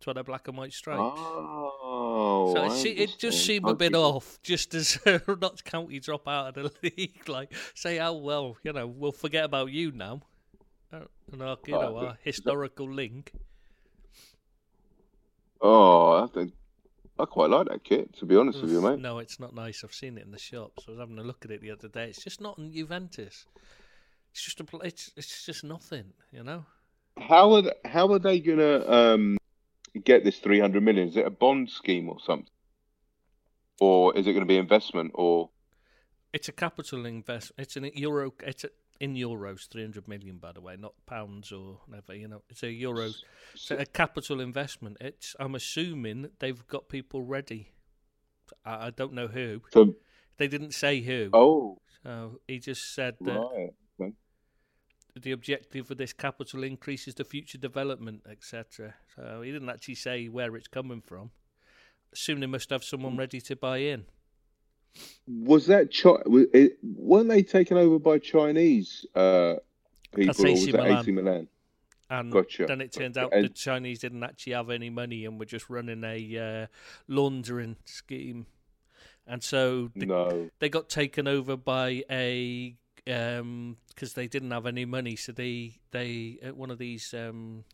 It's 0.00 0.06
why 0.06 0.14
they're 0.14 0.24
black 0.24 0.48
and 0.48 0.56
white 0.56 0.72
stripes. 0.72 1.20
Oh, 1.20 2.54
so 2.56 2.64
it, 2.64 2.70
se- 2.70 2.90
it 2.92 3.16
just 3.18 3.44
seemed 3.44 3.68
a 3.68 3.74
bit 3.74 3.94
off, 3.94 4.38
just 4.42 4.74
as 4.74 4.98
Notts 5.28 5.60
County 5.60 6.00
drop 6.00 6.26
out 6.26 6.56
of 6.56 6.72
the 6.72 6.72
league. 6.96 7.28
Like, 7.28 7.52
say, 7.74 7.98
oh 8.00 8.14
well, 8.14 8.56
you 8.62 8.72
know, 8.72 8.86
we'll 8.86 9.12
forget 9.12 9.44
about 9.44 9.70
you 9.72 9.92
now. 9.92 10.22
Uh, 10.90 11.00
And 11.30 11.42
our, 11.42 11.58
you 11.66 11.74
know, 11.74 11.96
Oh, 11.98 12.06
our 12.06 12.18
historical 12.24 12.90
link. 12.90 13.32
Oh, 15.60 16.24
I 16.24 16.26
think 16.32 16.54
I 17.18 17.26
quite 17.26 17.50
like 17.50 17.68
that 17.68 17.84
kit. 17.84 18.14
To 18.20 18.24
be 18.24 18.36
honest 18.36 18.62
with 18.62 18.70
you, 18.72 18.80
mate. 18.80 18.98
No, 18.98 19.18
it's 19.18 19.38
not 19.38 19.54
nice. 19.54 19.84
I've 19.84 19.92
seen 19.92 20.16
it 20.16 20.24
in 20.24 20.30
the 20.30 20.38
shops. 20.38 20.84
I 20.88 20.92
was 20.92 21.00
having 21.00 21.18
a 21.18 21.22
look 21.22 21.44
at 21.44 21.50
it 21.50 21.60
the 21.60 21.70
other 21.72 21.88
day. 21.88 22.06
It's 22.08 22.24
just 22.24 22.40
not 22.40 22.56
in 22.58 22.72
Juventus. 22.72 23.44
It's 24.32 24.42
just 24.42 24.60
a. 24.60 24.64
It's 24.82 25.12
it's 25.16 25.44
just 25.44 25.62
nothing. 25.62 26.12
You 26.32 26.42
know. 26.44 26.64
How 27.18 27.52
are 27.52 27.62
they, 27.62 27.74
how 27.84 28.10
are 28.12 28.18
they 28.18 28.40
gonna 28.40 28.88
um, 28.88 29.36
get 29.98 30.24
this 30.24 30.38
three 30.38 30.60
hundred 30.60 30.82
million? 30.82 31.08
Is 31.08 31.16
it 31.16 31.26
a 31.26 31.30
bond 31.30 31.70
scheme 31.70 32.08
or 32.08 32.18
something, 32.20 32.46
or 33.80 34.16
is 34.16 34.26
it 34.26 34.32
going 34.32 34.44
to 34.44 34.48
be 34.48 34.56
investment? 34.56 35.12
Or 35.14 35.50
It's 36.32 36.48
a 36.48 36.52
capital 36.52 37.06
investment. 37.06 37.66
It's 37.66 37.76
an 37.76 37.90
euro. 37.94 38.32
It's 38.46 38.64
a, 38.64 38.70
in 39.00 39.14
euros, 39.14 39.68
three 39.68 39.82
hundred 39.82 40.06
million, 40.06 40.36
by 40.38 40.52
the 40.52 40.60
way, 40.60 40.76
not 40.78 40.92
pounds 41.06 41.50
or 41.52 41.80
whatever. 41.86 42.14
You 42.14 42.28
know, 42.28 42.42
it's 42.48 42.62
a 42.62 42.70
euro. 42.70 43.10
It's 43.54 43.70
a 43.70 43.86
capital 43.86 44.40
investment. 44.40 44.98
It's. 45.00 45.34
I'm 45.40 45.54
assuming 45.54 46.30
they've 46.38 46.66
got 46.68 46.88
people 46.88 47.22
ready. 47.22 47.72
I, 48.64 48.86
I 48.86 48.90
don't 48.90 49.12
know 49.14 49.28
who. 49.28 49.62
so, 49.72 49.94
They 50.36 50.48
didn't 50.48 50.74
say 50.74 51.00
who. 51.00 51.30
oh, 51.32 51.78
So 52.02 52.40
he 52.46 52.58
just 52.58 52.94
said 52.94 53.16
that 53.22 53.38
right. 53.38 53.70
The 55.22 55.32
objective 55.32 55.90
of 55.90 55.98
this 55.98 56.12
capital 56.12 56.62
increase 56.64 57.06
is 57.08 57.14
the 57.14 57.24
future 57.24 57.58
development, 57.58 58.22
etc. 58.30 58.94
So 59.16 59.42
he 59.42 59.52
didn't 59.52 59.68
actually 59.68 59.96
say 59.96 60.28
where 60.28 60.56
it's 60.56 60.68
coming 60.68 61.00
from. 61.00 61.30
Assume 62.12 62.40
they 62.40 62.46
must 62.46 62.70
have 62.70 62.82
someone 62.82 63.16
ready 63.16 63.40
to 63.42 63.56
buy 63.56 63.78
in. 63.78 64.04
Was 65.28 65.66
that 65.66 65.94
Chi- 65.94 66.22
was 66.26 66.46
it, 66.52 66.78
weren't 66.82 67.28
they 67.28 67.42
taken 67.42 67.76
over 67.76 67.98
by 67.98 68.18
Chinese 68.18 69.06
uh, 69.14 69.54
people, 70.14 70.34
That's 70.34 70.44
AC 70.44 70.72
Milan. 70.72 70.98
AC 70.98 71.10
Milan? 71.12 71.48
And 72.10 72.32
Gotcha. 72.32 72.66
then 72.66 72.80
it 72.80 72.92
turns 72.92 73.14
Gotcha. 73.14 73.26
out 73.26 73.32
And- 73.32 73.44
the 73.44 73.48
Chinese 73.50 74.00
didn't 74.00 74.24
actually 74.24 74.54
have 74.54 74.70
any 74.70 74.90
money 74.90 75.24
and 75.24 75.38
were 75.38 75.44
just 75.44 75.70
running 75.70 76.02
a 76.02 76.38
uh, 76.38 76.66
laundering 77.06 77.76
scheme. 77.84 78.46
And 79.28 79.44
so 79.44 79.90
the, 79.94 80.06
No. 80.06 80.50
they 80.58 80.68
got 80.68 80.88
taken 80.88 81.28
over 81.28 81.56
by 81.56 82.02
a 82.10 82.74
because 83.10 84.14
they 84.14 84.26
didn't 84.26 84.50
have 84.50 84.66
any 84.66 84.84
money. 84.84 85.16
So 85.16 85.32
they 85.32 85.80
they 85.90 86.38
uh, 86.46 86.54
one 86.54 86.70
of 86.70 86.78
these 86.78 87.14
um, 87.14 87.64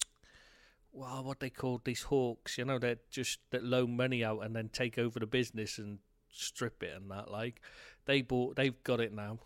well, 0.96 1.22
what 1.24 1.40
they 1.40 1.50
called 1.50 1.84
these 1.84 2.02
hawks, 2.02 2.56
you 2.56 2.64
know, 2.64 2.78
that 2.78 3.10
just 3.10 3.40
that 3.50 3.62
loan 3.62 3.96
money 3.96 4.24
out 4.24 4.40
and 4.40 4.56
then 4.56 4.70
take 4.70 4.98
over 4.98 5.20
the 5.20 5.26
business 5.26 5.78
and 5.78 5.98
strip 6.30 6.82
it 6.82 6.94
and 6.96 7.10
that. 7.10 7.30
Like 7.30 7.60
they 8.06 8.22
bought, 8.22 8.56
they've 8.56 8.82
got 8.82 9.00
it 9.00 9.12
now. 9.12 9.38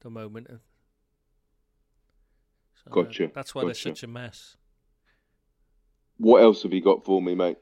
The 0.00 0.10
moment. 0.10 0.48
So 2.84 2.90
Gotcha, 2.90 3.30
That's 3.34 3.54
why 3.54 3.64
they're 3.64 3.74
such 3.74 4.02
a 4.02 4.06
mess. 4.06 4.56
What 6.16 6.42
else 6.42 6.62
have 6.62 6.72
you 6.72 6.80
got 6.80 7.04
for 7.04 7.20
me, 7.20 7.34
mate? 7.34 7.58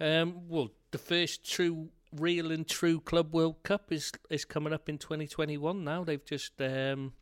Um, 0.00 0.48
well, 0.48 0.70
the 0.90 0.98
first 0.98 1.48
true, 1.48 1.90
real 2.12 2.52
and 2.52 2.66
true 2.68 3.00
Club 3.00 3.32
World 3.34 3.62
Cup 3.62 3.92
is 3.92 4.12
is 4.30 4.44
coming 4.44 4.72
up 4.72 4.88
in 4.88 4.98
2021. 4.98 5.84
Now 5.84 6.04
they've 6.04 6.24
just, 6.24 6.60
um, 6.60 7.12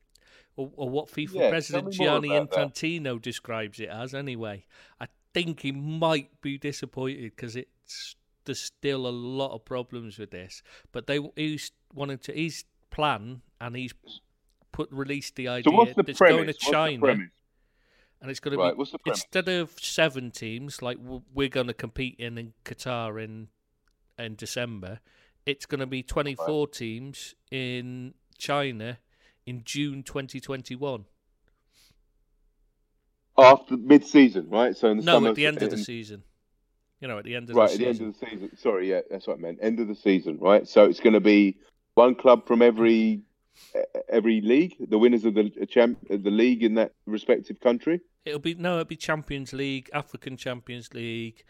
or, 0.57 0.71
or 0.77 0.89
what 0.89 1.09
FIFA 1.09 1.31
Yeah, 1.35 1.49
President 1.51 1.93
Gianni 1.93 2.37
about 2.37 2.51
that. 2.51 2.73
Infantino 2.75 3.21
describes 3.21 3.81
it 3.81 3.89
as. 3.89 4.15
Anyway, 4.15 4.67
I 5.01 5.07
think 5.35 5.61
he 5.61 5.73
might 5.73 6.41
be 6.41 6.59
disappointed 6.59 7.33
because 7.37 7.57
it's 7.57 8.17
there's 8.45 8.61
still 8.61 9.07
a 9.07 9.11
lot 9.11 9.53
of 9.55 9.65
problems 9.65 10.19
with 10.19 10.31
this. 10.31 10.63
But 10.93 11.07
they 11.07 11.21
he's 11.37 11.73
wanted 11.95 12.23
to 12.25 12.33
his 12.33 12.65
plan 12.91 13.43
and 13.61 13.77
he's 13.77 13.95
put 14.73 14.91
released 14.93 15.37
the 15.37 15.49
idea 15.49 15.63
So 15.71 15.77
what's 15.77 15.95
the 15.95 16.05
that's 16.05 16.19
premise? 16.19 16.37
going 16.37 16.47
to 16.47 16.53
China 16.55 17.07
and 18.23 18.31
it's 18.31 18.41
going 18.41 18.53
to 18.59 18.59
Right, 18.59 18.75
be 18.75 18.79
what's 18.79 18.91
the 18.93 18.99
premise? 18.99 19.25
instead 19.25 19.49
of 19.49 19.73
seven 19.81 20.31
teams 20.31 20.83
like 20.83 20.99
we're 21.35 21.49
going 21.49 21.67
to 21.67 21.75
compete 21.75 22.17
in 22.19 22.39
in 22.39 22.53
Qatar 22.65 23.23
in 23.23 23.49
in 24.23 24.35
December, 24.37 25.01
it's 25.47 25.67
going 25.67 25.81
to 25.81 25.87
be 25.87 26.03
twenty 26.03 26.35
four 26.35 26.67
teams 26.67 27.35
in 27.51 28.15
China 28.39 28.99
in 29.47 29.63
June 29.65 30.03
twenty 30.03 30.41
twenty 30.41 30.77
one. 30.77 31.07
After 33.39 33.77
mid-season, 33.77 34.51
right? 34.51 34.77
So 34.77 34.91
in 34.91 34.99
the 34.99 35.05
No, 35.05 35.15
summer, 35.15 35.29
at 35.31 35.35
the 35.35 35.47
end 35.47 35.63
of 35.63 35.71
the 35.71 35.79
season. 35.79 36.25
You 37.01 37.09
know, 37.09 37.19
at 37.19 37.25
the 37.25 37.35
end 37.35 37.49
of 37.49 37.57
right 37.57 37.69
the 37.69 37.73
at 37.73 37.79
the 37.79 37.85
season. 37.87 38.07
end 38.07 38.15
of 38.15 38.21
the 38.21 38.27
season. 38.27 38.57
Sorry, 38.59 38.91
yeah, 38.91 39.01
that's 39.11 39.27
what 39.27 39.39
I 39.39 39.41
meant. 39.41 39.59
End 39.63 39.81
of 39.81 39.89
the 39.89 39.95
season, 39.95 40.39
right? 40.39 40.69
So 40.69 40.85
it's 40.85 41.01
going 41.01 41.15
to 41.15 41.21
be 41.21 41.57
one 41.95 42.15
club 42.15 42.47
from 42.47 42.61
every 42.61 43.23
every 44.09 44.41
league, 44.41 44.77
the 44.89 44.99
winners 44.99 45.25
of 45.25 45.35
the 45.35 45.51
champ, 45.69 45.99
the 46.09 46.31
league 46.31 46.63
in 46.63 46.75
that 46.75 46.93
respective 47.07 47.61
country. 47.61 48.01
It'll 48.27 48.39
be 48.39 48.55
no, 48.55 48.75
it'll 48.75 48.85
be 48.85 48.97
Champions 48.97 49.55
League, 49.55 49.89
African 49.95 50.37
Champions 50.37 50.93
League, 50.93 51.43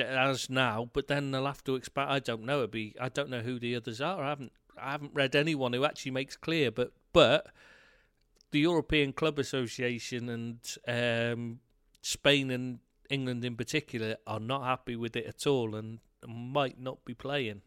as 0.00 0.50
now. 0.50 0.88
But 0.92 1.08
then 1.08 1.30
they'll 1.30 1.46
have 1.46 1.64
to 1.64 1.74
expand. 1.74 2.10
I 2.10 2.18
don't 2.18 2.44
know. 2.44 2.56
It'll 2.56 2.68
be. 2.68 2.94
I 3.00 3.08
don't 3.08 3.30
know 3.30 3.40
who 3.40 3.58
the 3.58 3.76
others 3.76 4.00
are. 4.00 4.22
I 4.22 4.28
haven't. 4.28 4.52
I 4.80 4.92
haven't 4.92 5.14
read 5.14 5.36
anyone 5.36 5.72
who 5.72 5.84
actually 5.84 6.12
makes 6.12 6.36
clear. 6.36 6.70
But 6.70 6.92
but 7.12 7.46
the 8.50 8.60
European 8.60 9.12
Club 9.12 9.38
Association 9.38 10.28
and 10.28 10.58
um, 10.86 11.60
Spain 12.02 12.50
and 12.50 12.78
England 13.10 13.44
in 13.44 13.56
particular 13.56 14.16
are 14.26 14.40
not 14.40 14.64
happy 14.64 14.96
with 14.96 15.16
it 15.16 15.26
at 15.26 15.46
all, 15.46 15.74
and 15.74 16.00
might 16.26 16.80
not 16.80 17.04
be 17.04 17.14
playing. 17.14 17.62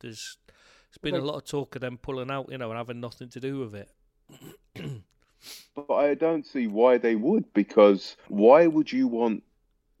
There's 0.00 0.38
there's 0.48 0.98
been 1.12 1.20
a 1.20 1.24
lot 1.24 1.36
of 1.36 1.44
talk 1.44 1.74
of 1.74 1.80
them 1.80 1.98
pulling 1.98 2.30
out, 2.30 2.50
you 2.50 2.58
know, 2.58 2.70
and 2.70 2.78
having 2.78 3.00
nothing 3.00 3.28
to 3.30 3.40
do 3.40 3.58
with 3.58 3.74
it. 3.74 3.90
But 5.74 5.94
I 5.94 6.14
don't 6.14 6.46
see 6.46 6.66
why 6.66 6.98
they 6.98 7.14
would. 7.14 7.52
Because 7.52 8.16
why 8.28 8.66
would 8.66 8.90
you 8.90 9.06
want 9.06 9.42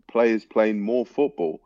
players 0.08 0.44
playing 0.44 0.80
more 0.80 1.04
football, 1.04 1.60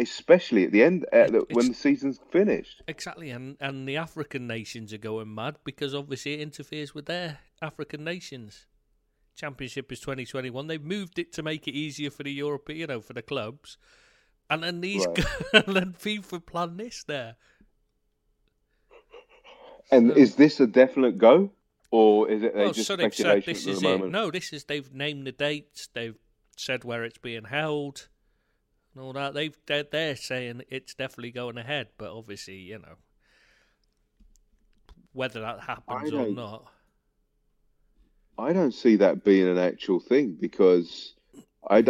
especially 0.00 0.64
at 0.64 0.72
the 0.72 0.82
end 0.82 1.04
uh, 1.12 1.26
the, 1.26 1.44
when 1.52 1.68
the 1.68 1.74
season's 1.74 2.20
finished? 2.30 2.82
Exactly, 2.88 3.30
and 3.30 3.56
and 3.60 3.88
the 3.88 3.96
African 3.96 4.46
nations 4.46 4.92
are 4.92 4.98
going 4.98 5.34
mad 5.34 5.56
because 5.64 5.94
obviously 5.94 6.34
it 6.34 6.40
interferes 6.40 6.94
with 6.94 7.06
their 7.06 7.38
African 7.62 8.04
nations. 8.04 8.66
Championship 9.36 9.92
is 9.92 10.00
2021. 10.00 10.66
They've 10.66 10.82
moved 10.82 11.18
it 11.18 11.32
to 11.34 11.42
make 11.44 11.68
it 11.68 11.72
easier 11.72 12.10
for 12.10 12.24
the 12.24 12.32
European, 12.32 12.78
you 12.80 12.86
know, 12.88 13.00
for 13.00 13.12
the 13.12 13.22
clubs. 13.22 13.78
And 14.50 14.62
then 14.64 14.80
these, 14.80 15.06
Right. 15.06 15.24
and 15.66 15.76
then 15.76 15.92
FIFA 15.92 16.44
plan 16.44 16.76
this 16.76 17.04
there. 17.04 17.36
And 19.90 20.10
So- 20.10 20.16
is 20.16 20.34
this 20.36 20.58
a 20.60 20.66
definite 20.66 21.18
go, 21.18 21.52
or 21.90 22.30
is 22.30 22.42
it 22.42 22.54
they 22.54 22.64
Well, 22.64 22.72
just 22.72 22.88
they've 22.88 23.14
said 23.14 23.42
speculation 23.42 23.52
this 23.52 23.66
at 23.66 23.72
is 23.74 23.80
the 23.80 23.88
it. 23.88 23.90
moment? 23.92 24.12
No, 24.12 24.30
this 24.30 24.52
is 24.52 24.64
they've 24.64 24.92
named 24.92 25.26
the 25.26 25.32
dates. 25.32 25.88
They've 25.92 26.18
said 26.56 26.84
where 26.84 27.04
it's 27.04 27.18
being 27.18 27.44
held, 27.44 28.08
and 28.98 29.06
all 29.06 29.12
that. 29.12 29.34
They've 29.34 29.56
they're, 29.66 29.84
they're 29.84 30.16
saying 30.16 30.62
it's 30.68 30.94
definitely 30.94 31.30
going 31.30 31.56
ahead, 31.56 31.88
but 31.98 32.10
obviously, 32.10 32.56
you 32.56 32.78
know, 32.78 32.96
whether 35.12 35.40
that 35.40 35.60
happens 35.60 36.10
or 36.10 36.10
don't- 36.10 36.34
I 38.38 38.52
don't 38.52 38.72
see 38.74 38.96
that 38.96 39.24
being 39.24 39.48
an 39.48 39.58
actual 39.58 39.98
thing 40.00 40.36
because 40.40 41.14
I, 41.68 41.82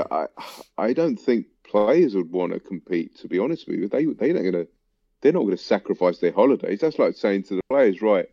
don't 0.93 1.17
think 1.17 1.47
players 1.63 2.15
would 2.15 2.31
want 2.31 2.53
to 2.53 2.61
compete. 2.61 3.19
To 3.19 3.29
be 3.29 3.39
honest 3.39 3.69
with 3.69 3.79
you, 3.79 3.89
they 3.89 4.07
they 4.07 4.33
not 4.33 4.43
gonna 4.43 4.67
they're 5.21 5.33
not 5.33 5.45
gonna 5.45 5.57
sacrifice 5.57 6.19
their 6.19 6.33
holidays. 6.33 6.81
That's 6.81 6.99
like 6.99 7.17
saying 7.17 7.45
to 7.45 7.57
the 7.57 7.63
players, 7.69 8.01
right, 8.01 8.27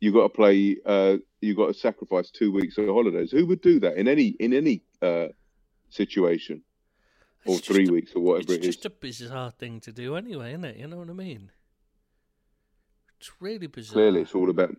you 0.00 0.12
got 0.12 0.24
to 0.24 0.28
play, 0.30 0.76
uh, 0.84 1.18
you 1.40 1.54
got 1.54 1.68
to 1.68 1.74
sacrifice 1.74 2.30
two 2.30 2.52
weeks 2.52 2.76
of 2.76 2.86
holidays. 2.86 3.30
Who 3.30 3.46
would 3.46 3.60
do 3.60 3.80
that 3.80 3.96
in 3.96 4.08
any 4.08 4.28
in 4.40 4.52
any 4.52 4.82
uh, 5.00 5.28
situation, 5.90 6.62
or 7.46 7.56
It's 7.58 7.66
three 7.66 7.88
a- 7.88 7.92
weeks 7.92 8.12
or 8.14 8.20
whatever 8.20 8.52
It's 8.54 8.64
it 8.64 8.68
is? 8.68 8.74
just 8.76 8.86
a 8.86 8.90
bizarre 8.90 9.50
thing 9.50 9.80
to 9.80 9.92
do 9.92 10.16
anyway, 10.16 10.50
isn't 10.50 10.64
it? 10.64 10.76
You 10.78 10.86
know 10.88 10.98
what 10.98 11.10
I 11.10 11.14
mean? 11.14 11.50
It's 13.20 13.30
really 13.40 13.66
bizarre. 13.66 13.94
Clearly, 13.94 14.20
it's 14.22 14.34
all 14.34 14.50
about. 14.50 14.76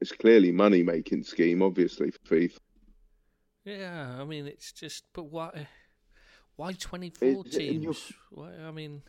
It's 0.00 0.12
clearly 0.12 0.52
money 0.52 0.82
making 0.82 1.22
scheme, 1.24 1.62
obviously 1.62 2.10
for 2.10 2.18
FIFA. 2.36 2.58
Yeah, 3.64 4.16
I 4.20 4.24
mean, 4.24 4.46
it's 4.46 4.72
just, 4.72 5.04
but 5.12 5.24
why? 5.24 5.68
Why 6.56 6.72
twenty 6.72 7.10
four 7.10 7.44
teams? 7.44 8.12
Why? 8.30 8.52
I 8.66 8.70
mean, 8.72 9.02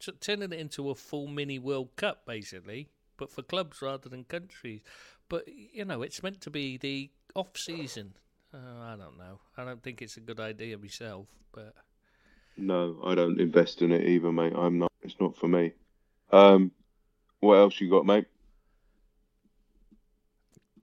t- 0.00 0.12
turning 0.20 0.52
it 0.52 0.58
into 0.58 0.90
a 0.90 0.94
full 0.94 1.26
mini 1.26 1.58
World 1.58 1.96
Cup, 1.96 2.26
basically, 2.26 2.88
but 3.16 3.30
for 3.30 3.42
clubs 3.42 3.80
rather 3.80 4.08
than 4.08 4.24
countries. 4.24 4.82
But 5.28 5.44
you 5.48 5.84
know, 5.84 6.02
it's 6.02 6.22
meant 6.22 6.40
to 6.42 6.50
be 6.50 6.76
the 6.76 7.10
off 7.34 7.56
season. 7.56 8.14
Uh, 8.54 8.82
I 8.82 8.96
don't 8.96 9.18
know. 9.18 9.40
I 9.56 9.64
don't 9.64 9.82
think 9.82 10.00
it's 10.00 10.16
a 10.16 10.20
good 10.20 10.38
idea 10.38 10.78
myself, 10.78 11.26
but 11.52 11.74
No, 12.56 13.00
I 13.04 13.16
don't 13.16 13.40
invest 13.40 13.82
in 13.82 13.90
it 13.90 14.06
either, 14.06 14.30
mate. 14.30 14.52
I'm 14.56 14.78
not. 14.78 14.92
It's 15.02 15.16
not 15.18 15.36
for 15.36 15.48
me. 15.48 15.72
Um, 16.30 16.70
what 17.40 17.56
else 17.56 17.80
you 17.80 17.90
got, 17.90 18.06
mate? 18.06 18.26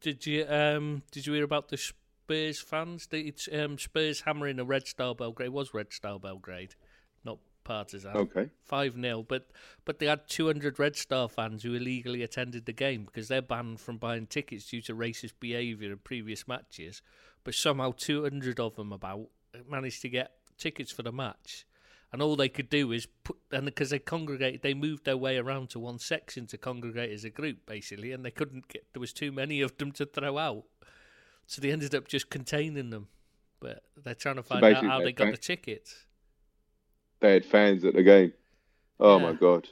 Did 0.01 0.25
you 0.25 0.45
um 0.49 1.03
did 1.11 1.25
you 1.25 1.33
hear 1.33 1.43
about 1.43 1.69
the 1.69 1.77
Spurs 1.77 2.59
fans? 2.59 3.07
The 3.07 3.27
it's, 3.27 3.47
um, 3.53 3.77
Spurs 3.77 4.21
hammering 4.21 4.59
a 4.59 4.63
Red 4.65 4.87
Star 4.87 5.15
Belgrade 5.15 5.47
it 5.47 5.53
was 5.53 5.73
Red 5.73 5.93
Star 5.93 6.19
Belgrade, 6.19 6.75
not 7.23 7.37
Partizan. 7.63 8.17
Okay. 8.17 8.49
Five 8.63 8.95
0 8.99 9.25
but 9.27 9.47
but 9.85 9.99
they 9.99 10.07
had 10.07 10.27
two 10.27 10.47
hundred 10.47 10.79
Red 10.79 10.95
Star 10.95 11.29
fans 11.29 11.63
who 11.63 11.73
illegally 11.73 12.23
attended 12.23 12.65
the 12.65 12.73
game 12.73 13.05
because 13.05 13.27
they're 13.27 13.41
banned 13.41 13.79
from 13.79 13.97
buying 13.97 14.27
tickets 14.27 14.65
due 14.65 14.81
to 14.81 14.95
racist 14.95 15.33
behaviour 15.39 15.91
in 15.91 15.99
previous 15.99 16.47
matches. 16.47 17.01
But 17.43 17.55
somehow 17.55 17.93
two 17.95 18.23
hundred 18.23 18.59
of 18.59 18.75
them 18.75 18.91
about 18.91 19.27
managed 19.67 20.01
to 20.03 20.09
get 20.09 20.31
tickets 20.57 20.91
for 20.91 21.03
the 21.03 21.11
match. 21.11 21.65
And 22.13 22.21
all 22.21 22.35
they 22.35 22.49
could 22.49 22.69
do 22.69 22.91
is 22.91 23.07
put, 23.23 23.37
and 23.51 23.65
because 23.65 23.89
they 23.91 23.99
congregated, 23.99 24.61
they 24.63 24.73
moved 24.73 25.05
their 25.05 25.15
way 25.15 25.37
around 25.37 25.69
to 25.69 25.79
one 25.79 25.97
section 25.97 26.45
to 26.47 26.57
congregate 26.57 27.09
as 27.09 27.23
a 27.23 27.29
group, 27.29 27.65
basically, 27.65 28.11
and 28.11 28.25
they 28.25 28.31
couldn't 28.31 28.67
get, 28.67 28.85
there 28.93 28.99
was 28.99 29.13
too 29.13 29.31
many 29.31 29.61
of 29.61 29.77
them 29.77 29.93
to 29.93 30.05
throw 30.05 30.37
out. 30.37 30.65
So 31.47 31.61
they 31.61 31.71
ended 31.71 31.95
up 31.95 32.09
just 32.09 32.29
containing 32.29 32.89
them. 32.89 33.07
But 33.61 33.83
they're 33.95 34.13
trying 34.13 34.35
to 34.35 34.43
find 34.43 34.63
out 34.63 34.83
how 34.83 34.99
they 34.99 35.13
got 35.13 35.27
fa- 35.27 35.31
the 35.31 35.37
tickets. 35.37 36.05
They 37.21 37.31
had 37.33 37.45
fans 37.45 37.85
at 37.85 37.93
the 37.93 38.03
game. 38.03 38.33
Oh 38.99 39.17
Yeah. 39.17 39.23
my 39.23 39.33
god. 39.33 39.69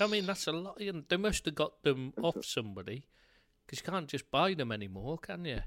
I 0.00 0.06
mean, 0.08 0.26
that's 0.26 0.46
a 0.48 0.52
lot. 0.52 0.80
You 0.80 0.92
know, 0.92 1.02
they 1.08 1.16
must 1.16 1.44
have 1.44 1.54
got 1.54 1.82
them 1.82 2.14
off 2.20 2.44
somebody 2.44 3.06
because 3.64 3.80
you 3.80 3.90
can't 3.90 4.08
just 4.08 4.30
buy 4.30 4.54
them 4.54 4.72
anymore, 4.72 5.18
can 5.18 5.44
you? 5.44 5.60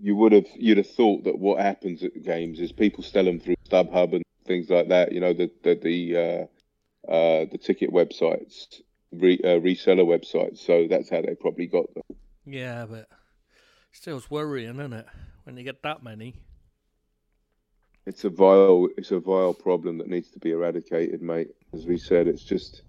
You 0.00 0.16
would 0.16 0.32
have 0.32 0.46
you'd 0.54 0.78
have 0.78 0.90
thought 0.90 1.24
that 1.24 1.38
what 1.38 1.60
happens 1.60 2.02
at 2.02 2.22
games 2.22 2.60
is 2.60 2.72
people 2.72 3.02
sell 3.02 3.24
them 3.24 3.40
through 3.40 3.56
StubHub 3.68 4.14
and 4.14 4.22
things 4.46 4.70
like 4.70 4.88
that. 4.88 5.12
You 5.12 5.20
know 5.20 5.32
the 5.32 5.50
the 5.62 5.74
the 5.74 6.16
uh, 6.16 7.10
uh, 7.10 7.46
the 7.50 7.58
ticket 7.58 7.90
websites, 7.90 8.80
re, 9.12 9.38
uh, 9.44 9.60
reseller 9.60 10.06
websites. 10.06 10.58
So 10.58 10.86
that's 10.88 11.10
how 11.10 11.22
they 11.22 11.34
probably 11.34 11.66
got 11.66 11.92
them. 11.94 12.02
Yeah, 12.46 12.86
but 12.86 13.08
still's 13.92 14.30
worrying, 14.30 14.78
isn't 14.78 14.92
it? 14.92 15.06
When 15.44 15.56
you 15.56 15.64
get 15.64 15.82
that 15.82 16.02
many. 16.02 16.34
It's 18.06 18.24
a 18.24 18.30
vile 18.30 18.88
it's 18.98 19.12
a 19.12 19.20
vile 19.20 19.54
problem 19.54 19.98
that 19.98 20.08
needs 20.08 20.30
to 20.30 20.38
be 20.38 20.50
eradicated, 20.50 21.22
mate. 21.22 21.48
As 21.72 21.86
we 21.86 21.96
said, 21.96 22.28
it's 22.28 22.44
just 22.44 22.82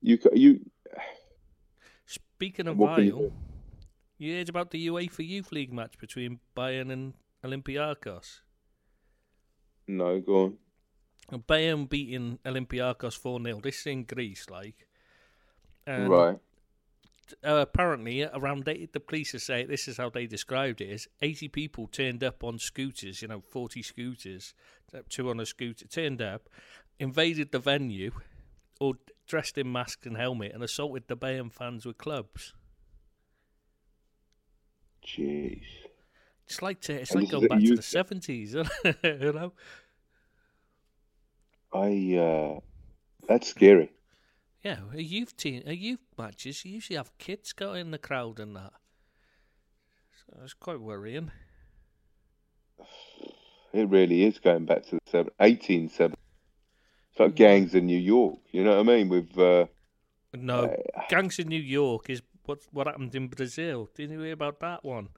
you 0.00 0.18
you 0.32 0.60
Speaking 2.06 2.68
of 2.68 2.76
vile? 2.76 3.32
You 4.20 4.36
heard 4.36 4.48
about 4.48 4.70
the 4.70 4.86
UEFA 4.88 5.26
Youth 5.26 5.50
League 5.52 5.72
match 5.72 5.98
between 5.98 6.40
Bayern 6.56 6.92
and 6.92 7.14
Olympiacos? 7.44 8.40
no 9.90 10.20
go 10.20 10.44
on. 10.44 10.58
Bayern 11.48 11.88
beating 11.88 12.38
Olympiacos 12.44 13.16
4 13.16 13.42
0. 13.42 13.60
This 13.60 13.80
is 13.80 13.86
in 13.86 14.04
Greece, 14.04 14.48
like. 14.50 14.86
And 15.86 16.08
right. 16.08 16.38
uh, 17.44 17.56
apparently, 17.56 18.24
around 18.24 18.68
eight, 18.68 18.92
the 18.92 19.00
police 19.00 19.34
are 19.34 19.38
saying 19.40 19.68
this 19.68 19.88
is 19.88 19.96
how 19.96 20.10
they 20.10 20.26
described 20.26 20.80
it: 20.80 20.90
is 20.90 21.08
eighty 21.22 21.48
people 21.48 21.86
turned 21.86 22.22
up 22.24 22.44
on 22.44 22.58
scooters, 22.58 23.22
you 23.22 23.28
know, 23.28 23.40
forty 23.40 23.82
scooters, 23.82 24.54
uh, 24.94 24.98
two 25.08 25.30
on 25.30 25.40
a 25.40 25.46
scooter, 25.46 25.86
turned 25.86 26.20
up, 26.20 26.48
invaded 26.98 27.52
the 27.52 27.58
venue, 27.58 28.10
all 28.80 28.96
dressed 29.26 29.56
in 29.58 29.70
masks 29.70 30.06
and 30.06 30.16
helmet, 30.16 30.52
and 30.52 30.62
assaulted 30.62 31.04
the 31.08 31.16
Bayern 31.16 31.52
fans 31.52 31.86
with 31.86 31.98
clubs. 31.98 32.54
Jeez. 35.06 35.62
It's 36.46 36.62
like 36.62 36.80
to, 36.82 36.94
it's 37.00 37.12
And 37.12 37.22
like 37.22 37.30
going 37.30 37.48
back 37.48 37.60
to 37.60 37.76
the 37.76 37.82
seventies, 37.82 38.54
you 39.04 39.32
know. 39.32 39.52
I 41.72 42.16
uh 42.16 42.60
that's 43.28 43.48
scary. 43.48 43.92
Yeah, 44.64 44.80
a 44.92 45.00
youth 45.00 45.36
team, 45.36 45.62
a 45.66 45.74
youth 45.74 46.00
matches 46.18 46.64
you 46.64 46.72
usually 46.72 46.96
have 46.96 47.16
kids 47.18 47.52
go 47.52 47.72
in 47.74 47.92
the 47.92 47.98
crowd 47.98 48.40
and 48.40 48.56
that. 48.56 48.72
So 50.26 50.40
it's 50.42 50.52
quite 50.52 50.80
worrying. 50.80 51.30
It 53.72 53.88
really 53.88 54.24
is 54.24 54.38
going 54.38 54.64
back 54.66 54.84
to 54.86 54.96
the 54.96 55.00
seven, 55.10 55.32
1870s. 55.40 56.14
It's 57.10 57.20
like 57.20 57.34
gangs 57.34 57.74
in 57.74 57.86
New 57.86 57.98
York. 57.98 58.38
You 58.50 58.64
know 58.64 58.70
what 58.70 58.80
I 58.80 58.96
mean? 58.96 59.08
With 59.08 59.38
uh, 59.38 59.66
No, 60.34 60.64
uh, 60.64 61.02
gangs 61.08 61.38
in 61.38 61.48
New 61.48 61.60
York 61.60 62.10
is 62.10 62.22
what 62.44 62.60
what 62.72 62.86
happened 62.86 63.14
in 63.14 63.28
Brazil. 63.28 63.88
Didn't 63.94 64.18
you 64.18 64.24
hear 64.24 64.32
about 64.32 64.60
that 64.60 64.84
one? 64.84 65.08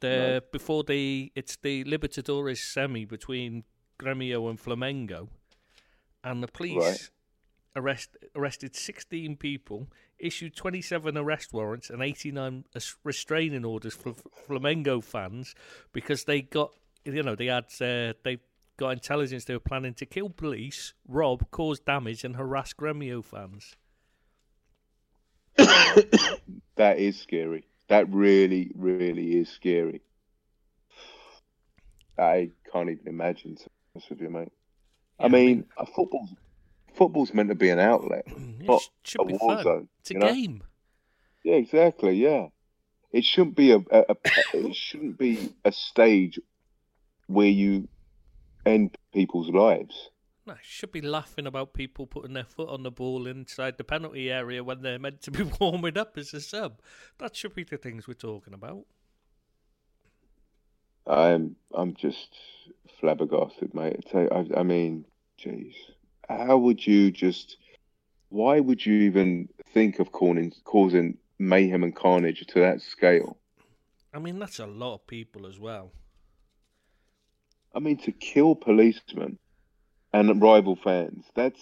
The 0.00 0.42
before 0.52 0.84
the 0.84 1.32
it's 1.34 1.56
the 1.56 1.84
Libertadores 1.84 2.58
semi 2.58 3.04
between 3.04 3.64
Gremio 3.98 4.48
and 4.50 4.58
Flamengo, 4.58 5.28
and 6.22 6.42
the 6.42 6.48
police 6.48 6.76
Right. 6.76 7.10
arrest 7.76 8.16
arrested 8.34 8.76
sixteen 8.76 9.36
people, 9.36 9.88
issued 10.18 10.54
twenty 10.54 10.82
seven 10.82 11.16
arrest 11.16 11.52
warrants 11.54 11.88
and 11.88 12.02
eighty 12.02 12.30
nine 12.30 12.64
restraining 13.04 13.64
orders 13.64 13.94
for 13.94 14.14
Flamengo 14.46 15.02
fans 15.02 15.54
because 15.92 16.24
they 16.24 16.42
got 16.42 16.72
you 17.06 17.22
know 17.22 17.34
they 17.34 17.46
had 17.46 17.64
uh, 17.80 18.12
they 18.22 18.38
got 18.76 18.90
intelligence 18.90 19.46
they 19.46 19.54
were 19.54 19.60
planning 19.60 19.94
to 19.94 20.04
kill 20.04 20.28
police, 20.28 20.92
rob, 21.08 21.50
cause 21.50 21.80
damage, 21.80 22.22
and 22.22 22.36
harass 22.36 22.74
Gremio 22.74 23.24
fans. 23.24 23.76
That 25.56 26.98
is 26.98 27.18
scary. 27.20 27.66
That 27.88 28.08
really, 28.12 28.72
really 28.74 29.36
is 29.38 29.48
scary. 29.48 30.02
I 32.18 32.50
can't 32.72 32.90
even 32.90 33.06
imagine. 33.06 33.56
To 33.56 33.64
be 33.64 33.70
honest 33.94 34.10
with 34.10 34.20
you, 34.20 34.30
mate. 34.30 34.52
Yeah, 35.20 35.26
I 35.26 35.28
mean, 35.28 35.64
a 35.78 35.86
football, 35.86 36.28
football's 36.94 37.32
meant 37.34 37.48
to 37.50 37.54
be 37.54 37.70
an 37.70 37.78
outlet, 37.78 38.26
It 38.60 38.66
not 38.68 38.80
sh- 38.80 38.86
a 38.86 39.08
should 39.08 39.26
be 39.26 39.32
war 39.34 39.56
fun. 39.56 39.64
zone. 39.64 39.88
It's 40.00 40.10
a 40.10 40.14
you 40.14 40.20
know? 40.20 40.32
game. 40.32 40.62
Yeah, 41.44 41.54
exactly. 41.56 42.14
Yeah, 42.14 42.48
it 43.12 43.24
shouldn't 43.24 43.56
be 43.56 43.72
a, 43.72 43.78
a, 43.78 44.04
a 44.10 44.16
it 44.54 44.74
shouldn't 44.76 45.18
be 45.18 45.52
a 45.64 45.72
stage 45.72 46.38
where 47.28 47.48
you 47.48 47.88
end 48.64 48.96
people's 49.12 49.48
lives. 49.48 50.10
No, 50.46 50.54
should 50.62 50.92
be 50.92 51.00
laughing 51.00 51.46
about 51.46 51.74
people 51.74 52.06
putting 52.06 52.34
their 52.34 52.44
foot 52.44 52.68
on 52.68 52.84
the 52.84 52.90
ball 52.92 53.26
inside 53.26 53.78
the 53.78 53.84
penalty 53.84 54.30
area 54.30 54.62
when 54.62 54.80
they're 54.80 54.98
meant 54.98 55.20
to 55.22 55.32
be 55.32 55.42
warming 55.60 55.98
up 55.98 56.16
as 56.16 56.32
a 56.32 56.40
sub. 56.40 56.80
That 57.18 57.34
should 57.34 57.54
be 57.54 57.64
the 57.64 57.76
things 57.76 58.06
we're 58.06 58.14
talking 58.14 58.54
about. 58.54 58.84
I'm 61.04 61.56
I'm 61.74 61.94
just 61.94 62.36
flabbergasted, 63.00 63.74
mate. 63.74 64.06
I, 64.14 64.46
I 64.56 64.62
mean, 64.62 65.04
jeez, 65.38 65.74
how 66.28 66.56
would 66.58 66.86
you 66.86 67.10
just? 67.10 67.56
Why 68.28 68.60
would 68.60 68.84
you 68.84 68.94
even 69.02 69.48
think 69.72 69.98
of 69.98 70.12
causing 70.12 70.52
causing 70.64 71.18
mayhem 71.38 71.82
and 71.82 71.94
carnage 71.94 72.44
to 72.46 72.60
that 72.60 72.80
scale? 72.82 73.36
I 74.14 74.18
mean, 74.20 74.38
that's 74.38 74.60
a 74.60 74.66
lot 74.66 74.94
of 74.94 75.06
people 75.06 75.46
as 75.46 75.58
well. 75.58 75.92
I 77.74 77.80
mean, 77.80 77.98
to 77.98 78.12
kill 78.12 78.54
policemen 78.54 79.38
and 80.12 80.40
rival 80.40 80.76
fans. 80.76 81.24
That's 81.34 81.60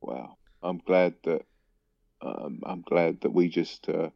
wow. 0.00 0.36
I'm 0.62 0.78
glad 0.78 1.14
that 1.24 1.42
um, 2.20 2.60
I'm 2.64 2.82
glad 2.82 3.22
that 3.22 3.32
we 3.32 3.48
just 3.48 3.88
uh, 3.88 4.10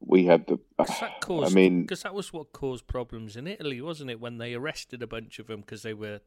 we 0.00 0.26
have 0.26 0.46
the. 0.46 0.58
Uh, 0.78 0.84
that 1.00 1.20
caused, 1.20 1.52
I 1.52 1.54
mean, 1.54 1.82
because 1.82 2.02
that 2.02 2.14
was 2.14 2.32
what 2.32 2.52
caused 2.52 2.86
problems 2.86 3.36
in 3.36 3.46
Italy, 3.46 3.80
wasn't 3.80 4.10
it? 4.10 4.20
When 4.20 4.38
they 4.38 4.54
arrested 4.54 5.02
a 5.02 5.06
bunch 5.06 5.38
of 5.38 5.46
them 5.46 5.60
because 5.60 5.82
they 5.82 5.94
were 5.94 6.20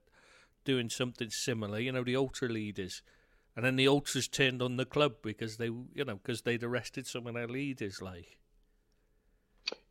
doing 0.65 0.89
something 0.89 1.29
similar. 1.29 1.79
You 1.79 1.91
know, 1.91 2.03
the 2.03 2.15
ultra 2.15 2.49
leaders, 2.49 3.01
and 3.55 3.65
then 3.65 3.75
the 3.75 3.87
ultras 3.87 4.27
turned 4.27 4.61
on 4.61 4.77
the 4.77 4.85
club 4.85 5.15
because 5.23 5.57
they, 5.57 5.65
you 5.65 6.05
know, 6.05 6.15
because 6.15 6.43
they'd 6.43 6.63
arrested 6.63 7.07
some 7.07 7.25
of 7.27 7.33
their 7.33 7.47
leaders. 7.47 8.01
Like, 8.01 8.37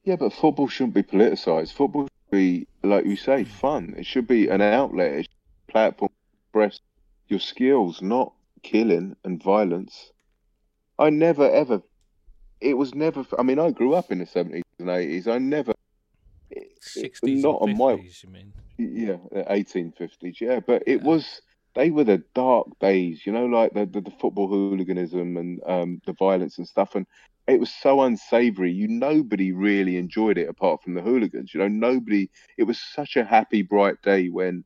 yeah, 0.04 0.16
but 0.16 0.32
football 0.32 0.68
shouldn't 0.68 0.94
be 0.94 1.02
politicised. 1.02 1.72
Football 1.72 2.04
should 2.04 2.30
be, 2.30 2.68
like 2.82 3.04
you 3.04 3.16
say, 3.16 3.44
fun. 3.44 3.94
It 3.96 4.06
should 4.06 4.28
be 4.28 4.48
an 4.48 4.60
outlet 4.60 5.26
platform 5.68 6.10
express 6.46 6.80
your 7.28 7.40
skills, 7.40 8.02
not 8.02 8.32
killing 8.62 9.16
and 9.24 9.42
violence. 9.42 10.10
I 10.98 11.10
never 11.10 11.48
ever. 11.48 11.82
It 12.60 12.74
was 12.74 12.94
never. 12.94 13.24
I 13.38 13.42
mean, 13.42 13.58
I 13.58 13.70
grew 13.70 13.94
up 13.94 14.10
in 14.10 14.18
the 14.18 14.26
seventies 14.26 14.64
and 14.78 14.90
eighties. 14.90 15.28
I 15.28 15.38
never. 15.38 15.72
Sixties, 16.80 17.42
not 17.42 17.62
on 17.62 17.76
my. 17.76 17.92
You 17.92 18.30
mean? 18.30 18.52
Yeah, 18.78 19.18
eighteen 19.48 19.92
fifties. 19.92 20.40
Yeah, 20.40 20.60
but 20.66 20.82
it 20.86 21.00
yeah. 21.00 21.06
was. 21.06 21.40
They 21.74 21.90
were 21.90 22.02
the 22.02 22.24
dark 22.34 22.66
days, 22.80 23.24
you 23.24 23.32
know, 23.32 23.46
like 23.46 23.74
the 23.74 23.86
the, 23.86 24.00
the 24.00 24.10
football 24.10 24.48
hooliganism 24.48 25.36
and 25.36 25.60
um, 25.66 26.00
the 26.06 26.14
violence 26.14 26.58
and 26.58 26.66
stuff, 26.66 26.96
and 26.96 27.06
it 27.46 27.60
was 27.60 27.70
so 27.70 28.02
unsavory. 28.02 28.72
You 28.72 28.88
nobody 28.88 29.52
really 29.52 29.96
enjoyed 29.96 30.38
it 30.38 30.48
apart 30.48 30.82
from 30.82 30.94
the 30.94 31.02
hooligans. 31.02 31.54
You 31.54 31.60
know, 31.60 31.68
nobody. 31.68 32.28
It 32.56 32.64
was 32.64 32.80
such 32.80 33.16
a 33.16 33.24
happy, 33.24 33.62
bright 33.62 34.02
day 34.02 34.28
when 34.28 34.64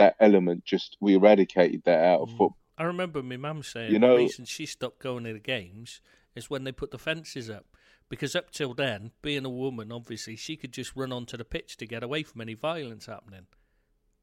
that 0.00 0.16
element 0.18 0.64
just 0.64 0.96
we 0.98 1.14
eradicated 1.14 1.82
that 1.84 2.02
out 2.02 2.20
of 2.22 2.28
mm. 2.28 2.32
football. 2.32 2.56
I 2.78 2.84
remember 2.84 3.22
my 3.22 3.36
mum 3.36 3.62
saying 3.62 3.92
you 3.92 3.98
know, 3.98 4.16
the 4.16 4.22
reason 4.24 4.46
she 4.46 4.64
stopped 4.64 5.00
going 5.00 5.24
to 5.24 5.34
the 5.34 5.38
games 5.38 6.00
is 6.34 6.48
when 6.48 6.64
they 6.64 6.72
put 6.72 6.90
the 6.90 6.98
fences 6.98 7.50
up. 7.50 7.66
Because 8.08 8.34
up 8.34 8.50
till 8.50 8.74
then, 8.74 9.12
being 9.22 9.44
a 9.44 9.50
woman, 9.50 9.92
obviously, 9.92 10.34
she 10.34 10.56
could 10.56 10.72
just 10.72 10.96
run 10.96 11.12
onto 11.12 11.36
the 11.36 11.44
pitch 11.44 11.76
to 11.76 11.86
get 11.86 12.02
away 12.02 12.24
from 12.24 12.40
any 12.40 12.54
violence 12.54 13.06
happening. 13.06 13.46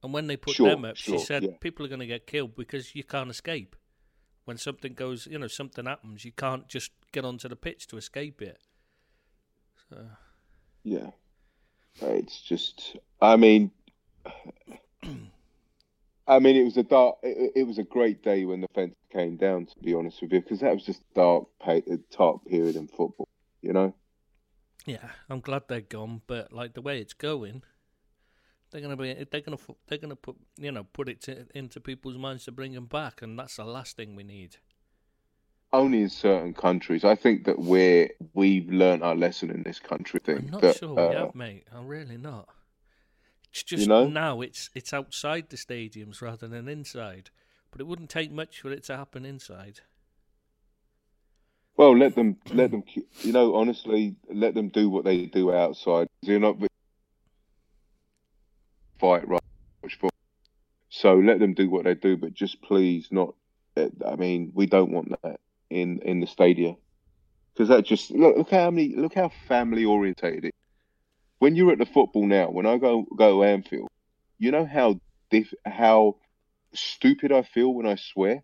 And 0.03 0.13
when 0.13 0.28
they 0.28 0.36
put 0.36 0.55
sure, 0.55 0.71
them 0.71 0.84
up, 0.84 0.97
sure, 0.97 1.17
she 1.17 1.23
said 1.23 1.43
yeah. 1.43 1.51
people 1.61 1.86
are 1.86 1.89
going 1.89 2.01
to 2.01 2.07
get 2.07 2.28
killed 2.28 2.55
because 2.55 2.95
you 2.95 3.03
can't 3.03 3.30
escape. 3.30 3.75
When 4.45 4.57
something 4.57 4.93
goes, 4.93 5.28
you 5.28 5.39
know, 5.39 5.47
something 5.47 5.86
happens, 5.86 6.25
you 6.25 6.32
can't 6.32 6.67
just 6.67 6.91
get 7.13 7.23
onto 7.23 7.47
the 7.47 7.55
pitch 7.55 7.88
to 7.88 7.97
escape 7.97 8.41
it. 8.41 8.59
So. 9.89 9.97
Yeah. 10.84 11.11
It's 12.01 12.41
just, 12.41 12.97
I 13.21 13.38
mean, 13.38 13.71
I 16.28 16.39
mean, 16.39 16.57
it 16.57 16.63
was 16.65 16.78
a 16.78 16.84
dark. 16.84 17.17
It, 17.23 17.53
it, 17.55 17.63
was 17.63 17.78
a 17.78 17.84
great 17.84 18.21
day 18.21 18.43
when 18.43 18.61
the 18.61 18.67
fence 18.75 18.95
came 19.11 19.38
down. 19.38 19.65
To 19.67 19.80
be 19.82 19.93
honest 19.93 20.21
with 20.21 20.34
you, 20.34 20.41
because 20.41 20.59
that 20.59 20.73
was 20.73 20.84
just 20.84 21.01
a 21.01 21.15
dark, 21.15 21.45
dark 22.17 22.45
period 22.45 22.75
in 22.75 22.88
football. 22.88 23.28
You 23.61 23.73
know. 23.73 23.93
Yeah, 24.86 25.09
I'm 25.30 25.39
glad 25.39 25.63
they're 25.67 25.82
gone, 25.82 26.21
but 26.28 26.51
like 26.51 26.73
the 26.73 26.82
way 26.82 26.99
it's 26.99 27.13
going, 27.13 27.63
they're 28.71 28.82
gonna 28.82 28.97
be. 28.97 29.13
They're 29.30 29.41
gonna. 29.41 29.57
They're 29.88 29.97
gonna 29.97 30.15
put. 30.15 30.36
You 30.57 30.71
know, 30.71 30.84
put 30.84 31.07
it 31.07 31.21
to, 31.23 31.45
into 31.55 31.80
people's 31.80 32.17
minds 32.17 32.45
to 32.45 32.51
bring 32.51 32.73
them 32.73 32.86
back, 32.86 33.21
and 33.21 33.39
that's 33.39 33.55
the 33.55 33.65
last 33.65 33.95
thing 33.95 34.15
we 34.15 34.23
need. 34.23 34.57
Only 35.71 36.01
in 36.01 36.09
certain 36.09 36.53
countries. 36.53 37.03
I 37.03 37.15
think 37.15 37.45
that 37.45 37.59
we're 37.59 38.09
we've 38.34 38.69
learned 38.69 39.03
our 39.03 39.15
lesson 39.15 39.49
in 39.49 39.63
this 39.63 39.80
country. 39.80 40.19
Thing. 40.23 40.38
I'm 40.38 40.49
not 40.49 40.61
that, 40.61 40.78
sure 40.78 40.99
uh, 40.99 41.09
we 41.09 41.15
have, 41.15 41.36
mate. 41.36 41.63
I'm 41.73 41.88
really 41.88 42.17
not. 42.17 42.49
It's 43.58 43.64
just 43.64 43.82
you 43.82 43.89
know? 43.89 44.08
now 44.08 44.41
it's 44.41 44.70
it's 44.76 44.93
outside 44.93 45.49
the 45.49 45.58
stadiums 45.58 46.22
rather 46.22 46.47
than 46.47 46.68
inside. 46.68 47.32
But 47.72 47.82
it 47.82 47.88
wouldn't 47.88 48.12
take 48.12 48.32
much 48.32 48.62
for 48.62 48.72
it 48.72 48.84
to 48.84 48.95
happen 48.95 49.26
inside. 49.26 49.80
Well, 51.76 51.97
let 51.97 52.14
them 52.14 52.38
let 52.53 52.70
them 52.70 52.84
you 53.22 53.34
know 53.34 53.55
honestly 53.55 54.16
let 54.32 54.53
them 54.53 54.70
do 54.70 54.91
what 54.91 55.05
they 55.05 55.26
do 55.26 55.51
outside. 55.51 56.08
You're 56.22 56.39
not 56.39 56.58
fight 58.99 59.28
right. 59.28 59.41
So 60.89 61.16
let 61.16 61.39
them 61.39 61.55
do 61.55 61.68
what 61.68 61.86
they 61.86 61.95
do, 61.95 62.16
but 62.16 62.36
just 62.36 62.62
please 62.62 63.08
not. 63.10 63.34
I 63.76 64.16
mean, 64.18 64.51
we 64.53 64.68
don't 64.68 64.91
want 64.91 65.20
that 65.24 65.39
in 65.72 65.99
in 66.03 66.20
the 66.20 66.28
stadium 66.28 66.78
because 67.53 67.70
that 67.70 67.86
just 67.86 68.12
look, 68.12 68.38
look 68.38 68.51
how 68.51 68.70
many 68.70 68.95
look 68.95 69.16
how 69.16 69.32
family 69.47 69.84
orientated 69.84 70.45
it 70.45 70.55
when 71.40 71.56
you're 71.56 71.72
at 71.72 71.78
the 71.78 71.86
football 71.86 72.26
now, 72.26 72.50
when 72.50 72.66
I 72.66 72.78
go 72.78 73.06
go 73.16 73.38
to 73.38 73.44
Anfield, 73.44 73.90
you 74.38 74.52
know 74.52 74.66
how 74.66 75.00
diff, 75.30 75.54
how 75.66 76.18
stupid 76.74 77.32
I 77.32 77.44
feel 77.44 77.74
when 77.74 77.86
I 77.86 77.96
swear. 77.96 78.44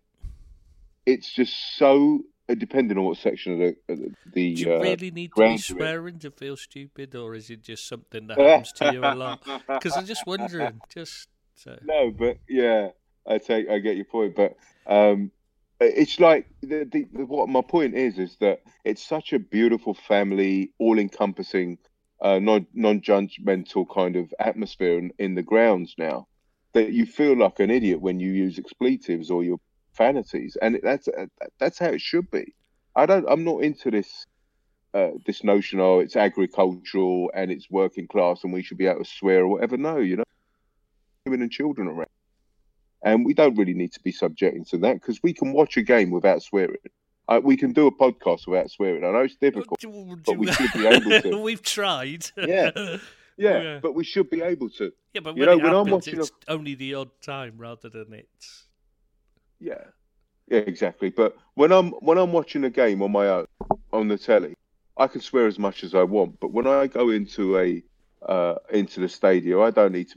It's 1.06 1.30
just 1.32 1.76
so 1.76 2.20
uh, 2.48 2.54
depending 2.54 2.98
on 2.98 3.04
what 3.04 3.18
section 3.18 3.52
of 3.54 3.58
the 3.58 3.76
the. 4.34 4.54
Do 4.54 4.62
you 4.62 4.74
uh, 4.74 4.78
really 4.78 5.10
need 5.10 5.32
to 5.36 5.42
be 5.42 5.58
swearing 5.58 6.18
to 6.20 6.30
feel 6.30 6.56
stupid, 6.56 7.14
or 7.14 7.34
is 7.34 7.50
it 7.50 7.62
just 7.62 7.86
something 7.88 8.26
that 8.28 8.38
happens 8.38 8.72
to 8.72 8.92
you 8.92 9.04
a 9.04 9.14
lot? 9.14 9.42
Because 9.66 9.96
I'm 9.96 10.06
just 10.06 10.26
wondering, 10.26 10.80
just 10.88 11.28
so. 11.54 11.78
no, 11.82 12.10
but 12.10 12.38
yeah, 12.48 12.90
I 13.26 13.38
take 13.38 13.68
I 13.68 13.78
get 13.78 13.96
your 13.96 14.04
point, 14.04 14.36
but 14.36 14.56
um, 14.86 15.30
it's 15.80 16.20
like 16.20 16.46
the, 16.60 16.88
the, 16.90 17.06
the, 17.12 17.26
what 17.26 17.48
my 17.48 17.62
point 17.62 17.94
is 17.94 18.18
is 18.18 18.36
that 18.40 18.62
it's 18.84 19.02
such 19.02 19.32
a 19.32 19.38
beautiful 19.38 19.94
family, 19.94 20.70
all 20.78 20.98
encompassing 20.98 21.78
non 22.24 22.66
non 22.72 23.00
judgmental 23.00 23.86
kind 23.92 24.16
of 24.16 24.32
atmosphere 24.38 24.98
in, 24.98 25.12
in 25.18 25.34
the 25.34 25.42
grounds 25.42 25.94
now 25.98 26.26
that 26.72 26.92
you 26.92 27.06
feel 27.06 27.36
like 27.36 27.60
an 27.60 27.70
idiot 27.70 28.00
when 28.00 28.18
you 28.18 28.32
use 28.32 28.58
expletives 28.58 29.30
or 29.30 29.44
your 29.44 29.58
vanities, 29.96 30.56
and 30.60 30.78
that's 30.82 31.08
that's 31.58 31.78
how 31.78 31.88
it 31.88 32.00
should 32.00 32.30
be. 32.30 32.54
I 32.96 33.06
don't. 33.06 33.26
I'm 33.28 33.44
not 33.44 33.62
into 33.62 33.90
this 33.90 34.26
uh, 34.92 35.10
this 35.26 35.44
notion. 35.44 35.80
Oh, 35.80 36.00
it's 36.00 36.16
agricultural 36.16 37.30
and 37.34 37.50
it's 37.50 37.70
working 37.70 38.06
class, 38.08 38.44
and 38.44 38.52
we 38.52 38.62
should 38.62 38.78
be 38.78 38.86
able 38.86 39.04
to 39.04 39.10
swear 39.10 39.42
or 39.42 39.48
whatever. 39.48 39.76
No, 39.76 39.98
you 39.98 40.16
know, 40.16 40.24
women 41.26 41.42
and 41.42 41.50
children 41.50 41.88
around, 41.88 42.08
and 43.02 43.24
we 43.24 43.34
don't 43.34 43.56
really 43.56 43.74
need 43.74 43.92
to 43.92 44.00
be 44.00 44.12
subjecting 44.12 44.64
to 44.66 44.78
that 44.78 44.94
because 44.94 45.22
we 45.22 45.32
can 45.32 45.52
watch 45.52 45.76
a 45.76 45.82
game 45.82 46.10
without 46.10 46.42
swearing. 46.42 46.76
Uh, 47.26 47.40
we 47.42 47.56
can 47.56 47.72
do 47.72 47.86
a 47.86 47.92
podcast 47.92 48.46
without 48.46 48.70
swearing. 48.70 49.04
I 49.04 49.10
know 49.10 49.20
it's 49.20 49.36
difficult, 49.36 49.80
but 50.26 50.36
we 50.36 50.52
should 50.52 50.72
be 50.72 50.86
able 50.86 51.20
to. 51.22 51.42
We've 51.42 51.62
tried. 51.62 52.26
yeah. 52.36 52.70
yeah. 52.76 52.98
yeah, 53.36 53.78
but 53.82 53.94
we 53.94 54.04
should 54.04 54.28
be 54.28 54.42
able 54.42 54.68
to. 54.70 54.92
Yeah, 55.14 55.22
but 55.22 55.36
you 55.36 55.46
know, 55.46 55.56
when 55.56 55.66
happens, 55.66 55.86
I'm 55.86 55.92
watching, 55.92 56.20
it's 56.20 56.32
a... 56.46 56.52
only 56.52 56.74
the 56.74 56.94
odd 56.94 57.10
time 57.22 57.54
rather 57.56 57.88
than 57.88 58.12
it's. 58.12 58.66
Yeah, 59.58 59.84
yeah, 60.48 60.58
exactly. 60.58 61.08
But 61.08 61.36
when 61.54 61.72
I'm 61.72 61.92
when 61.92 62.18
I'm 62.18 62.32
watching 62.32 62.64
a 62.64 62.70
game 62.70 63.00
on 63.00 63.12
my 63.12 63.26
own 63.28 63.46
on 63.92 64.08
the 64.08 64.18
telly, 64.18 64.54
I 64.96 65.06
can 65.06 65.22
swear 65.22 65.46
as 65.46 65.58
much 65.58 65.82
as 65.82 65.94
I 65.94 66.02
want. 66.02 66.38
But 66.40 66.52
when 66.52 66.66
I 66.66 66.86
go 66.86 67.08
into 67.08 67.58
a 67.58 67.82
uh, 68.28 68.56
into 68.70 69.00
the 69.00 69.08
stadium, 69.08 69.62
I 69.62 69.70
don't 69.70 69.92
need 69.92 70.10
to 70.10 70.16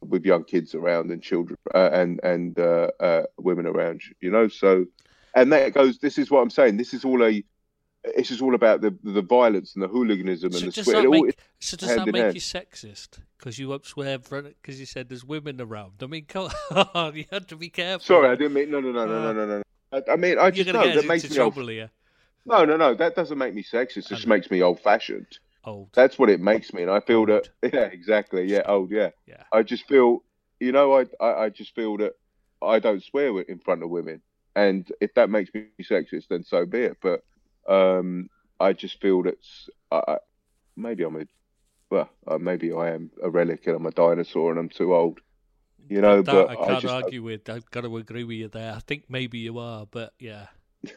with 0.00 0.24
young 0.24 0.44
kids 0.44 0.74
around 0.74 1.10
and 1.10 1.22
children 1.22 1.58
uh, 1.74 1.90
and 1.92 2.20
and 2.24 2.58
uh, 2.58 2.90
uh 2.98 3.22
women 3.38 3.66
around. 3.66 4.02
You 4.20 4.30
know, 4.30 4.48
so 4.48 4.86
and 5.34 5.52
that 5.52 5.72
goes. 5.74 5.98
This 5.98 6.18
is 6.18 6.30
what 6.30 6.40
I'm 6.40 6.50
saying. 6.50 6.76
This 6.76 6.94
is 6.94 7.04
all 7.04 7.22
a. 7.24 7.44
This 8.16 8.30
is 8.30 8.40
all 8.40 8.54
about 8.54 8.80
the 8.80 8.96
the 9.04 9.22
violence 9.22 9.74
and 9.74 9.82
the 9.82 9.88
hooliganism 9.88 10.52
so 10.52 10.58
and 10.58 10.72
the 10.72 10.84
swear. 10.84 11.08
Make, 11.08 11.38
so 11.58 11.76
does 11.76 11.94
that 11.94 12.06
make 12.06 12.22
hand. 12.22 12.34
you 12.34 12.40
sexist? 12.40 13.18
Because 13.36 13.58
you 13.58 13.72
up 13.72 13.84
swear 13.84 14.18
because 14.18 14.80
you 14.80 14.86
said 14.86 15.08
there's 15.08 15.24
women 15.24 15.60
around. 15.60 15.92
I 16.02 16.06
mean, 16.06 16.24
come 16.28 16.50
on, 16.94 17.14
you 17.14 17.26
have 17.30 17.46
to 17.48 17.56
be 17.56 17.68
careful. 17.68 18.00
Sorry, 18.00 18.28
I 18.28 18.36
didn't 18.36 18.54
mean. 18.54 18.70
No, 18.70 18.80
no, 18.80 18.90
no, 18.92 19.06
no, 19.06 19.14
ah. 19.14 19.32
no, 19.32 19.32
no, 19.32 19.46
no. 19.46 19.62
I, 19.92 20.12
I 20.12 20.16
mean, 20.16 20.38
I 20.38 20.50
just 20.50 20.72
know 20.72 20.94
that 20.94 21.06
makes 21.06 21.28
me 21.28 21.36
trouble 21.36 21.62
old, 21.62 21.70
here. 21.70 21.90
No, 22.46 22.64
no, 22.64 22.76
no. 22.76 22.94
That 22.94 23.14
doesn't 23.14 23.36
make 23.36 23.54
me 23.54 23.62
sexist. 23.62 23.98
It 23.98 24.08
just 24.08 24.26
makes 24.26 24.50
me 24.50 24.62
old 24.62 24.80
fashioned. 24.80 25.38
Old. 25.64 25.90
That's 25.92 26.18
what 26.18 26.30
it 26.30 26.40
makes 26.40 26.72
me, 26.72 26.82
and 26.82 26.90
I 26.90 27.00
feel 27.00 27.18
old. 27.18 27.28
that. 27.28 27.48
Yeah, 27.72 27.84
exactly. 27.84 28.46
Yeah, 28.46 28.62
old. 28.66 28.90
Yeah. 28.90 29.10
Yeah. 29.26 29.42
I 29.52 29.62
just 29.62 29.86
feel, 29.86 30.22
you 30.58 30.72
know, 30.72 30.98
I, 30.98 31.04
I, 31.20 31.44
I 31.44 31.48
just 31.50 31.74
feel 31.74 31.98
that 31.98 32.12
I 32.62 32.78
don't 32.78 33.02
swear 33.02 33.38
in 33.40 33.58
front 33.58 33.82
of 33.82 33.90
women 33.90 34.22
and 34.56 34.90
if 35.00 35.14
that 35.14 35.30
makes 35.30 35.52
me 35.54 35.62
sexist, 35.62 36.04
then 36.04 36.20
so 36.20 36.42
be 36.42 36.58
it. 36.60 36.72
But 36.80 36.98
um, 37.68 38.10
I 38.42 38.54
just 38.54 38.84
feel 38.84 39.10
that 39.10 39.24
I, 39.90 40.18
maybe 40.76 41.02
I'm 41.02 41.16
a 41.16 41.24
well, 41.90 42.10
uh, 42.26 42.38
maybe 42.38 42.72
I 42.72 42.90
am 42.90 43.10
a 43.22 43.30
relic 43.30 43.66
and 43.66 43.76
I'm 43.76 43.86
a 43.86 43.90
dinosaur 43.90 44.50
and 44.50 44.58
I'm 44.58 44.68
too 44.68 44.94
old. 44.94 45.20
You 45.88 46.00
know, 46.00 46.22
that, 46.22 46.46
but 46.46 46.50
I 46.50 46.56
I 46.56 46.74
can't 46.74 46.76
just- 46.76 46.94
argue 46.94 47.22
with. 47.22 47.48
I've 47.48 47.70
got 47.70 47.82
to 47.82 47.96
agree 47.96 48.24
with 48.24 48.36
you 48.36 48.48
there. 48.48 48.74
I 48.74 48.80
think 48.80 49.04
maybe 49.08 49.38
you 49.38 49.58
are, 49.58 49.86
but 49.86 50.12
yeah. 50.18 50.48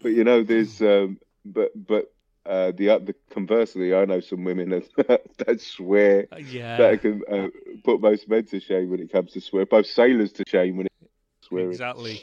But 0.00 0.10
you 0.10 0.24
know, 0.24 0.42
there's 0.42 0.80
um, 0.82 1.18
but 1.44 1.70
but 1.74 2.06
uh, 2.46 2.72
the 2.72 2.86
the 3.04 3.14
conversely, 3.30 3.94
I 3.94 4.04
know 4.04 4.20
some 4.20 4.44
women 4.44 4.70
that, 4.70 5.22
that 5.46 5.60
swear 5.60 6.26
Uh, 6.32 6.36
Yeah, 6.38 6.78
that 6.78 7.00
can 7.00 7.22
uh, 7.30 7.48
put 7.84 8.00
most 8.00 8.28
men 8.28 8.44
to 8.46 8.60
shame 8.60 8.90
when 8.90 9.00
it 9.00 9.12
comes 9.12 9.32
to 9.32 9.40
swear, 9.40 9.66
both 9.66 9.86
sailors 9.86 10.32
to 10.32 10.44
shame 10.46 10.76
when 10.76 10.86
it 10.86 10.92
comes 11.58 11.78
swearing. 11.78 12.14
exactly. 12.14 12.22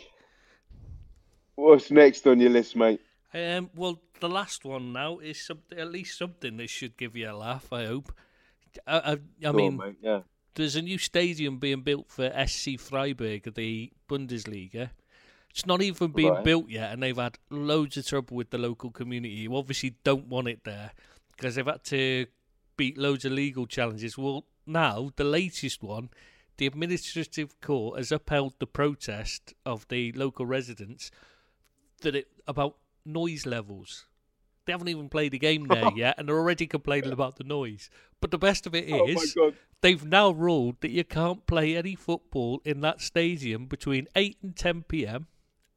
What's 1.55 1.89
next 1.91 2.27
on 2.27 2.39
your 2.39 2.51
list, 2.51 2.75
mate? 2.75 3.01
Um, 3.33 3.69
well, 3.75 3.99
the 4.19 4.29
last 4.29 4.63
one 4.65 4.93
now 4.93 5.19
is 5.19 5.41
something, 5.45 5.77
at 5.77 5.91
least 5.91 6.17
something 6.17 6.57
that 6.57 6.69
should 6.69 6.97
give 6.97 7.15
you 7.15 7.29
a 7.29 7.33
laugh. 7.33 7.71
I 7.73 7.85
hope. 7.85 8.11
I, 8.85 8.97
I, 8.97 9.11
I 9.13 9.17
Go 9.41 9.49
on, 9.49 9.55
mean, 9.55 9.77
mate. 9.77 9.95
yeah. 10.01 10.21
there's 10.55 10.75
a 10.75 10.81
new 10.81 10.97
stadium 10.97 11.57
being 11.57 11.81
built 11.81 12.09
for 12.09 12.31
SC 12.47 12.79
Freiburg 12.79 13.47
of 13.47 13.55
the 13.55 13.91
Bundesliga. 14.09 14.91
It's 15.49 15.65
not 15.65 15.81
even 15.81 16.11
being 16.11 16.29
Right. 16.33 16.43
built 16.43 16.69
yet, 16.69 16.93
and 16.93 17.01
they've 17.01 17.17
had 17.17 17.37
loads 17.49 17.97
of 17.97 18.05
trouble 18.05 18.37
with 18.37 18.51
the 18.51 18.59
local 18.59 18.91
community 18.91 19.33
You 19.35 19.55
obviously 19.55 19.95
don't 20.03 20.27
want 20.27 20.47
it 20.47 20.63
there 20.63 20.91
because 21.35 21.55
they've 21.55 21.65
had 21.65 21.83
to 21.85 22.27
beat 22.75 22.97
loads 22.97 23.25
of 23.25 23.31
legal 23.31 23.65
challenges. 23.65 24.17
Well, 24.17 24.45
now, 24.67 25.11
the 25.15 25.23
latest 25.23 25.81
one, 25.81 26.09
the 26.57 26.65
administrative 26.65 27.59
court 27.61 27.97
has 27.97 28.11
upheld 28.11 28.53
the 28.59 28.67
protest 28.67 29.53
of 29.65 29.87
the 29.87 30.11
local 30.13 30.45
residents 30.45 31.11
that 32.01 32.15
it 32.15 32.27
about 32.47 32.77
noise 33.05 33.45
levels. 33.45 34.05
They 34.65 34.73
haven't 34.73 34.89
even 34.89 35.07
played 35.07 35.33
a 35.33 35.37
game 35.37 35.67
there 35.67 35.85
oh. 35.91 35.95
yet, 35.95 36.15
and 36.17 36.27
they're 36.27 36.37
already 36.37 36.67
complaining 36.67 37.13
about 37.13 37.37
the 37.37 37.43
noise. 37.43 37.89
But 38.19 38.31
the 38.31 38.37
best 38.37 38.67
of 38.67 38.75
it 38.75 38.85
is, 38.85 38.93
Oh 38.93 39.07
is, 39.07 39.33
god. 39.33 39.53
they've 39.81 40.05
now 40.05 40.31
ruled 40.31 40.81
that 40.81 40.91
you 40.91 41.03
can't 41.03 41.45
play 41.45 41.75
any 41.75 41.95
football 41.95 42.61
in 42.65 42.81
that 42.81 43.01
stadium 43.01 43.67
between 43.67 44.07
8 44.15 44.37
and 44.43 44.55
10 44.55 44.83
p.m. 44.83 45.27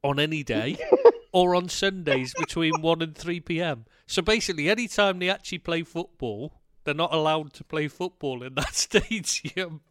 on 0.02 0.18
any 0.18 0.42
day 0.42 0.76
or 1.32 1.54
on 1.54 1.68
Sundays 1.68 2.34
between 2.34 2.80
1 2.80 3.02
and 3.02 3.16
3 3.16 3.40
p.m. 3.40 3.84
So 4.06 4.22
basically, 4.22 4.68
any 4.68 4.88
time 4.88 5.18
they 5.18 5.30
actually 5.30 5.58
play 5.58 5.82
football, 5.82 6.54
they're 6.84 6.94
not 6.94 7.14
allowed 7.14 7.52
to 7.54 7.64
play 7.64 7.86
football 7.86 8.42
in 8.42 8.54
that 8.56 8.74
stadium. 8.74 9.82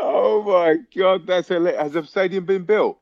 Oh 0.00 0.42
my 0.42 0.76
god, 0.96 1.26
that's 1.26 1.48
hilarious. 1.48 1.82
Has 1.82 1.92
the 1.92 2.04
stadium 2.04 2.44
been 2.44 2.64
built? 2.64 2.98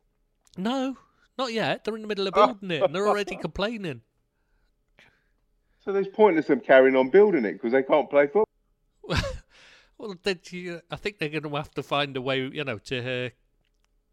No, 0.57 0.97
not 1.37 1.53
yet. 1.53 1.85
They're 1.85 1.95
in 1.95 2.03
the 2.03 2.09
middle 2.09 2.27
of 2.27 2.35
building 2.35 2.71
it 2.71 2.83
and 2.83 2.95
they're 2.95 3.09
already 3.09 3.37
complaining. 3.37 4.03
So 5.81 5.93
there's 5.93 6.09
pointless 6.09 6.47
them 6.47 6.61
carrying 6.61 6.97
on 6.97 7.09
building 7.09 7.45
it 7.45 7.55
because 7.55 7.73
they 7.73 7.83
can't 7.83 8.11
play 8.11 8.27
football. 8.27 8.45
Well, 9.99 10.15
you, 10.51 10.81
I 10.93 10.97
think 10.97 11.19
they're 11.19 11.29
going 11.29 11.43
to 11.43 11.57
have 11.57 11.73
to 11.73 11.83
find 11.83 12.17
a 12.17 12.21
way, 12.21 12.39
you 12.43 12.63
know, 12.63 12.79
to 12.79 13.27
uh, 13.27 13.31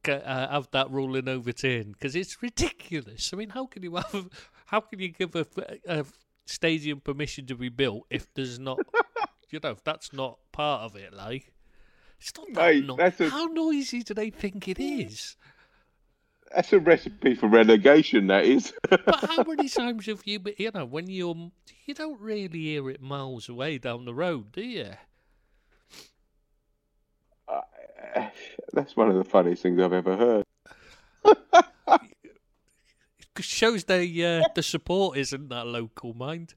get, 0.04 0.26
uh, 0.26 0.50
have 0.50 0.70
that 0.72 0.90
ruling 0.90 1.28
overturned 1.28 1.94
because 1.94 2.16
it's 2.16 2.42
ridiculous. 2.42 3.32
I 3.32 3.38
mean, 3.38 3.50
how 3.50 3.68
can 3.68 3.84
you 3.84 3.96
have, 3.96 4.30
how 4.66 4.80
can 4.80 5.00
you 5.00 5.10
give 5.10 5.36
a, 5.36 5.46
a 5.88 6.06
stadium 6.48 7.02
permission 7.02 7.46
to 7.48 7.56
be 7.56 7.70
built 7.70 8.08
if 8.10 8.34
there's 8.34 8.58
not, 8.58 8.80
you 9.52 9.60
know, 9.62 9.72
if 9.72 9.84
that's 9.84 10.12
not 10.12 10.40
part 10.52 10.82
of 10.82 10.96
it? 10.96 11.14
Like, 11.14 11.54
it's 12.20 12.34
not 12.38 12.48
that. 12.54 12.76
Mate, 12.76 12.86
no- 12.86 12.96
that's 12.96 13.20
a- 13.22 13.30
How 13.30 13.46
noisy 13.46 14.04
do 14.04 14.14
they 14.14 14.30
think 14.30 14.68
it 14.68 14.80
is? 14.80 15.36
That's 16.54 16.72
a 16.72 16.80
recipe 16.80 17.36
for 17.36 17.48
relegation. 17.48 18.28
That 18.28 18.46
is. 18.46 18.74
But 18.90 19.26
how 19.26 19.44
many 19.44 19.68
times 19.68 20.06
have 20.06 20.22
you, 20.26 20.40
been, 20.40 20.54
you 20.58 20.72
know, 20.74 20.86
when 20.86 21.10
you're, 21.10 21.52
you 21.86 21.94
don't 21.94 22.20
really 22.22 22.60
hear 22.60 22.90
it 22.90 23.02
miles 23.02 23.50
away 23.50 23.78
down 23.78 24.06
the 24.06 24.14
road, 24.14 24.52
do 24.54 24.62
you? 24.62 24.92
That's 28.74 28.96
one 28.96 29.10
of 29.10 29.16
the 29.16 29.24
funniest 29.24 29.64
things 29.64 29.82
I've 29.82 29.94
ever 29.94 30.16
heard. 30.16 30.46
It 33.38 33.44
shows 33.44 33.84
they 33.84 34.06
uh, 34.24 34.44
the 34.56 34.64
support 34.64 35.18
isn't 35.18 35.50
that 35.50 35.68
local 35.68 36.14
mind. 36.14 36.54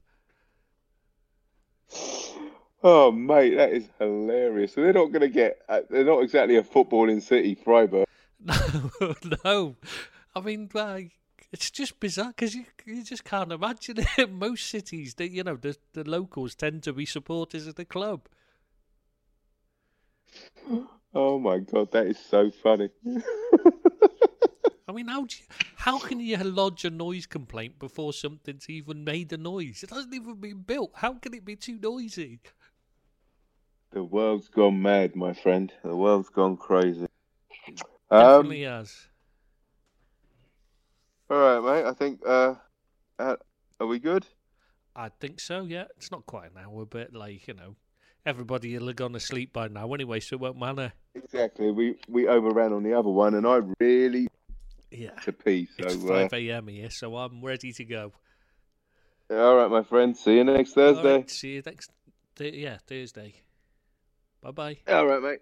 Oh, 2.81 3.11
mate, 3.11 3.55
that 3.55 3.73
is 3.73 3.89
hilarious. 3.99 4.73
So 4.73 4.81
they're 4.81 4.93
not 4.93 5.11
going 5.11 5.21
to 5.21 5.29
get. 5.29 5.59
Uh, 5.67 5.81
they're 5.89 6.05
not 6.05 6.23
exactly 6.23 6.55
a 6.55 6.63
footballing 6.63 7.21
city, 7.21 7.55
Freiburg. 7.55 8.05
No, 9.01 9.15
no. 9.43 9.75
I 10.33 10.39
mean, 10.39 10.69
like, 10.73 11.11
it's 11.51 11.69
just 11.69 11.99
bizarre 11.99 12.29
because 12.29 12.55
you 12.55 12.65
you 12.85 13.03
just 13.03 13.25
can't 13.25 13.51
imagine 13.51 13.97
it. 13.99 14.31
Most 14.31 14.67
cities, 14.67 15.15
they, 15.15 15.25
you 15.25 15.43
know, 15.43 15.57
the 15.57 15.75
the 15.93 16.09
locals 16.09 16.55
tend 16.55 16.83
to 16.83 16.93
be 16.93 17.05
supporters 17.05 17.67
of 17.67 17.75
the 17.75 17.83
club. 17.83 18.29
Oh 21.13 21.39
my 21.39 21.57
god, 21.57 21.91
that 21.91 22.07
is 22.07 22.19
so 22.19 22.51
funny. 22.51 22.89
I 24.87 24.91
mean, 24.91 25.07
how 25.07 25.25
do 25.25 25.35
you, 25.37 25.45
how 25.75 25.99
can 25.99 26.19
you 26.19 26.37
lodge 26.37 26.85
a 26.85 26.89
noise 26.89 27.25
complaint 27.25 27.77
before 27.77 28.13
something's 28.13 28.69
even 28.69 29.03
made 29.03 29.33
a 29.33 29.37
noise? 29.37 29.83
It 29.83 29.89
hasn't 29.89 30.13
even 30.13 30.35
been 30.35 30.61
built. 30.61 30.91
How 30.95 31.13
can 31.13 31.33
it 31.33 31.45
be 31.45 31.55
too 31.55 31.77
noisy? 31.81 32.39
The 33.91 34.03
world's 34.03 34.47
gone 34.47 34.81
mad, 34.81 35.15
my 35.15 35.33
friend. 35.33 35.71
The 35.83 35.95
world's 35.95 36.29
gone 36.29 36.57
crazy. 36.57 37.07
Um, 38.11 38.19
Definitely 38.21 38.63
has. 38.63 39.07
all 41.29 41.37
right, 41.61 41.75
mate. 41.83 41.85
I 41.87 41.93
think. 41.93 42.21
Uh, 42.25 42.55
uh, 43.19 43.35
are 43.79 43.87
we 43.87 43.99
good? 43.99 44.25
I 44.95 45.09
think 45.19 45.39
so. 45.39 45.63
Yeah, 45.63 45.85
it's 45.97 46.11
not 46.11 46.25
quite 46.25 46.51
an 46.51 46.57
hour, 46.63 46.85
but 46.85 47.13
like 47.13 47.47
you 47.47 47.53
know, 47.53 47.75
everybody 48.25 48.77
will 48.77 48.87
have 48.87 48.95
gone 48.95 49.13
to 49.13 49.19
sleep 49.19 49.53
by 49.53 49.67
now 49.67 49.93
anyway, 49.93 50.19
so 50.19 50.35
it 50.35 50.39
won't 50.39 50.59
matter. 50.59 50.91
Exactly. 51.15 51.71
We 51.71 51.95
we 52.07 52.27
overran 52.27 52.73
on 52.73 52.83
the 52.83 52.93
other 52.93 53.09
one, 53.09 53.35
and 53.35 53.45
I 53.47 53.61
really 53.79 54.27
Yeah. 54.91 55.11
to 55.23 55.31
pee. 55.31 55.67
So, 55.77 55.85
It's 55.85 56.03
uh, 56.03 56.27
5 56.29 56.33
a.m. 56.33 56.67
here, 56.67 56.89
so 56.89 57.15
I'm 57.17 57.43
ready 57.43 57.71
to 57.73 57.85
go. 57.85 58.11
all 59.29 59.55
right, 59.57 59.69
my 59.69 59.83
friend. 59.83 60.17
See 60.17 60.37
you 60.37 60.43
next 60.43 60.73
Thursday. 60.73 61.17
right, 61.17 61.29
see 61.29 61.53
you 61.55 61.61
next, 61.65 61.91
th- 62.35 62.55
yeah, 62.55 62.77
Thursday. 62.87 63.35
Bye 64.41 64.51
bye. 64.51 64.77
All 64.87 65.05
right, 65.07 65.21
mate. 65.21 65.39